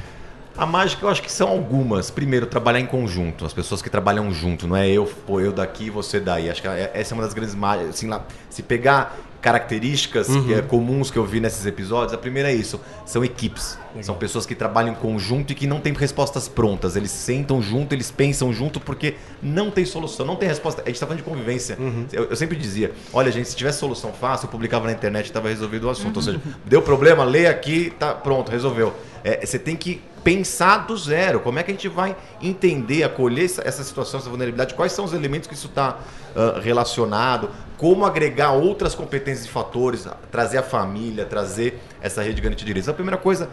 A 0.55 0.65
mágica 0.65 1.05
eu 1.05 1.09
acho 1.09 1.23
que 1.23 1.31
são 1.31 1.49
algumas. 1.49 2.11
Primeiro, 2.11 2.45
trabalhar 2.45 2.79
em 2.79 2.85
conjunto. 2.85 3.45
As 3.45 3.53
pessoas 3.53 3.81
que 3.81 3.89
trabalham 3.89 4.31
junto, 4.31 4.67
não 4.67 4.75
é 4.75 4.87
eu, 4.87 5.05
pô, 5.25 5.39
eu 5.39 5.51
daqui 5.51 5.85
e 5.85 5.89
você 5.89 6.19
daí. 6.19 6.51
Acho 6.51 6.61
que 6.61 6.67
é, 6.67 6.91
essa 6.93 7.13
é 7.13 7.15
uma 7.15 7.23
das 7.23 7.33
grandes 7.33 7.55
mágicas. 7.55 7.95
Assim, 7.95 8.07
lá, 8.07 8.23
se 8.49 8.61
pegar 8.61 9.17
características 9.41 10.29
uhum. 10.29 10.45
que 10.45 10.53
é, 10.53 10.61
comuns 10.61 11.11
que 11.11 11.17
eu 11.17 11.25
vi 11.25 11.39
nesses 11.39 11.65
episódios, 11.65 12.13
a 12.13 12.17
primeira 12.17 12.51
é 12.51 12.55
isso: 12.55 12.79
são 13.05 13.23
equipes. 13.23 13.77
Legal. 13.97 14.03
São 14.03 14.15
pessoas 14.15 14.45
que 14.45 14.53
trabalham 14.53 14.91
em 14.91 14.95
conjunto 14.95 15.51
e 15.51 15.55
que 15.55 15.65
não 15.65 15.79
têm 15.79 15.93
respostas 15.93 16.47
prontas. 16.47 16.95
Eles 16.95 17.11
sentam 17.11 17.61
junto, 17.61 17.93
eles 17.93 18.11
pensam 18.11 18.53
junto 18.53 18.79
porque 18.79 19.15
não 19.41 19.71
tem 19.71 19.85
solução, 19.85 20.25
não 20.25 20.35
tem 20.35 20.47
resposta. 20.47 20.81
A 20.81 20.85
gente 20.85 20.95
está 20.95 21.07
falando 21.07 21.23
de 21.23 21.29
convivência. 21.29 21.77
Uhum. 21.79 22.05
Eu, 22.11 22.25
eu, 22.25 22.35
sempre 22.35 22.57
dizia: 22.57 22.91
olha, 23.11 23.31
gente, 23.31 23.49
se 23.49 23.55
tivesse 23.55 23.79
solução 23.79 24.13
fácil, 24.13 24.45
eu 24.45 24.51
publicava 24.51 24.85
na 24.85 24.93
internet 24.93 25.25
e 25.25 25.29
estava 25.29 25.49
resolvido 25.49 25.85
o 25.85 25.89
assunto. 25.89 26.17
Uhum. 26.19 26.27
Ou 26.27 26.39
seja, 26.39 26.41
deu 26.65 26.81
problema, 26.81 27.23
lê 27.23 27.47
aqui, 27.47 27.91
tá 27.97 28.13
pronto, 28.13 28.51
resolveu. 28.51 28.93
É, 29.23 29.45
você 29.45 29.57
tem 29.57 29.75
que 29.75 30.01
pensar 30.23 30.85
do 30.85 30.97
zero. 30.97 31.39
Como 31.39 31.57
é 31.57 31.63
que 31.63 31.71
a 31.71 31.73
gente 31.73 31.87
vai 31.87 32.15
entender, 32.41 33.03
acolher 33.03 33.45
essa, 33.45 33.61
essa 33.65 33.83
situação, 33.83 34.19
essa 34.19 34.29
vulnerabilidade? 34.29 34.73
Quais 34.73 34.91
são 34.91 35.05
os 35.05 35.13
elementos 35.13 35.47
que 35.47 35.53
isso 35.53 35.67
está 35.67 35.99
uh, 36.35 36.59
relacionado? 36.59 37.49
Como 37.77 38.05
agregar 38.05 38.51
outras 38.51 38.93
competências 38.93 39.45
e 39.45 39.49
fatores, 39.49 40.05
trazer 40.29 40.57
a 40.57 40.63
família, 40.63 41.25
trazer 41.25 41.79
essa 42.01 42.21
rede 42.21 42.35
de 42.35 42.41
garantia 42.41 42.59
de 42.59 42.65
direitos. 42.65 42.89
A 42.89 42.93
primeira 42.93 43.17
coisa, 43.17 43.49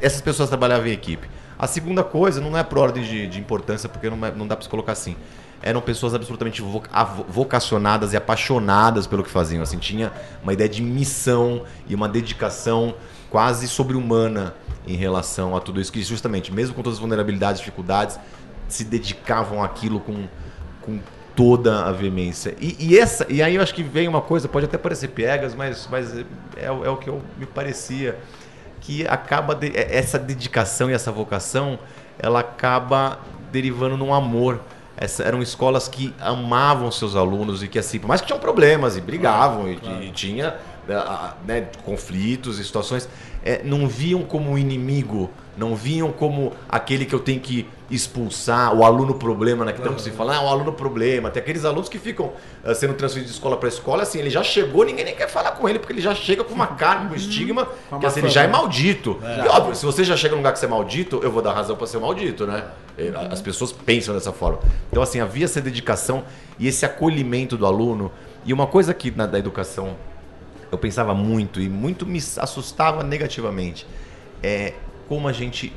essas 0.00 0.20
pessoas 0.20 0.48
trabalhavam 0.48 0.86
em 0.86 0.92
equipe. 0.92 1.28
A 1.58 1.66
segunda 1.66 2.04
coisa, 2.04 2.40
não 2.40 2.56
é 2.56 2.62
por 2.62 2.78
ordem 2.78 3.02
de, 3.02 3.26
de 3.26 3.40
importância, 3.40 3.88
porque 3.88 4.10
não, 4.10 4.26
é, 4.26 4.30
não 4.30 4.46
dá 4.46 4.54
para 4.54 4.64
se 4.64 4.68
colocar 4.68 4.92
assim. 4.92 5.16
Eram 5.62 5.80
pessoas 5.80 6.14
absolutamente 6.14 6.62
vocacionadas 7.28 8.12
e 8.12 8.16
apaixonadas 8.16 9.06
pelo 9.06 9.24
que 9.24 9.30
faziam. 9.30 9.62
Assim, 9.62 9.78
tinha 9.78 10.12
uma 10.42 10.52
ideia 10.52 10.68
de 10.68 10.82
missão 10.82 11.64
e 11.88 11.94
uma 11.94 12.08
dedicação 12.08 12.94
quase 13.30 13.66
sobre-humana 13.66 14.54
em 14.86 14.96
relação 14.96 15.56
a 15.56 15.60
tudo 15.60 15.80
isso, 15.80 15.90
que 15.90 16.02
justamente, 16.02 16.52
mesmo 16.52 16.74
com 16.74 16.82
todas 16.82 16.98
as 16.98 17.00
vulnerabilidades, 17.00 17.60
dificuldades, 17.60 18.18
se 18.68 18.84
dedicavam 18.84 19.62
àquilo 19.62 19.98
com, 19.98 20.26
com 20.82 21.00
toda 21.34 21.84
a 21.84 21.92
veemência. 21.92 22.54
E, 22.60 22.76
e, 22.78 22.98
essa, 22.98 23.26
e 23.28 23.42
aí 23.42 23.56
eu 23.56 23.62
acho 23.62 23.74
que 23.74 23.82
vem 23.82 24.08
uma 24.08 24.22
coisa, 24.22 24.48
pode 24.48 24.66
até 24.66 24.78
parecer 24.78 25.08
piegas, 25.08 25.54
mas, 25.54 25.88
mas 25.90 26.16
é, 26.16 26.24
é 26.64 26.70
o 26.70 26.96
que 26.96 27.08
eu, 27.08 27.20
me 27.36 27.46
parecia, 27.46 28.18
que 28.86 29.04
acaba 29.08 29.52
de, 29.52 29.76
é, 29.76 29.98
essa 29.98 30.16
dedicação 30.16 30.88
e 30.88 30.94
essa 30.94 31.10
vocação, 31.10 31.76
ela 32.16 32.38
acaba 32.38 33.18
derivando 33.50 33.96
num 33.96 34.14
amor. 34.14 34.60
Essa, 34.96 35.24
eram 35.24 35.42
escolas 35.42 35.88
que 35.88 36.14
amavam 36.20 36.90
seus 36.92 37.16
alunos 37.16 37.64
e 37.64 37.68
que 37.68 37.80
assim, 37.80 37.98
por 37.98 38.06
mais 38.06 38.20
que 38.20 38.28
tinham 38.28 38.38
problemas 38.38 38.96
e 38.96 39.00
brigavam 39.00 39.64
claro, 39.64 39.72
e, 39.72 39.76
claro. 39.76 40.02
e 40.04 40.10
tinha 40.12 40.56
né, 41.44 41.68
conflitos 41.84 42.60
e 42.60 42.64
situações, 42.64 43.08
é, 43.44 43.60
não 43.64 43.88
viam 43.88 44.22
como 44.22 44.56
inimigo, 44.56 45.30
não 45.56 45.74
viam 45.74 46.12
como 46.12 46.52
aquele 46.68 47.06
que 47.06 47.14
eu 47.14 47.20
tenho 47.20 47.40
que 47.40 47.68
expulsar, 47.90 48.74
o 48.74 48.84
aluno 48.84 49.14
problema, 49.14 49.64
né? 49.64 49.72
Que 49.72 49.80
tanto 49.80 50.02
se 50.02 50.10
fala, 50.10 50.36
ah, 50.36 50.42
o 50.42 50.48
aluno 50.48 50.72
problema. 50.72 51.30
Tem 51.30 51.40
aqueles 51.40 51.64
alunos 51.64 51.88
que 51.88 51.98
ficam 51.98 52.32
uh, 52.64 52.74
sendo 52.74 52.94
transferidos 52.94 53.32
de 53.32 53.38
escola 53.38 53.56
para 53.56 53.68
escola, 53.68 54.02
assim, 54.02 54.18
ele 54.18 54.28
já 54.28 54.42
chegou, 54.42 54.84
ninguém 54.84 55.04
nem 55.04 55.14
quer 55.14 55.28
falar 55.28 55.52
com 55.52 55.68
ele, 55.68 55.78
porque 55.78 55.92
ele 55.92 56.00
já 56.00 56.14
chega 56.14 56.42
com 56.42 56.52
uma 56.52 56.66
carga, 56.66 57.06
com 57.06 57.14
um 57.14 57.16
estigma, 57.16 57.68
que 58.00 58.06
assim, 58.06 58.20
ele 58.20 58.28
já 58.28 58.42
é 58.42 58.48
maldito. 58.48 59.18
É. 59.22 59.44
E 59.44 59.48
óbvio, 59.48 59.74
se 59.74 59.86
você 59.86 60.02
já 60.02 60.16
chega 60.16 60.32
num 60.32 60.40
lugar 60.40 60.52
que 60.52 60.58
você 60.58 60.66
é 60.66 60.68
maldito, 60.68 61.20
eu 61.22 61.30
vou 61.30 61.40
dar 61.40 61.52
razão 61.52 61.76
para 61.76 61.86
ser 61.86 61.98
maldito, 61.98 62.46
né? 62.46 62.64
As 63.30 63.40
pessoas 63.40 63.72
pensam 63.72 64.14
dessa 64.14 64.32
forma. 64.32 64.58
Então, 64.90 65.02
assim, 65.02 65.20
havia 65.20 65.44
essa 65.44 65.60
dedicação 65.60 66.24
e 66.58 66.66
esse 66.66 66.84
acolhimento 66.84 67.56
do 67.56 67.66
aluno. 67.66 68.10
E 68.44 68.52
uma 68.52 68.66
coisa 68.66 68.92
que 68.92 69.10
na, 69.10 69.26
da 69.26 69.38
educação 69.38 69.96
eu 70.70 70.78
pensava 70.78 71.14
muito 71.14 71.60
e 71.60 71.68
muito 71.68 72.04
me 72.04 72.18
assustava 72.38 73.02
negativamente 73.02 73.86
é 74.42 74.74
como 75.08 75.28
a 75.28 75.32
gente, 75.32 75.72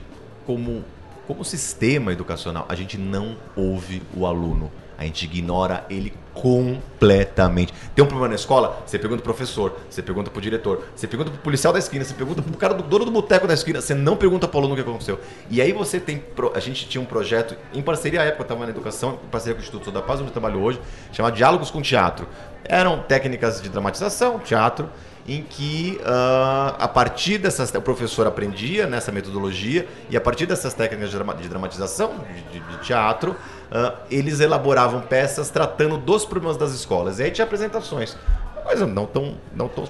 como, 0.46 0.84
como 1.28 1.44
sistema 1.44 2.12
educacional, 2.12 2.66
a 2.68 2.76
gente 2.76 2.98
não 2.98 3.38
ouve 3.56 4.02
o 4.16 4.26
aluno. 4.26 4.72
A 4.98 5.06
gente 5.06 5.24
ignora 5.24 5.86
ele 5.90 6.14
completamente. 6.34 7.74
Tem 7.96 8.04
um 8.04 8.08
problema 8.08 8.28
na 8.28 8.36
escola? 8.36 8.84
Você 8.86 9.00
pergunta 9.00 9.22
pro 9.24 9.34
professor, 9.34 9.78
você 9.90 10.02
pergunta 10.02 10.30
pro 10.30 10.42
diretor, 10.42 10.84
você 10.94 11.08
pergunta 11.08 11.32
pro 11.32 11.40
policial 11.40 11.72
da 11.72 11.80
esquina, 11.80 12.04
você 12.04 12.14
pergunta 12.14 12.42
pro 12.42 12.58
cara 12.58 12.74
do 12.74 12.84
dono 12.84 13.06
do 13.06 13.12
boteco 13.12 13.48
da 13.48 13.54
esquina, 13.54 13.80
você 13.80 13.94
não 13.94 14.18
pergunta 14.18 14.46
pro 14.46 14.60
aluno 14.60 14.74
o 14.74 14.76
que 14.76 14.82
aconteceu. 14.82 15.18
E 15.50 15.62
aí 15.62 15.72
você 15.72 16.02
tem. 16.02 16.22
A 16.54 16.60
gente 16.60 16.86
tinha 16.90 17.02
um 17.02 17.06
projeto, 17.06 17.56
em 17.74 17.82
parceria 17.82 18.22
à 18.22 18.26
época, 18.26 18.44
estava 18.44 18.66
na 18.66 18.72
educação, 18.72 19.20
em 19.24 19.30
parceria 19.30 19.56
com 19.56 19.62
o 19.62 19.64
Instituto 19.64 19.90
da 19.90 20.02
Paz, 20.02 20.20
onde 20.20 20.30
eu 20.30 20.34
trabalho 20.34 20.62
hoje, 20.62 20.82
chamado 21.14 21.34
Diálogos 21.34 21.72
com 21.72 21.82
Teatro. 21.82 22.28
Eram 22.66 23.02
técnicas 23.04 23.62
de 23.62 23.70
dramatização, 23.70 24.38
teatro 24.40 24.90
em 25.30 25.44
que 25.44 26.00
uh, 26.02 26.76
a 26.80 26.88
partir 26.88 27.38
dessas 27.38 27.72
o 27.74 27.82
professor 27.82 28.26
aprendia 28.26 28.88
nessa 28.88 29.12
metodologia 29.12 29.88
e 30.10 30.18
a 30.18 30.22
partir 30.22 30.48
dessas 30.48 30.74
técnicas 30.74 31.12
de 31.12 31.48
dramatização 31.48 32.16
de, 32.52 32.60
de 32.60 32.78
teatro 32.80 33.32
uh, 33.32 33.96
eles 34.10 34.40
elaboravam 34.40 35.02
peças 35.02 35.52
tratando 35.52 35.98
dos 35.98 36.26
problemas 36.26 36.58
das 36.58 36.72
escolas. 36.72 37.20
E 37.20 37.24
aí 37.24 37.32
tinha 37.32 37.46
apresentações. 37.46 38.18
Coisa 38.64 38.88
não 38.88 39.06
tão 39.06 39.38
não 39.56 39.68
tão 39.68 39.88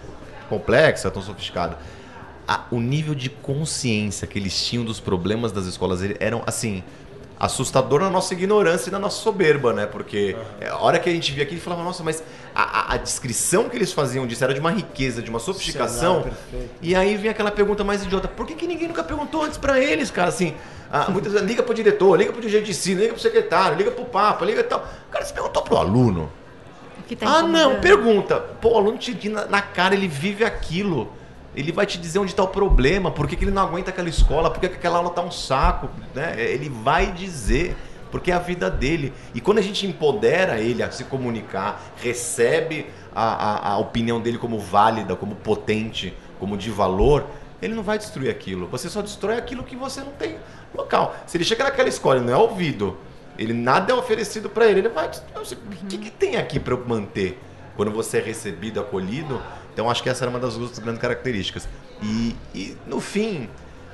complexa 0.50 1.10
tão 1.10 1.22
sofisticada. 1.22 1.78
A, 2.46 2.66
o 2.70 2.82
nível 2.82 3.16
de 3.16 3.30
consciência 3.30 4.28
que 4.28 4.38
eles 4.38 4.62
tinham 4.62 4.84
dos 4.84 5.00
problemas 5.00 5.54
das 5.54 5.66
escolas 5.66 6.02
eram 6.20 6.44
assim 6.46 6.84
assustador 7.40 8.02
na 8.02 8.10
nossa 8.10 8.34
ignorância 8.34 8.90
e 8.90 8.92
na 8.92 9.00
nossa 9.00 9.22
soberba, 9.22 9.72
né? 9.72 9.86
Porque 9.86 10.36
uhum. 10.62 10.68
a 10.72 10.84
hora 10.84 11.00
que 11.00 11.10
a 11.10 11.14
gente 11.14 11.32
via 11.32 11.44
aqui, 11.44 11.54
ele 11.54 11.62
falava, 11.62 11.84
nossa, 11.84 12.04
mas 12.04 12.22
a, 12.54 12.94
a, 12.94 12.98
descrição 12.98 13.70
que 13.70 13.78
eles 13.78 13.94
faziam 13.94 14.28
disso 14.28 14.44
era 14.44 14.54
de 14.54 14.60
uma 14.60 14.72
riqueza, 14.72 15.22
de 15.22 15.30
uma 15.30 15.40
sofisticação. 15.40 16.30
e 16.82 16.94
aí 16.96 17.16
vem 17.16 17.32
aquela 17.32 17.52
pergunta 17.52 17.84
mais 17.84 18.04
idiota: 18.04 18.28
por 18.28 18.46
que, 18.46 18.56
que 18.56 18.68
ninguém 18.68 18.90
nunca 18.90 19.04
perguntou 19.04 19.44
antes 19.44 19.58
para 19.58 19.80
eles, 19.80 20.12
cara? 20.12 20.28
Assim, 20.28 20.54
ah, 20.92 21.08
muitas 21.12 21.32
vezes, 21.32 21.48
liga 21.48 21.64
pro 21.64 21.74
diretor, 21.74 22.18
liga 22.18 22.34
pro 22.34 22.42
dirigente 22.42 22.66
de 22.66 22.72
ensino, 22.72 23.00
liga 23.00 23.14
pro 23.14 23.22
secretário, 23.22 23.78
liga 23.78 23.92
pro 23.92 24.04
papa, 24.04 24.44
liga 24.44 24.62
tal. 24.64 24.86
Cara, 25.10 25.24
você 25.24 25.34
perguntou 25.34 25.62
pro 25.62 25.78
aluno. 25.78 26.30
Tá 27.18 27.38
ah, 27.38 27.42
não, 27.42 27.80
pergunta. 27.80 28.40
Pô, 28.62 28.74
o 28.74 28.78
aluno 28.78 28.98
te 28.98 29.30
na, 29.30 29.46
na 29.46 29.62
cara, 29.62 29.96
ele 29.96 30.08
vive 30.08 30.44
aquilo. 30.44 31.12
Ele 31.56 31.72
vai 31.72 31.86
te 31.86 31.97
dizer 31.97 32.20
onde 32.20 32.32
está 32.32 32.43
o 32.43 32.47
problema, 32.47 33.12
por 33.12 33.28
que, 33.28 33.43
ele 33.43 33.52
não 33.52 33.64
aguenta 33.64 33.89
aquela 33.89 34.10
escola, 34.10 34.50
por 34.50 34.60
que, 34.60 34.70
que 34.70 34.76
aquela 34.76 34.97
aula 34.97 35.10
está 35.10 35.22
um 35.22 35.32
saco. 35.32 35.89
Né? 36.14 36.36
Ele 36.38 36.70
vai 36.70 37.12
dizer, 37.12 37.76
porque 38.12 38.32
é 38.32 38.36
a 38.36 38.39
vida 38.39 38.70
dele. 38.70 39.14
E 39.34 39.41
quando 39.41 39.58
a 39.58 39.62
gente 39.62 39.86
empodera 39.86 40.60
ele 40.60 40.84
a 40.84 40.91
se 40.91 41.04
comunicar, 41.06 41.82
recebe 41.97 42.88
a, 43.14 43.24
a, 43.24 43.74
a 43.74 43.78
opinião 43.78 44.22
dele 44.22 44.38
como 44.38 44.60
válida, 44.60 45.16
como 45.16 45.36
potente, 45.36 46.16
como 46.39 46.56
de 46.56 46.70
valor, 46.70 47.26
ele 47.62 47.74
não 47.74 47.84
vai 47.84 47.97
destruir 47.97 48.30
aquilo. 48.30 48.68
Você 48.68 48.89
só 48.89 49.02
destrói 49.02 49.38
aquilo 49.38 49.64
que 49.64 49.76
você 49.76 50.02
não 50.02 50.12
tem 50.14 50.38
local. 50.74 51.16
Se 51.26 51.38
ele 51.38 51.43
chega 51.43 51.64
naquela 51.64 51.89
escola 51.89 52.20
e 52.20 52.22
não 52.22 52.34
é 52.34 52.38
ouvido, 52.38 52.97
ele 53.38 53.54
nada 53.54 53.91
é 53.91 53.95
oferecido 53.95 54.50
para 54.50 54.68
ele, 54.68 54.82
ele 54.82 54.89
vai. 54.89 55.08
O 55.08 55.86
que, 55.88 55.97
que 55.97 56.12
tem 56.12 56.38
aqui 56.38 56.60
para 56.60 56.74
eu 56.74 56.86
manter? 56.86 57.39
Quando 57.76 57.92
você 57.92 58.18
é 58.18 58.22
recebido, 58.22 58.80
acolhido. 58.80 59.42
Então 59.74 59.90
acho 59.90 60.04
que 60.04 60.10
essa 60.10 60.24
era 60.24 60.30
uma 60.30 60.40
das 60.40 60.56
duas 60.56 60.78
grandes 60.80 61.02
características. 61.02 61.68
E, 62.02 62.36
e 62.54 62.78
no 62.86 63.00
fim, 63.00 63.50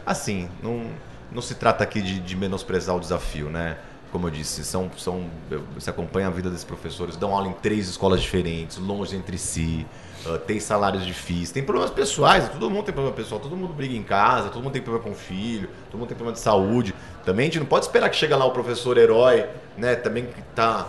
assim, 0.06 0.50
não, 0.62 0.90
não 1.32 1.42
se 1.42 1.56
trata 1.56 1.84
aqui 1.84 2.02
de, 2.02 2.20
de 2.20 2.36
menosprezar 2.36 2.96
o 2.96 3.00
desafio, 3.00 3.50
né? 3.50 3.78
como 4.16 4.28
eu 4.28 4.32
disse, 4.32 4.64
são, 4.64 4.90
são, 4.98 5.26
você 5.74 5.90
acompanha 5.90 6.28
a 6.28 6.30
vida 6.30 6.50
desses 6.50 6.64
professores, 6.64 7.18
dão 7.18 7.36
aula 7.36 7.50
em 7.50 7.52
três 7.52 7.90
escolas 7.90 8.22
diferentes, 8.22 8.78
longe 8.78 9.14
entre 9.14 9.38
si, 9.38 9.86
uh, 10.26 10.38
tem 10.38 10.58
salários 10.58 11.06
difíceis, 11.06 11.52
tem 11.52 11.62
problemas 11.62 11.92
pessoais, 11.92 12.48
todo 12.48 12.70
mundo 12.70 12.86
tem 12.86 12.94
problema 12.94 13.14
pessoal, 13.14 13.42
todo 13.42 13.58
mundo 13.58 13.74
briga 13.74 13.94
em 13.94 14.04
casa, 14.04 14.48
todo 14.48 14.64
mundo 14.64 14.72
tem 14.72 14.82
problema 14.82 15.04
com 15.04 15.12
o 15.12 15.20
filho, 15.20 15.70
todo 15.92 16.00
mundo 16.00 16.08
tem 16.08 16.16
problema 16.16 16.34
de 16.34 16.40
saúde. 16.40 16.96
Também 17.26 17.44
a 17.44 17.46
gente 17.48 17.60
não 17.60 17.66
pode 17.66 17.88
esperar 17.88 18.10
que 18.10 18.16
chegue 18.16 18.34
lá 18.34 18.46
o 18.46 18.52
professor 18.52 18.98
herói, 18.98 19.50
né, 19.78 19.96
também 19.96 20.28
que 20.28 20.40
está 20.40 20.88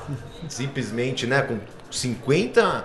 simplesmente, 0.49 1.27
né, 1.27 1.43
com 1.43 1.59
50, 1.91 2.85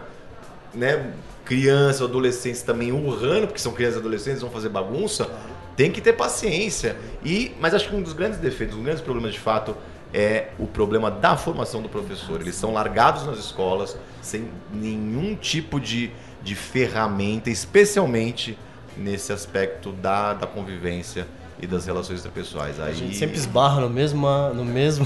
né, 0.74 1.14
crianças, 1.46 2.02
adolescentes 2.02 2.62
também 2.62 2.92
urrando, 2.92 3.48
porque 3.48 3.60
são 3.60 3.74
crianças 3.74 3.98
e 3.98 4.00
adolescentes, 4.00 4.42
vão 4.42 4.52
fazer 4.52 4.70
bagunça. 4.70 5.30
Tem 5.76 5.92
que 5.92 6.02
ter 6.02 6.14
paciência. 6.14 6.96
E, 7.24 7.54
mas 7.60 7.74
acho 7.74 7.90
que 7.90 7.96
um 7.96 8.02
dos 8.02 8.14
grandes 8.14 8.40
defeitos, 8.40 8.76
um 8.76 8.80
dos 8.80 8.86
grandes 8.86 9.04
problemas 9.04 9.34
de 9.34 9.40
fato 9.40 9.76
é 10.14 10.50
o 10.60 10.68
problema 10.68 11.10
da 11.10 11.38
formação 11.38 11.82
do 11.82 11.90
professor. 11.90 12.42
Eles 12.42 12.56
são 12.56 12.74
largados 12.74 13.26
nas 13.26 13.38
escolas 13.40 13.98
sem 14.22 14.50
nenhum 14.74 15.36
tipo 15.36 15.80
de, 15.80 16.12
de 16.44 16.56
ferramenta, 16.56 17.50
especialmente 17.50 18.58
nesse 18.98 19.32
aspecto 19.32 19.92
da, 19.92 20.34
da 20.34 20.46
convivência 20.46 21.28
e 21.62 21.66
das 21.66 21.86
relações 21.86 22.20
interpessoais. 22.20 22.80
Aí... 22.80 22.92
A 22.92 22.94
gente 22.94 23.16
sempre 23.16 23.38
esbarra 23.38 23.82
no 23.82 23.90
mesmo. 23.90 24.28
No 24.54 24.66
mesmo... 24.66 25.06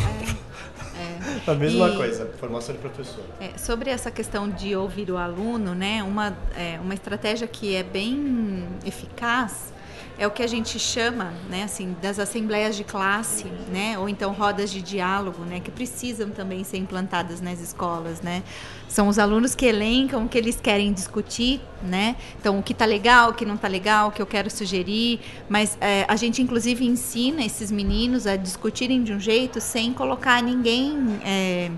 A 1.47 1.53
mesma 1.53 1.89
e, 1.89 1.97
coisa, 1.97 2.29
formação 2.39 2.75
de 2.75 2.81
professor. 2.81 3.23
É, 3.39 3.57
sobre 3.57 3.89
essa 3.89 4.11
questão 4.11 4.49
de 4.49 4.75
ouvir 4.75 5.09
o 5.11 5.17
aluno, 5.17 5.73
né, 5.73 6.03
uma, 6.03 6.35
é, 6.55 6.79
uma 6.79 6.93
estratégia 6.93 7.47
que 7.47 7.75
é 7.75 7.83
bem 7.83 8.67
eficaz 8.85 9.74
é 10.17 10.25
o 10.25 10.31
que 10.31 10.41
a 10.41 10.47
gente 10.47 10.79
chama, 10.79 11.33
né, 11.49 11.63
assim, 11.63 11.95
das 12.01 12.19
assembleias 12.19 12.75
de 12.75 12.83
classe, 12.83 13.45
né, 13.71 13.97
ou 13.99 14.07
então 14.07 14.31
rodas 14.31 14.71
de 14.71 14.81
diálogo, 14.81 15.43
né, 15.43 15.59
que 15.59 15.71
precisam 15.71 16.29
também 16.29 16.63
ser 16.63 16.77
implantadas 16.77 17.41
nas 17.41 17.59
escolas, 17.59 18.21
né. 18.21 18.43
São 18.87 19.09
os 19.09 19.19
alunos 19.19 19.53
que 19.53 19.65
elencam 19.65 20.25
o 20.25 20.29
que 20.29 20.37
eles 20.37 20.59
querem 20.61 20.93
discutir, 20.93 21.59
né. 21.83 22.15
Então, 22.39 22.59
o 22.59 22.63
que 22.63 22.71
está 22.71 22.85
legal, 22.85 23.31
o 23.31 23.33
que 23.33 23.45
não 23.45 23.55
está 23.55 23.67
legal, 23.67 24.09
o 24.09 24.11
que 24.11 24.21
eu 24.21 24.25
quero 24.25 24.49
sugerir, 24.49 25.19
mas 25.49 25.77
é, 25.81 26.05
a 26.07 26.15
gente 26.15 26.41
inclusive 26.41 26.85
ensina 26.85 27.43
esses 27.43 27.71
meninos 27.71 28.25
a 28.25 28.35
discutirem 28.35 29.03
de 29.03 29.13
um 29.13 29.19
jeito 29.19 29.59
sem 29.59 29.93
colocar 29.93 30.41
ninguém 30.41 31.19
é, 31.25 31.71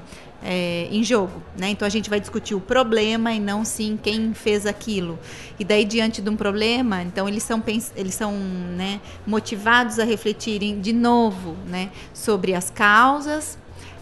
é, 0.47 0.87
em 0.89 1.03
jogo. 1.03 1.43
Né? 1.57 1.69
Então 1.71 1.85
a 1.85 1.89
gente 1.89 2.09
vai 2.09 2.21
discutir 2.21 2.55
o 2.55 2.61
problema 2.61 3.33
e 3.33 3.39
não 3.39 3.65
sim 3.65 3.99
quem 4.01 4.33
fez 4.33 4.65
aquilo. 4.65 5.19
E 5.59 5.65
daí, 5.65 5.83
diante 5.83 6.21
de 6.21 6.29
um 6.29 6.37
problema, 6.37 7.03
então 7.03 7.27
eles 7.27 7.43
são, 7.43 7.61
eles 7.97 8.15
são 8.15 8.31
né, 8.31 9.01
motivados 9.25 9.99
a 9.99 10.05
refletirem 10.05 10.79
de 10.79 10.93
novo 10.93 11.57
né, 11.67 11.89
sobre 12.13 12.55
as 12.55 12.69
causas. 12.69 13.57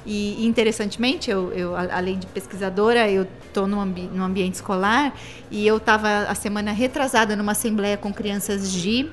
E 0.05 0.45
interessantemente, 0.45 1.31
eu, 1.31 1.51
eu 1.51 1.75
além 1.75 2.19
de 2.19 2.27
pesquisadora, 2.27 3.09
eu 3.09 3.25
estou 3.47 3.65
no, 3.65 3.81
ambi 3.81 4.03
no 4.03 4.23
ambiente 4.23 4.53
escolar 4.53 5.15
e 5.49 5.65
eu 5.65 5.77
estava 5.77 6.25
a 6.27 6.35
semana 6.35 6.71
retrasada 6.71 7.35
numa 7.35 7.53
assembleia 7.53 7.97
com 7.97 8.13
crianças 8.13 8.71
de 8.71 9.09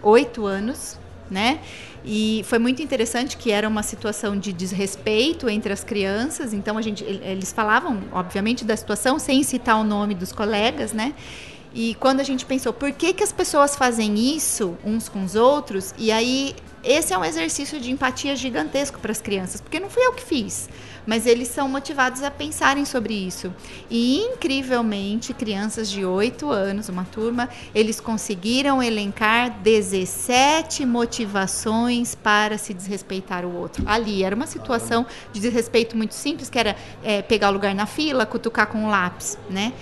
oito 0.00 0.46
anos, 0.46 0.96
né? 1.32 1.60
E 2.04 2.44
foi 2.46 2.58
muito 2.58 2.82
interessante 2.82 3.36
que 3.36 3.50
era 3.50 3.68
uma 3.68 3.82
situação 3.82 4.36
de 4.36 4.52
desrespeito 4.52 5.48
entre 5.48 5.72
as 5.72 5.82
crianças. 5.82 6.52
Então 6.52 6.76
a 6.76 6.82
gente, 6.82 7.02
eles 7.04 7.52
falavam, 7.52 8.02
obviamente, 8.12 8.64
da 8.64 8.76
situação 8.76 9.18
sem 9.18 9.42
citar 9.42 9.76
o 9.80 9.84
nome 9.84 10.14
dos 10.14 10.32
colegas, 10.32 10.92
né? 10.92 11.14
E 11.74 11.94
quando 11.94 12.20
a 12.20 12.24
gente 12.24 12.44
pensou, 12.44 12.72
por 12.72 12.92
que, 12.92 13.14
que 13.14 13.24
as 13.24 13.32
pessoas 13.32 13.74
fazem 13.74 14.36
isso 14.36 14.76
uns 14.84 15.08
com 15.08 15.24
os 15.24 15.34
outros? 15.34 15.94
E 15.96 16.12
aí, 16.12 16.54
esse 16.84 17.14
é 17.14 17.18
um 17.18 17.24
exercício 17.24 17.80
de 17.80 17.90
empatia 17.90 18.36
gigantesco 18.36 18.98
para 19.00 19.10
as 19.10 19.22
crianças, 19.22 19.60
porque 19.60 19.80
não 19.80 19.88
fui 19.88 20.04
eu 20.04 20.12
que 20.12 20.22
fiz 20.22 20.68
mas 21.06 21.26
eles 21.26 21.48
são 21.48 21.68
motivados 21.68 22.22
a 22.22 22.30
pensarem 22.30 22.84
sobre 22.84 23.14
isso. 23.14 23.52
E 23.90 24.18
incrivelmente, 24.18 25.34
crianças 25.34 25.90
de 25.90 26.04
8 26.04 26.50
anos, 26.50 26.88
uma 26.88 27.04
turma, 27.04 27.48
eles 27.74 28.00
conseguiram 28.00 28.82
elencar 28.82 29.50
17 29.60 30.84
motivações 30.86 32.14
para 32.14 32.58
se 32.58 32.72
desrespeitar 32.72 33.44
o 33.44 33.54
outro. 33.54 33.82
Ali 33.86 34.22
era 34.22 34.34
uma 34.34 34.46
situação 34.46 35.06
de 35.32 35.40
desrespeito 35.40 35.96
muito 35.96 36.14
simples, 36.14 36.48
que 36.48 36.58
era 36.58 36.76
é, 37.02 37.22
pegar 37.22 37.50
o 37.50 37.52
lugar 37.52 37.74
na 37.74 37.86
fila, 37.86 38.24
cutucar 38.26 38.66
com 38.66 38.78
um 38.84 38.88
lápis, 38.88 39.38
né? 39.50 39.72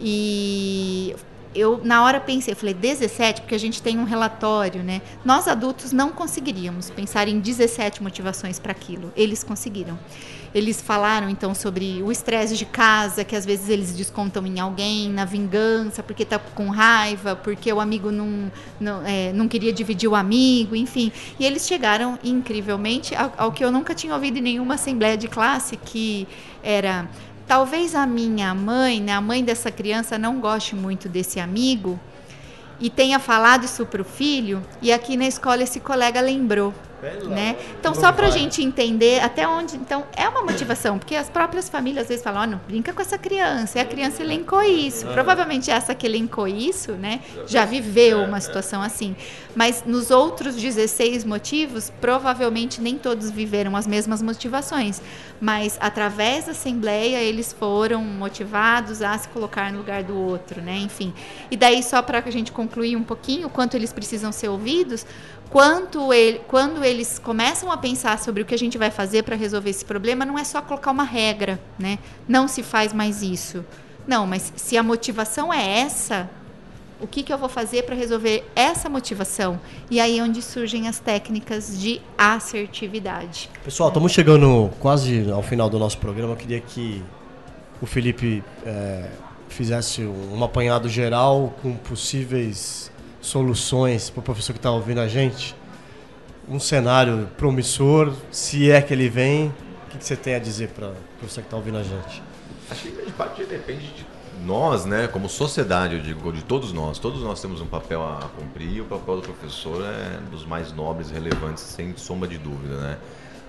E 0.00 1.14
eu 1.54 1.80
na 1.82 2.04
hora 2.04 2.20
pensei, 2.20 2.52
eu 2.52 2.56
falei 2.56 2.74
17, 2.74 3.40
porque 3.40 3.54
a 3.54 3.58
gente 3.58 3.82
tem 3.82 3.98
um 3.98 4.04
relatório, 4.04 4.82
né? 4.82 5.00
Nós 5.24 5.48
adultos 5.48 5.90
não 5.90 6.10
conseguiríamos 6.10 6.90
pensar 6.90 7.28
em 7.28 7.40
17 7.40 8.02
motivações 8.02 8.58
para 8.58 8.72
aquilo. 8.72 9.12
Eles 9.16 9.42
conseguiram. 9.42 9.98
Eles 10.56 10.80
falaram 10.80 11.28
então 11.28 11.54
sobre 11.54 12.02
o 12.02 12.10
estresse 12.10 12.56
de 12.56 12.64
casa, 12.64 13.22
que 13.22 13.36
às 13.36 13.44
vezes 13.44 13.68
eles 13.68 13.94
descontam 13.94 14.46
em 14.46 14.58
alguém, 14.58 15.10
na 15.10 15.26
vingança, 15.26 16.02
porque 16.02 16.24
tá 16.24 16.38
com 16.38 16.70
raiva, 16.70 17.36
porque 17.36 17.70
o 17.70 17.78
amigo 17.78 18.10
não, 18.10 18.50
não, 18.80 19.06
é, 19.06 19.34
não 19.34 19.48
queria 19.48 19.70
dividir 19.70 20.08
o 20.08 20.14
amigo, 20.14 20.74
enfim. 20.74 21.12
E 21.38 21.44
eles 21.44 21.66
chegaram 21.66 22.18
incrivelmente 22.24 23.14
ao, 23.14 23.34
ao 23.36 23.52
que 23.52 23.62
eu 23.62 23.70
nunca 23.70 23.94
tinha 23.94 24.14
ouvido 24.14 24.38
em 24.38 24.40
nenhuma 24.40 24.76
assembleia 24.76 25.14
de 25.14 25.28
classe, 25.28 25.76
que 25.76 26.26
era 26.62 27.06
talvez 27.46 27.94
a 27.94 28.06
minha 28.06 28.54
mãe, 28.54 28.98
né, 28.98 29.12
a 29.12 29.20
mãe 29.20 29.44
dessa 29.44 29.70
criança, 29.70 30.16
não 30.16 30.40
goste 30.40 30.74
muito 30.74 31.06
desse 31.06 31.38
amigo 31.38 32.00
e 32.80 32.88
tenha 32.88 33.18
falado 33.18 33.64
isso 33.64 33.84
para 33.84 34.00
o 34.00 34.04
filho, 34.04 34.62
e 34.80 34.90
aqui 34.90 35.16
na 35.16 35.26
escola 35.26 35.62
esse 35.62 35.80
colega 35.80 36.20
lembrou 36.20 36.74
né? 37.28 37.56
Então, 37.78 37.94
só 37.94 38.12
para 38.12 38.26
a 38.26 38.30
gente 38.30 38.62
entender 38.62 39.20
até 39.20 39.46
onde. 39.46 39.76
Então, 39.76 40.04
é 40.16 40.28
uma 40.28 40.42
motivação, 40.42 40.98
porque 40.98 41.14
as 41.14 41.28
próprias 41.28 41.68
famílias 41.68 42.04
às 42.04 42.08
vezes 42.08 42.24
falam: 42.24 42.42
oh, 42.42 42.46
não 42.46 42.60
brinca 42.66 42.92
com 42.92 43.00
essa 43.00 43.18
criança, 43.18 43.78
e 43.78 43.80
a 43.80 43.84
criança 43.84 44.22
elencou 44.22 44.62
isso. 44.62 45.06
Provavelmente 45.06 45.70
essa 45.70 45.94
que 45.94 46.06
elencou 46.06 46.46
isso, 46.46 46.92
né, 46.92 47.20
já 47.46 47.64
viveu 47.64 48.22
uma 48.22 48.40
situação 48.40 48.82
assim. 48.82 49.14
Mas 49.54 49.84
nos 49.86 50.10
outros 50.10 50.54
16 50.54 51.24
motivos, 51.24 51.90
provavelmente 52.00 52.80
nem 52.80 52.98
todos 52.98 53.30
viveram 53.30 53.74
as 53.76 53.86
mesmas 53.86 54.20
motivações. 54.20 55.00
Mas 55.40 55.76
através 55.80 56.46
da 56.46 56.52
Assembleia, 56.52 57.18
eles 57.18 57.52
foram 57.52 58.02
motivados 58.02 59.02
a 59.02 59.16
se 59.18 59.28
colocar 59.28 59.70
no 59.70 59.78
lugar 59.78 60.02
do 60.02 60.16
outro, 60.16 60.60
né? 60.62 60.78
Enfim. 60.78 61.12
E 61.50 61.56
daí, 61.56 61.82
só 61.82 62.00
para 62.00 62.22
a 62.24 62.30
gente 62.30 62.52
concluir 62.52 62.96
um 62.96 63.02
pouquinho, 63.02 63.48
quanto 63.48 63.74
eles 63.74 63.92
precisam 63.92 64.32
ser 64.32 64.48
ouvidos 64.48 65.06
quanto 65.50 66.12
ele, 66.12 66.40
quando 66.46 66.84
eles 66.84 67.18
começam 67.18 67.70
a 67.70 67.76
pensar 67.76 68.18
sobre 68.18 68.42
o 68.42 68.44
que 68.44 68.54
a 68.54 68.58
gente 68.58 68.76
vai 68.76 68.90
fazer 68.90 69.22
para 69.22 69.36
resolver 69.36 69.70
esse 69.70 69.84
problema, 69.84 70.24
não 70.24 70.38
é 70.38 70.44
só 70.44 70.60
colocar 70.60 70.90
uma 70.90 71.04
regra, 71.04 71.60
né? 71.78 71.98
Não 72.28 72.48
se 72.48 72.62
faz 72.62 72.92
mais 72.92 73.22
isso. 73.22 73.64
Não, 74.06 74.26
mas 74.26 74.52
se 74.56 74.76
a 74.76 74.82
motivação 74.82 75.52
é 75.52 75.80
essa, 75.80 76.28
o 77.00 77.06
que, 77.06 77.22
que 77.22 77.32
eu 77.32 77.38
vou 77.38 77.48
fazer 77.48 77.82
para 77.82 77.94
resolver 77.94 78.44
essa 78.54 78.88
motivação? 78.88 79.60
E 79.90 80.00
aí 80.00 80.18
é 80.18 80.22
onde 80.22 80.40
surgem 80.40 80.88
as 80.88 80.98
técnicas 80.98 81.78
de 81.78 82.00
assertividade. 82.16 83.50
Pessoal, 83.64 83.88
estamos 83.88 84.12
chegando 84.12 84.70
quase 84.80 85.30
ao 85.30 85.42
final 85.42 85.68
do 85.68 85.78
nosso 85.78 85.98
programa. 85.98 86.32
Eu 86.32 86.36
queria 86.36 86.60
que 86.60 87.02
o 87.80 87.86
Felipe 87.86 88.42
é, 88.64 89.10
fizesse 89.48 90.02
um 90.02 90.42
apanhado 90.42 90.88
geral 90.88 91.54
com 91.62 91.74
possíveis 91.76 92.90
soluções 93.20 94.08
para 94.08 94.20
o 94.20 94.22
professor 94.22 94.52
que 94.52 94.58
está 94.58 94.70
ouvindo 94.70 95.00
a 95.00 95.08
gente? 95.08 95.54
Um 96.48 96.60
cenário 96.60 97.28
promissor, 97.36 98.14
se 98.30 98.70
é 98.70 98.80
que 98.80 98.94
ele 98.94 99.08
vem, 99.08 99.48
o 99.48 99.90
que, 99.90 99.98
que 99.98 100.04
você 100.04 100.16
tem 100.16 100.34
a 100.34 100.38
dizer 100.38 100.68
para 100.68 100.88
o 100.88 100.94
professor 101.18 101.40
que 101.40 101.48
está 101.48 101.56
ouvindo 101.56 101.78
a 101.78 101.82
gente? 101.82 102.22
Acho 102.70 102.82
que 102.82 102.90
grande 102.90 103.12
parte 103.12 103.44
depende 103.44 103.86
de 103.88 104.06
nós, 104.44 104.84
né, 104.84 105.08
como 105.08 105.28
sociedade, 105.28 105.96
eu 105.96 106.00
digo, 106.00 106.32
de 106.32 106.42
todos 106.42 106.72
nós. 106.72 106.98
Todos 106.98 107.22
nós 107.22 107.40
temos 107.40 107.60
um 107.60 107.66
papel 107.66 108.02
a 108.02 108.28
cumprir 108.38 108.76
e 108.76 108.80
o 108.80 108.84
papel 108.84 109.16
do 109.16 109.22
professor 109.22 109.84
é 109.84 110.18
dos 110.30 110.44
mais 110.44 110.72
nobres 110.72 111.10
relevantes, 111.10 111.62
sem 111.62 111.96
sombra 111.96 112.28
de 112.28 112.38
dúvida, 112.38 112.76
né? 112.76 112.98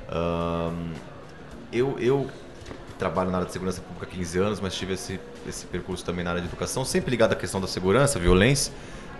Um, 0.09 0.93
eu, 1.71 1.99
eu 1.99 2.27
trabalho 2.97 3.29
na 3.29 3.37
área 3.37 3.47
de 3.47 3.53
segurança 3.53 3.81
pública 3.81 4.05
há 4.05 4.15
15 4.15 4.39
anos, 4.39 4.59
mas 4.59 4.73
tive 4.75 4.93
esse, 4.93 5.19
esse 5.47 5.65
percurso 5.65 6.05
também 6.05 6.23
na 6.23 6.31
área 6.31 6.41
de 6.41 6.47
educação, 6.47 6.85
sempre 6.85 7.11
ligado 7.11 7.33
à 7.33 7.35
questão 7.35 7.59
da 7.59 7.67
segurança, 7.67 8.17
violência 8.17 8.71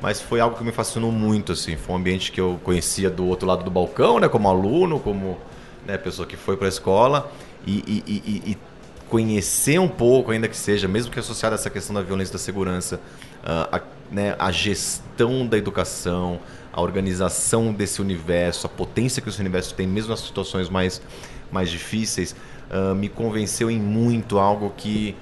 mas 0.02 0.22
foi 0.22 0.40
algo 0.40 0.56
que 0.56 0.64
me 0.64 0.72
fascinou 0.72 1.12
muito, 1.12 1.52
assim. 1.52 1.76
Foi 1.76 1.96
um 1.96 1.98
ambiente 1.98 2.32
que 2.32 2.40
eu 2.40 2.60
conhecia 2.64 3.10
do 3.10 3.26
outro 3.26 3.48
lado 3.48 3.64
do 3.64 3.72
balcão, 3.72 4.20
né? 4.20 4.30
Como 4.30 4.48
aluno, 4.48 5.00
como 5.00 5.38
né, 5.86 5.98
pessoa 5.98 6.28
que 6.28 6.38
foi 6.38 6.56
para 6.56 6.68
a 6.68 6.70
escola. 6.70 7.32
E, 7.66 7.84
e, 7.88 8.04
e, 8.08 8.52
e, 8.52 8.58
conhecer 9.10 9.80
um 9.80 9.88
pouco, 9.88 10.32
ainda 10.32 10.48
que 10.48 10.58
seja, 10.58 10.88
mesmo 10.88 11.12
que 11.12 11.20
associado 11.20 11.54
a 11.54 11.58
essa 11.58 11.70
questão 11.70 11.96
da 11.96 12.02
violência 12.02 12.34
da 12.34 12.40
segurança, 12.40 13.00
a, 13.44 13.82
né, 14.12 14.36
a 14.38 14.52
gestão 14.52 15.48
da 15.48 15.58
educação, 15.58 16.40
a 16.72 16.82
organização 16.82 17.74
desse 17.74 18.02
universo, 18.02 18.68
a 18.68 18.70
potência 18.70 19.22
que 19.22 19.30
esse 19.30 19.40
universo 19.40 19.74
tem, 19.74 19.88
mesmo 19.88 20.12
nas 20.12 20.20
situações 20.20 20.70
mais, 20.70 21.02
mais 21.52 21.70
difíceis, 21.70 22.36
uh, 22.70 22.94
me 22.94 23.10
convenceu 23.10 23.72
em 23.72 23.80
muito 23.80 24.38
algo 24.38 24.72
que 24.78 25.16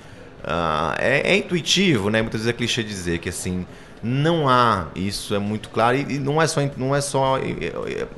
uh, 0.43 0.95
é, 0.97 1.33
é, 1.33 1.37
intuitivo, 1.37 2.09
né? 2.09 2.21
Muitas 2.21 2.41
vezes 2.41 2.53
é 2.53 2.57
clichê 2.57 2.83
dizer 2.83 3.19
que 3.19 3.29
assim 3.29 3.65
não 4.07 4.47
há, 4.47 4.85
isso 4.95 5.33
é 5.33 5.39
muito 5.39 5.67
claro, 5.69 5.97
e, 5.97 6.19
não 6.19 6.39
é 6.39 6.45
só, 6.45 6.61
não 6.77 6.95
é 6.95 7.01
só 7.01 7.39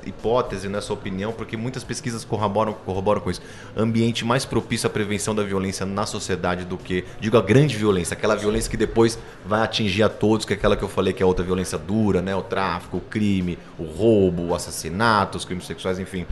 hipótese, 0.06 0.68
não 0.68 0.80
é 0.80 0.82
só 0.82 0.94
opinião, 0.94 1.32
porque 1.32 1.56
muitas 1.56 1.82
pesquisas 1.82 2.26
corroboram, 2.26 2.74
corroboram 2.74 3.22
com 3.22 3.32
isso. 3.32 3.42
Ambiente 3.76 4.26
mais 4.26 4.44
propício 4.44 4.86
à 4.86 4.90
prevenção 4.90 5.34
da 5.34 5.44
violência 5.44 5.86
na 5.86 6.06
sociedade 6.06 6.66
do 6.66 6.78
que, 6.78 7.06
digo, 7.22 7.38
a 7.38 7.42
grande 7.42 7.78
violência, 7.78 8.16
aquela 8.16 8.36
violência 8.36 8.70
que 8.70 8.76
depois 8.76 9.18
vai 9.46 9.62
atingir 9.62 10.04
a 10.04 10.10
todos, 10.10 10.46
que 10.46 10.52
é 10.52 10.58
aquela 10.58 10.76
que 10.76 10.84
eu 10.84 10.90
falei 10.90 11.14
que 11.14 11.24
é 11.24 11.26
outra 11.26 11.46
violência 11.46 11.78
dura, 11.78 12.22
né? 12.22 12.36
O 12.36 12.42
tráfico, 12.42 12.98
o 12.98 13.02
crime, 13.02 13.58
o 13.80 13.86
roubo, 13.86 14.48
o 14.48 14.56
assassinato, 14.56 15.38
os 15.38 15.46
crimes 15.46 15.66
sexuais, 15.66 16.00
enfim. 16.00 16.24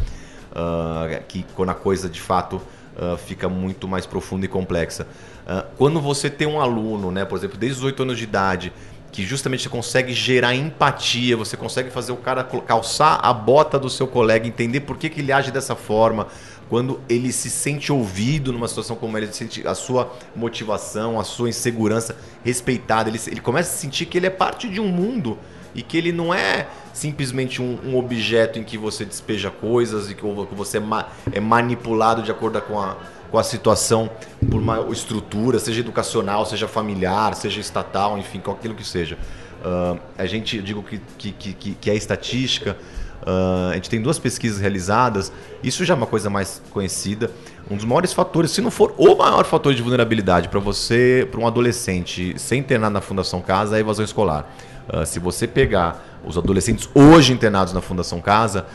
Uh, 0.51 1.23
que 1.29 1.45
quando 1.55 1.69
a 1.69 1.75
coisa 1.75 2.09
de 2.09 2.19
fato 2.21 2.61
uh, 2.95 3.17
fica 3.17 3.47
muito 3.47 3.87
mais 3.87 4.05
profunda 4.05 4.45
e 4.45 4.49
complexa. 4.49 5.07
Uh, 5.45 5.65
quando 5.77 6.01
você 6.01 6.29
tem 6.29 6.47
um 6.47 6.59
aluno, 6.59 7.11
né, 7.11 7.23
por 7.25 7.37
exemplo, 7.37 7.57
desde 7.57 7.77
os 7.79 7.83
8 7.83 8.03
anos 8.03 8.17
de 8.17 8.23
idade, 8.23 8.73
que 9.15 9.23
justamente 9.23 9.63
você 9.63 9.69
consegue 9.69 10.13
gerar 10.13 10.53
empatia, 10.53 11.37
você 11.37 11.55
consegue 11.55 11.89
fazer 11.89 12.11
o 12.11 12.17
cara 12.17 12.43
calçar 12.43 13.17
a 13.23 13.33
bota 13.33 13.79
do 13.79 13.89
seu 13.89 14.05
colega, 14.05 14.45
entender 14.45 14.81
por 14.81 14.97
que, 14.97 15.09
que 15.09 15.21
ele 15.21 15.31
age 15.31 15.51
dessa 15.51 15.73
forma, 15.73 16.27
quando 16.69 16.99
ele 17.07 17.31
se 17.31 17.49
sente 17.49 17.93
ouvido 17.93 18.51
numa 18.51 18.67
situação 18.67 18.97
como 18.97 19.17
ele 19.17 19.31
sente 19.31 19.65
a 19.65 19.73
sua 19.73 20.11
motivação, 20.35 21.17
a 21.17 21.23
sua 21.23 21.47
insegurança 21.47 22.17
respeitada, 22.43 23.09
ele, 23.09 23.21
ele 23.27 23.39
começa 23.39 23.73
a 23.73 23.77
sentir 23.77 24.05
que 24.05 24.17
ele 24.17 24.27
é 24.27 24.29
parte 24.29 24.67
de 24.67 24.81
um 24.81 24.89
mundo 24.89 25.37
e 25.73 25.81
que 25.81 25.97
ele 25.97 26.11
não 26.11 26.33
é 26.33 26.67
simplesmente 26.93 27.61
um, 27.61 27.79
um 27.85 27.97
objeto 27.97 28.59
em 28.59 28.65
que 28.65 28.77
você 28.77 29.05
despeja 29.05 29.49
coisas 29.49 30.11
e 30.11 30.15
que, 30.15 30.21
que 30.21 30.55
você 30.55 30.75
é, 30.75 30.81
ma 30.81 31.07
é 31.31 31.39
manipulado 31.39 32.21
de 32.21 32.31
acordo 32.31 32.61
com 32.61 32.77
a, 32.81 32.97
com 33.35 33.39
a 33.39 33.43
situação 33.43 34.09
por 34.49 34.61
uma 34.61 34.79
estrutura, 34.93 35.59
seja 35.59 35.81
educacional, 35.81 36.45
seja 36.45 36.69
familiar, 36.69 37.35
seja 37.35 37.59
estatal, 37.59 38.17
enfim, 38.17 38.39
com 38.39 38.49
aquilo 38.49 38.73
que 38.73 38.87
seja. 38.87 39.17
Uh, 39.59 39.99
a 40.17 40.25
gente, 40.25 40.61
digo 40.61 40.81
que, 40.81 41.01
que, 41.17 41.53
que, 41.53 41.75
que 41.75 41.91
é 41.91 41.95
estatística, 41.95 42.77
uh, 43.23 43.71
a 43.71 43.75
gente 43.75 43.89
tem 43.89 44.01
duas 44.01 44.17
pesquisas 44.17 44.61
realizadas, 44.61 45.33
isso 45.61 45.83
já 45.83 45.95
é 45.95 45.97
uma 45.97 46.07
coisa 46.07 46.29
mais 46.29 46.61
conhecida. 46.71 47.29
Um 47.69 47.75
dos 47.75 47.83
maiores 47.83 48.13
fatores, 48.13 48.51
se 48.51 48.61
não 48.61 48.71
for 48.71 48.95
o 48.97 49.17
maior 49.17 49.43
fator 49.43 49.75
de 49.75 49.81
vulnerabilidade 49.81 50.47
para 50.47 50.61
você, 50.61 51.27
para 51.29 51.41
um 51.41 51.45
adolescente 51.45 52.39
ser 52.39 52.55
internado 52.55 52.93
na 52.93 53.01
Fundação 53.01 53.41
Casa, 53.41 53.75
é 53.75 53.77
a 53.79 53.81
evasão 53.81 54.05
escolar. 54.05 54.49
Uh, 54.87 55.05
se 55.05 55.19
você 55.19 55.45
pegar 55.45 56.14
os 56.25 56.37
adolescentes 56.37 56.89
hoje 56.93 57.33
internados 57.33 57.73
na 57.73 57.81
Fundação 57.81 58.21
Casa, 58.21 58.65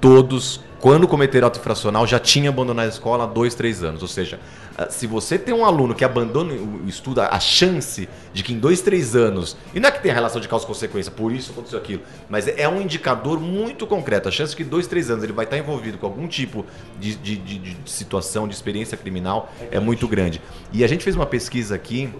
todos 0.00 0.60
quando 0.80 1.06
cometer 1.06 1.44
auto 1.44 1.58
infracional, 1.58 2.06
já 2.06 2.18
tinha 2.18 2.48
abandonado 2.48 2.86
a 2.86 2.88
escola 2.88 3.24
há 3.24 3.26
dois, 3.26 3.54
três 3.54 3.84
anos. 3.84 4.00
Ou 4.00 4.08
seja, 4.08 4.40
ah, 4.78 4.88
se 4.88 5.06
você 5.06 5.38
tem 5.38 5.54
um 5.54 5.64
aluno 5.64 5.94
que 5.94 6.04
abandona 6.04 6.54
o 6.54 6.88
estudo, 6.88 7.20
a 7.20 7.38
chance 7.38 8.08
de 8.32 8.42
que 8.42 8.54
em 8.54 8.58
dois, 8.58 8.80
três 8.80 9.14
anos, 9.14 9.56
e 9.74 9.80
não 9.80 9.90
é 9.90 9.92
que 9.92 10.02
tem 10.02 10.10
relação 10.10 10.40
de 10.40 10.48
causa 10.48 10.64
e 10.64 10.66
consequência, 10.66 11.12
por 11.12 11.32
isso 11.32 11.52
aconteceu 11.52 11.78
aquilo, 11.78 12.02
mas 12.30 12.48
é 12.48 12.66
um 12.66 12.80
indicador 12.80 13.38
muito 13.38 13.86
concreto. 13.86 14.28
A 14.28 14.32
chance 14.32 14.52
de 14.52 14.56
que 14.56 14.64
dois, 14.64 14.86
três 14.86 15.10
anos 15.10 15.22
ele 15.22 15.34
vai 15.34 15.44
estar 15.44 15.58
envolvido 15.58 15.98
com 15.98 16.06
algum 16.06 16.26
tipo 16.26 16.64
de, 16.98 17.14
de, 17.14 17.36
de, 17.36 17.58
de 17.58 17.90
situação, 17.90 18.48
de 18.48 18.54
experiência 18.54 18.96
criminal, 18.96 19.52
é 19.70 19.78
muito 19.78 20.08
grande. 20.08 20.40
E 20.72 20.82
a 20.82 20.88
gente 20.88 21.04
fez 21.04 21.14
uma 21.14 21.26
pesquisa 21.26 21.74
aqui 21.74 22.10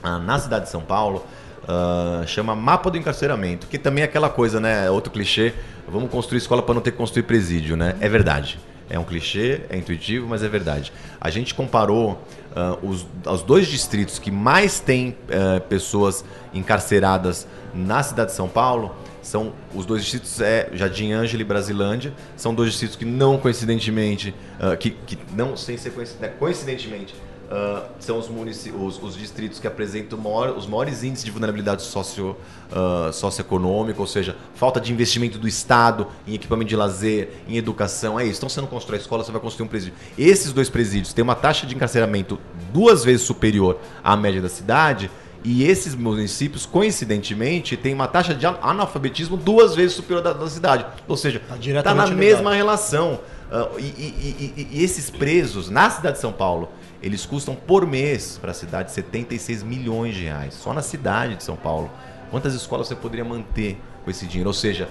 ah, 0.00 0.18
na 0.18 0.38
cidade 0.38 0.66
de 0.66 0.70
São 0.70 0.82
Paulo. 0.82 1.24
Uh, 1.66 2.24
chama 2.28 2.54
Mapa 2.54 2.90
do 2.90 2.96
Encarceramento, 2.96 3.66
que 3.66 3.76
também 3.76 4.02
é 4.02 4.04
aquela 4.04 4.28
coisa, 4.28 4.60
né? 4.60 4.88
Outro 4.88 5.12
clichê. 5.12 5.52
Vamos 5.88 6.10
construir 6.10 6.38
escola 6.38 6.62
para 6.62 6.74
não 6.74 6.80
ter 6.80 6.92
que 6.92 6.96
construir 6.96 7.24
presídio, 7.24 7.76
né? 7.76 7.96
É 8.00 8.08
verdade. 8.08 8.58
É 8.88 8.96
um 8.96 9.04
clichê, 9.04 9.62
é 9.68 9.76
intuitivo, 9.76 10.28
mas 10.28 10.44
é 10.44 10.48
verdade. 10.48 10.92
A 11.20 11.28
gente 11.28 11.54
comparou 11.54 12.12
uh, 12.12 12.88
os, 12.88 13.04
os 13.26 13.42
dois 13.42 13.66
distritos 13.66 14.18
que 14.20 14.30
mais 14.30 14.78
têm 14.78 15.16
uh, 15.28 15.60
pessoas 15.62 16.24
encarceradas 16.54 17.48
na 17.74 18.00
cidade 18.02 18.30
de 18.30 18.36
São 18.36 18.48
Paulo. 18.48 18.94
São 19.20 19.52
os 19.74 19.84
dois 19.84 20.02
distritos 20.02 20.40
é 20.40 20.68
Jardim 20.72 21.10
Ângelo 21.10 21.42
e 21.42 21.44
Brasilândia. 21.44 22.12
São 22.36 22.54
dois 22.54 22.70
distritos 22.70 22.96
que 22.96 23.04
não 23.04 23.38
coincidentemente, 23.38 24.32
uh, 24.60 24.76
que, 24.76 24.90
que 24.90 25.18
não 25.34 25.56
sem 25.56 25.76
ser 25.76 25.90
coincidente, 25.90 26.34
coincidentemente 26.38 27.25
Uh, 27.46 27.86
são 28.00 28.18
os, 28.18 28.28
os, 28.28 29.00
os, 29.00 29.16
distritos 29.16 29.60
que 29.60 29.68
apresentam 29.68 30.18
maior, 30.18 30.56
os 30.56 30.66
maiores 30.66 31.04
índices 31.04 31.24
de 31.24 31.30
vulnerabilidade 31.30 31.82
socio, 31.82 32.36
uh, 32.72 33.12
socioeconômica, 33.12 34.00
ou 34.00 34.06
seja, 34.06 34.36
falta 34.56 34.80
de 34.80 34.92
investimento 34.92 35.38
do 35.38 35.46
Estado 35.46 36.08
em 36.26 36.34
equipamento 36.34 36.68
de 36.68 36.74
lazer, 36.74 37.34
em 37.46 37.56
educação. 37.56 38.18
É 38.18 38.24
isso. 38.24 38.40
Então 38.40 38.48
você 38.48 38.60
não 38.60 38.66
constrói 38.66 38.98
escola, 38.98 39.22
você 39.22 39.30
vai 39.30 39.40
construir 39.40 39.64
um 39.64 39.68
presídio. 39.68 39.94
Esses 40.18 40.52
dois 40.52 40.68
presídios 40.68 41.12
têm 41.12 41.22
uma 41.22 41.36
taxa 41.36 41.68
de 41.68 41.74
encarceramento 41.76 42.36
duas 42.72 43.04
vezes 43.04 43.22
superior 43.22 43.78
à 44.02 44.16
média 44.16 44.42
da 44.42 44.48
cidade. 44.48 45.08
E 45.44 45.62
esses 45.62 45.94
municípios, 45.94 46.66
coincidentemente, 46.66 47.76
têm 47.76 47.94
uma 47.94 48.08
taxa 48.08 48.34
de 48.34 48.44
analfabetismo 48.44 49.36
duas 49.36 49.76
vezes 49.76 49.94
superior 49.94 50.20
da, 50.20 50.32
da 50.32 50.48
cidade. 50.48 50.84
Ou 51.06 51.16
seja, 51.16 51.40
está 51.60 51.82
tá 51.84 51.94
na 51.94 52.08
mesma 52.08 52.52
relação. 52.52 53.20
Uh, 53.46 53.78
e, 53.78 53.82
e, 53.82 54.54
e, 54.56 54.68
e 54.72 54.84
esses 54.84 55.08
presos 55.08 55.70
na 55.70 55.88
cidade 55.88 56.16
de 56.16 56.20
São 56.20 56.32
Paulo 56.32 56.68
eles 57.02 57.24
custam 57.24 57.54
por 57.54 57.86
mês 57.86 58.38
para 58.40 58.50
a 58.50 58.54
cidade 58.54 58.90
76 58.90 59.62
milhões 59.62 60.14
de 60.14 60.24
reais, 60.24 60.54
só 60.54 60.72
na 60.72 60.82
cidade 60.82 61.36
de 61.36 61.44
São 61.44 61.56
Paulo. 61.56 61.90
Quantas 62.30 62.54
escolas 62.54 62.88
você 62.88 62.96
poderia 62.96 63.24
manter 63.24 63.80
com 64.04 64.10
esse 64.10 64.26
dinheiro? 64.26 64.48
Ou 64.48 64.54
seja, 64.54 64.88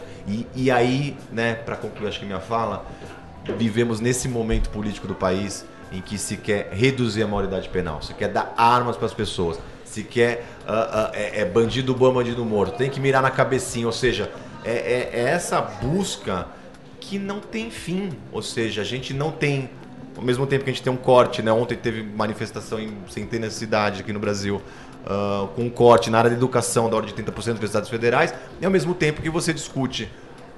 e, 0.56 0.72
aí, 0.72 1.18
né, 1.32 1.56
para 1.56 1.76
concluir 1.76 2.08
acho 2.08 2.20
que 2.20 2.26
minha 2.26 2.40
fala, 2.40 2.86
vivemos 3.58 4.00
nesse 4.00 4.28
momento 4.30 4.70
político 4.70 5.08
do 5.08 5.16
país 5.16 5.66
em 5.92 6.02
que 6.02 6.18
se 6.18 6.38
quer 6.38 6.72
reduzir 6.72 7.24
a 7.24 7.28
maioridade 7.28 7.70
penal, 7.70 8.02
se 8.02 8.14
quer 8.14 8.30
dar 8.30 8.54
armas 8.56 8.96
para 8.96 9.06
as 9.06 9.14
pessoas, 9.14 9.60
se 9.84 10.04
quer 10.04 10.46
uh, 10.68 10.72
uh, 10.72 11.12
é, 11.14 11.42
é, 11.42 11.46
bandido 11.46 11.94
bom, 11.94 12.14
bandido 12.14 12.44
morto, 12.44 12.78
tem 12.78 12.90
que 12.90 13.00
mirar 13.00 13.22
na 13.22 13.30
cabecinha, 13.30 13.86
ou 13.86 13.94
seja, 13.94 14.32
é, 14.64 14.72
é, 14.72 15.10
é 15.14 15.30
essa 15.30 15.62
busca 15.62 16.48
que 17.08 17.20
não 17.20 17.40
tem 17.40 17.70
fim, 17.70 18.10
ou 18.32 18.42
seja, 18.42 18.82
a 18.82 18.86
gente 18.86 19.14
não 19.14 19.32
tem 19.32 19.70
ao 20.18 20.24
mesmo 20.24 20.48
tempo 20.48 20.64
que 20.64 20.70
a 20.70 20.74
gente 20.74 20.82
tem 20.82 20.92
um 20.92 20.98
corte, 20.98 21.42
né? 21.42 21.52
Ontem 21.52 21.76
teve 21.76 22.02
manifestação 22.02 22.80
em 22.80 22.92
centenas 23.10 23.52
de 23.54 23.60
cidades 23.60 24.00
aqui 24.00 24.14
no 24.14 24.20
Brasil, 24.20 24.62
uh, 25.06 25.48
com 25.50 25.64
um 25.64 25.70
corte 25.70 26.10
na 26.10 26.18
área 26.18 26.30
da 26.30 26.36
educação 26.36 26.90
da 26.90 26.96
ordem 26.96 27.14
de 27.14 27.22
30% 27.22 27.36
das 27.36 27.48
universidades 27.48 27.90
federais, 27.90 28.34
e 28.60 28.66
ao 28.66 28.72
mesmo 28.72 28.94
tempo 28.96 29.22
que 29.22 29.30
você 29.30 29.54
discute 29.54 30.10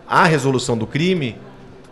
a 0.07 0.25
resolução 0.25 0.77
do 0.77 0.85
crime 0.87 1.35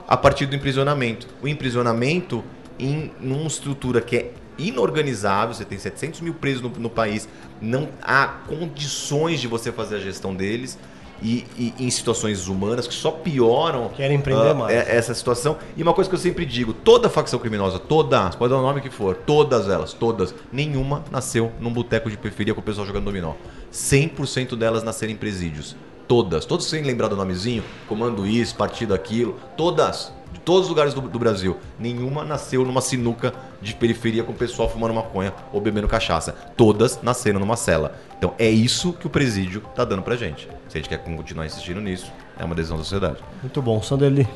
a 0.08 0.16
partir 0.16 0.46
do 0.46 0.56
emprisionamento. 0.56 1.28
O 1.42 1.48
emprisionamento 1.48 2.44
em 2.78 3.12
uma 3.20 3.48
estrutura 3.48 4.00
que 4.00 4.16
é 4.16 4.32
inorganizável, 4.58 5.54
você 5.54 5.66
tem 5.66 5.78
700 5.78 6.22
mil 6.22 6.34
presos 6.34 6.62
no, 6.62 6.70
no 6.70 6.90
país, 6.90 7.28
não 7.60 7.90
há 8.02 8.28
condições 8.48 9.42
de 9.42 9.48
você 9.48 9.72
fazer 9.72 9.96
a 9.96 10.00
gestão 10.00 10.34
deles 10.34 10.78
e, 11.22 11.46
e, 11.58 11.74
em 11.80 11.90
situações 11.90 12.48
humanas 12.48 12.88
que 12.88 12.94
só 12.94 13.12
pioram 13.12 13.90
Querem 13.90 14.18
empreender 14.18 14.52
uh, 14.52 14.56
mais. 14.56 14.76
É, 14.76 14.96
essa 14.96 15.14
situação. 15.14 15.58
E 15.76 15.84
uma 15.84 15.94
coisa 15.94 16.10
que 16.10 16.16
eu 16.16 16.20
sempre 16.20 16.46
digo: 16.46 16.74
toda 16.74 17.10
facção 17.10 17.40
criminosa, 17.40 17.80
toda, 17.80 18.30
pode 18.32 18.52
dar 18.52 18.60
o 18.60 18.62
nome 18.62 18.82
que 18.82 18.90
for, 18.90 19.16
todas 19.16 19.70
elas, 19.70 19.94
todas, 19.94 20.34
nenhuma 20.52 21.04
nasceu 21.12 21.52
num 21.60 21.72
boteco 21.72 22.10
de 22.10 22.18
periferia 22.18 22.54
com 22.54 22.62
o 22.62 22.64
pessoal 22.64 22.86
jogando 22.86 23.06
dominó. 23.06 23.34
100% 23.72 24.56
delas 24.56 24.84
nasceram 24.84 25.14
em 25.14 25.18
presídios. 25.18 25.76
Todas. 26.08 26.46
Todos 26.46 26.66
sem 26.66 26.84
lembrar 26.84 27.08
do 27.08 27.16
nomezinho, 27.16 27.64
comando 27.88 28.26
isso, 28.28 28.56
partido 28.56 28.94
aquilo, 28.94 29.36
todas 29.58 30.14
de 30.32 30.40
todos 30.42 30.64
os 30.64 30.70
lugares 30.70 30.94
do, 30.94 31.02
do, 31.02 31.18
Brasil. 31.18 31.58
Nenhuma 31.80 32.24
nasceu 32.26 32.66
numa 32.66 32.82
sinuca 32.82 33.34
de 33.62 33.74
periferia 33.74 34.24
com 34.24 34.34
o 34.34 34.36
pessoal 34.36 34.70
fumando 34.70 34.94
maconha 34.94 35.34
ou 35.52 35.62
bebendo 35.62 35.88
cachaça. 35.88 36.34
Todas 36.58 37.02
nasceram 37.02 37.40
numa 37.40 37.56
cela. 37.56 37.98
Então 38.18 38.34
é 38.38 38.50
isso 38.50 38.94
que 38.94 39.08
o 39.08 39.10
presídio 39.10 39.64
está 39.70 39.86
dando 39.86 40.02
pra 40.02 40.16
gente. 40.16 40.48
Se 40.68 40.78
a 40.78 40.82
gente 40.82 40.90
quer 40.90 40.98
continuar 40.98 41.46
insistindo 41.46 41.80
nisso, 41.80 42.12
é 42.38 42.44
uma 42.44 42.54
decisão 42.54 42.78
da 42.78 42.84
sociedade. 42.84 43.20
Muito 43.42 43.62
bom, 43.62 43.82
Sandeli. 43.82 44.28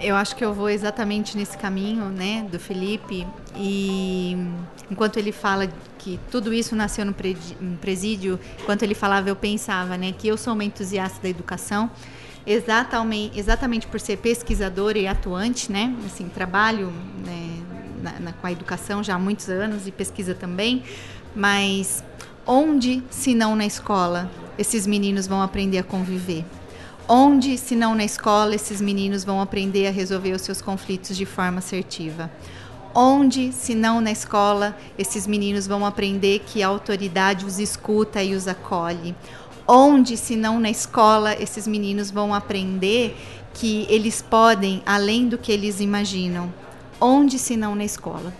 Eu 0.00 0.14
acho 0.14 0.36
que 0.36 0.44
eu 0.44 0.54
vou 0.54 0.70
exatamente 0.70 1.36
nesse 1.36 1.58
caminho, 1.58 2.04
né, 2.06 2.46
do 2.50 2.58
Felipe. 2.58 3.26
E 3.56 4.36
enquanto 4.90 5.16
ele 5.16 5.32
fala 5.32 5.68
que 5.98 6.20
tudo 6.30 6.54
isso 6.54 6.76
nasceu 6.76 7.04
no 7.04 7.14
presídio, 7.80 8.38
enquanto 8.60 8.84
ele 8.84 8.94
falava, 8.94 9.28
eu 9.28 9.36
pensava, 9.36 9.96
né, 9.96 10.12
que 10.16 10.28
eu 10.28 10.36
sou 10.36 10.52
uma 10.52 10.64
entusiasta 10.64 11.20
da 11.20 11.28
educação 11.28 11.90
exatamente, 12.48 13.38
exatamente 13.38 13.86
por 13.86 14.00
ser 14.00 14.16
pesquisadora 14.16 14.98
e 14.98 15.06
atuante, 15.06 15.70
né? 15.70 15.94
Assim, 16.06 16.28
trabalho 16.28 16.90
né, 17.26 17.62
na, 18.02 18.20
na, 18.20 18.32
com 18.32 18.46
a 18.46 18.52
educação 18.52 19.02
já 19.02 19.16
há 19.16 19.18
muitos 19.18 19.50
anos 19.50 19.86
e 19.86 19.92
pesquisa 19.92 20.34
também, 20.34 20.82
mas 21.36 22.02
onde, 22.46 23.02
se 23.10 23.34
não 23.34 23.54
na 23.54 23.66
escola, 23.66 24.30
esses 24.56 24.86
meninos 24.86 25.26
vão 25.26 25.42
aprender 25.42 25.78
a 25.78 25.82
conviver? 25.82 26.44
Onde, 27.10 27.56
se 27.56 27.74
não 27.74 27.94
na 27.94 28.04
escola, 28.04 28.54
esses 28.54 28.82
meninos 28.82 29.24
vão 29.24 29.40
aprender 29.40 29.86
a 29.86 29.90
resolver 29.90 30.32
os 30.32 30.42
seus 30.42 30.60
conflitos 30.60 31.16
de 31.16 31.24
forma 31.24 31.56
assertiva? 31.56 32.30
Onde, 32.94 33.50
se 33.50 33.74
não 33.74 33.98
na 33.98 34.12
escola, 34.12 34.76
esses 34.98 35.26
meninos 35.26 35.66
vão 35.66 35.86
aprender 35.86 36.40
que 36.40 36.62
a 36.62 36.68
autoridade 36.68 37.46
os 37.46 37.58
escuta 37.58 38.22
e 38.22 38.34
os 38.34 38.46
acolhe? 38.46 39.16
Onde, 39.66 40.18
se 40.18 40.36
não 40.36 40.60
na 40.60 40.68
escola, 40.68 41.34
esses 41.34 41.66
meninos 41.66 42.10
vão 42.10 42.34
aprender 42.34 43.16
que 43.54 43.86
eles 43.88 44.20
podem 44.20 44.82
além 44.84 45.28
do 45.28 45.38
que 45.38 45.50
eles 45.50 45.80
imaginam? 45.80 46.52
Onde, 47.00 47.38
se 47.38 47.56
não 47.56 47.74
na 47.74 47.84
escola? 47.84 48.34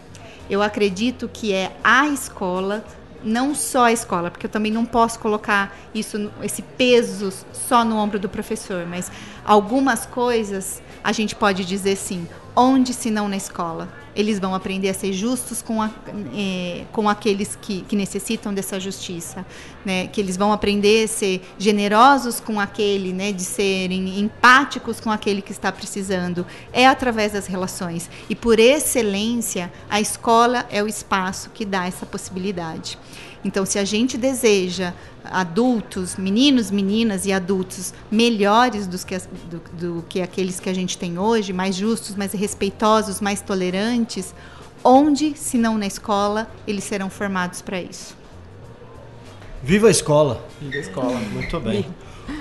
Eu 0.50 0.60
acredito 0.60 1.26
que 1.26 1.54
é 1.54 1.74
a 1.82 2.06
escola 2.08 2.84
não 3.22 3.54
só 3.54 3.84
a 3.84 3.92
escola, 3.92 4.30
porque 4.30 4.46
eu 4.46 4.50
também 4.50 4.72
não 4.72 4.84
posso 4.84 5.18
colocar 5.18 5.76
isso, 5.94 6.30
esse 6.42 6.62
peso 6.62 7.32
só 7.52 7.84
no 7.84 7.96
ombro 7.96 8.18
do 8.18 8.28
professor, 8.28 8.86
mas 8.86 9.10
algumas 9.44 10.06
coisas 10.06 10.82
a 11.02 11.12
gente 11.12 11.34
pode 11.34 11.64
dizer 11.64 11.96
sim. 11.96 12.28
Onde 12.54 12.92
se 12.92 13.10
não 13.10 13.28
na 13.28 13.36
escola? 13.36 13.88
Eles 14.18 14.40
vão 14.40 14.52
aprender 14.54 14.88
a 14.88 14.94
ser 14.94 15.12
justos 15.12 15.62
com, 15.62 15.80
a, 15.80 15.88
é, 16.34 16.84
com 16.92 17.08
aqueles 17.08 17.56
que, 17.56 17.82
que 17.82 17.94
necessitam 17.94 18.52
dessa 18.52 18.80
justiça, 18.80 19.46
né? 19.84 20.08
Que 20.08 20.20
eles 20.20 20.36
vão 20.36 20.52
aprender 20.52 21.04
a 21.04 21.08
ser 21.08 21.40
generosos 21.56 22.40
com 22.40 22.58
aquele, 22.58 23.12
né? 23.12 23.30
De 23.30 23.44
serem 23.44 24.18
empáticos 24.18 24.98
com 24.98 25.10
aquele 25.12 25.40
que 25.40 25.52
está 25.52 25.70
precisando. 25.70 26.44
É 26.72 26.88
através 26.88 27.32
das 27.32 27.46
relações. 27.46 28.10
E 28.28 28.34
por 28.34 28.58
excelência, 28.58 29.72
a 29.88 30.00
escola 30.00 30.66
é 30.68 30.82
o 30.82 30.88
espaço 30.88 31.50
que 31.50 31.64
dá 31.64 31.86
essa 31.86 32.04
possibilidade. 32.04 32.98
Então, 33.44 33.64
se 33.64 33.78
a 33.78 33.84
gente 33.84 34.18
deseja 34.18 34.92
adultos, 35.24 36.16
meninos, 36.16 36.70
meninas 36.70 37.26
e 37.26 37.32
adultos 37.32 37.94
melhores 38.10 38.86
do 38.86 38.98
que, 38.98 39.18
do, 39.18 39.62
do 39.72 40.04
que 40.08 40.20
aqueles 40.20 40.58
que 40.58 40.68
a 40.68 40.74
gente 40.74 40.98
tem 40.98 41.18
hoje, 41.18 41.52
mais 41.52 41.76
justos, 41.76 42.16
mais 42.16 42.32
respeitosos, 42.32 43.20
mais 43.20 43.40
tolerantes, 43.40 44.34
onde, 44.82 45.36
se 45.36 45.58
não 45.58 45.78
na 45.78 45.86
escola, 45.86 46.50
eles 46.66 46.84
serão 46.84 47.08
formados 47.10 47.62
para 47.62 47.80
isso? 47.80 48.16
Viva 49.62 49.88
a 49.88 49.90
escola! 49.90 50.44
Viva 50.60 50.76
a 50.76 50.80
escola! 50.80 51.18
Muito 51.32 51.58
bem. 51.60 51.86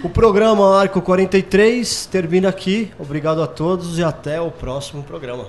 O 0.04 0.10
programa 0.10 0.78
Arco 0.80 1.02
43 1.02 2.06
termina 2.08 2.50
aqui. 2.50 2.92
Obrigado 3.00 3.42
a 3.42 3.48
todos 3.48 3.98
e 3.98 4.04
até 4.04 4.40
o 4.40 4.52
próximo 4.52 5.02
programa. 5.02 5.48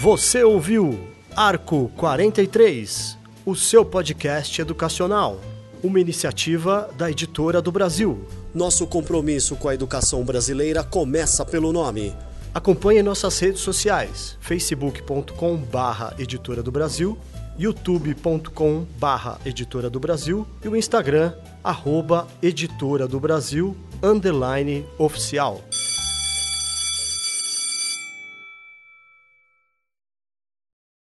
Você 0.00 0.44
ouviu 0.44 1.13
Arco 1.36 1.90
43, 1.96 3.18
o 3.44 3.56
seu 3.56 3.84
podcast 3.84 4.60
educacional, 4.60 5.40
uma 5.82 5.98
iniciativa 5.98 6.88
da 6.96 7.10
Editora 7.10 7.60
do 7.60 7.72
Brasil. 7.72 8.24
Nosso 8.54 8.86
compromisso 8.86 9.56
com 9.56 9.68
a 9.68 9.74
educação 9.74 10.24
brasileira 10.24 10.84
começa 10.84 11.44
pelo 11.44 11.72
nome. 11.72 12.14
Acompanhe 12.54 13.02
nossas 13.02 13.36
redes 13.40 13.62
sociais: 13.62 14.38
facebook.com/barra 14.40 16.14
Editora 16.20 16.62
do 16.62 16.70
Brasil, 16.70 17.18
youtube.com/barra 17.58 19.40
Editora 19.44 19.90
do 19.90 19.98
Brasil 19.98 20.46
e 20.64 20.68
o 20.68 20.76
Instagram 20.76 21.32
arroba 21.64 22.28
Editora 22.40 23.08
do 23.08 23.18
Brasil 23.18 23.76
underline 24.00 24.86
oficial. 24.98 25.60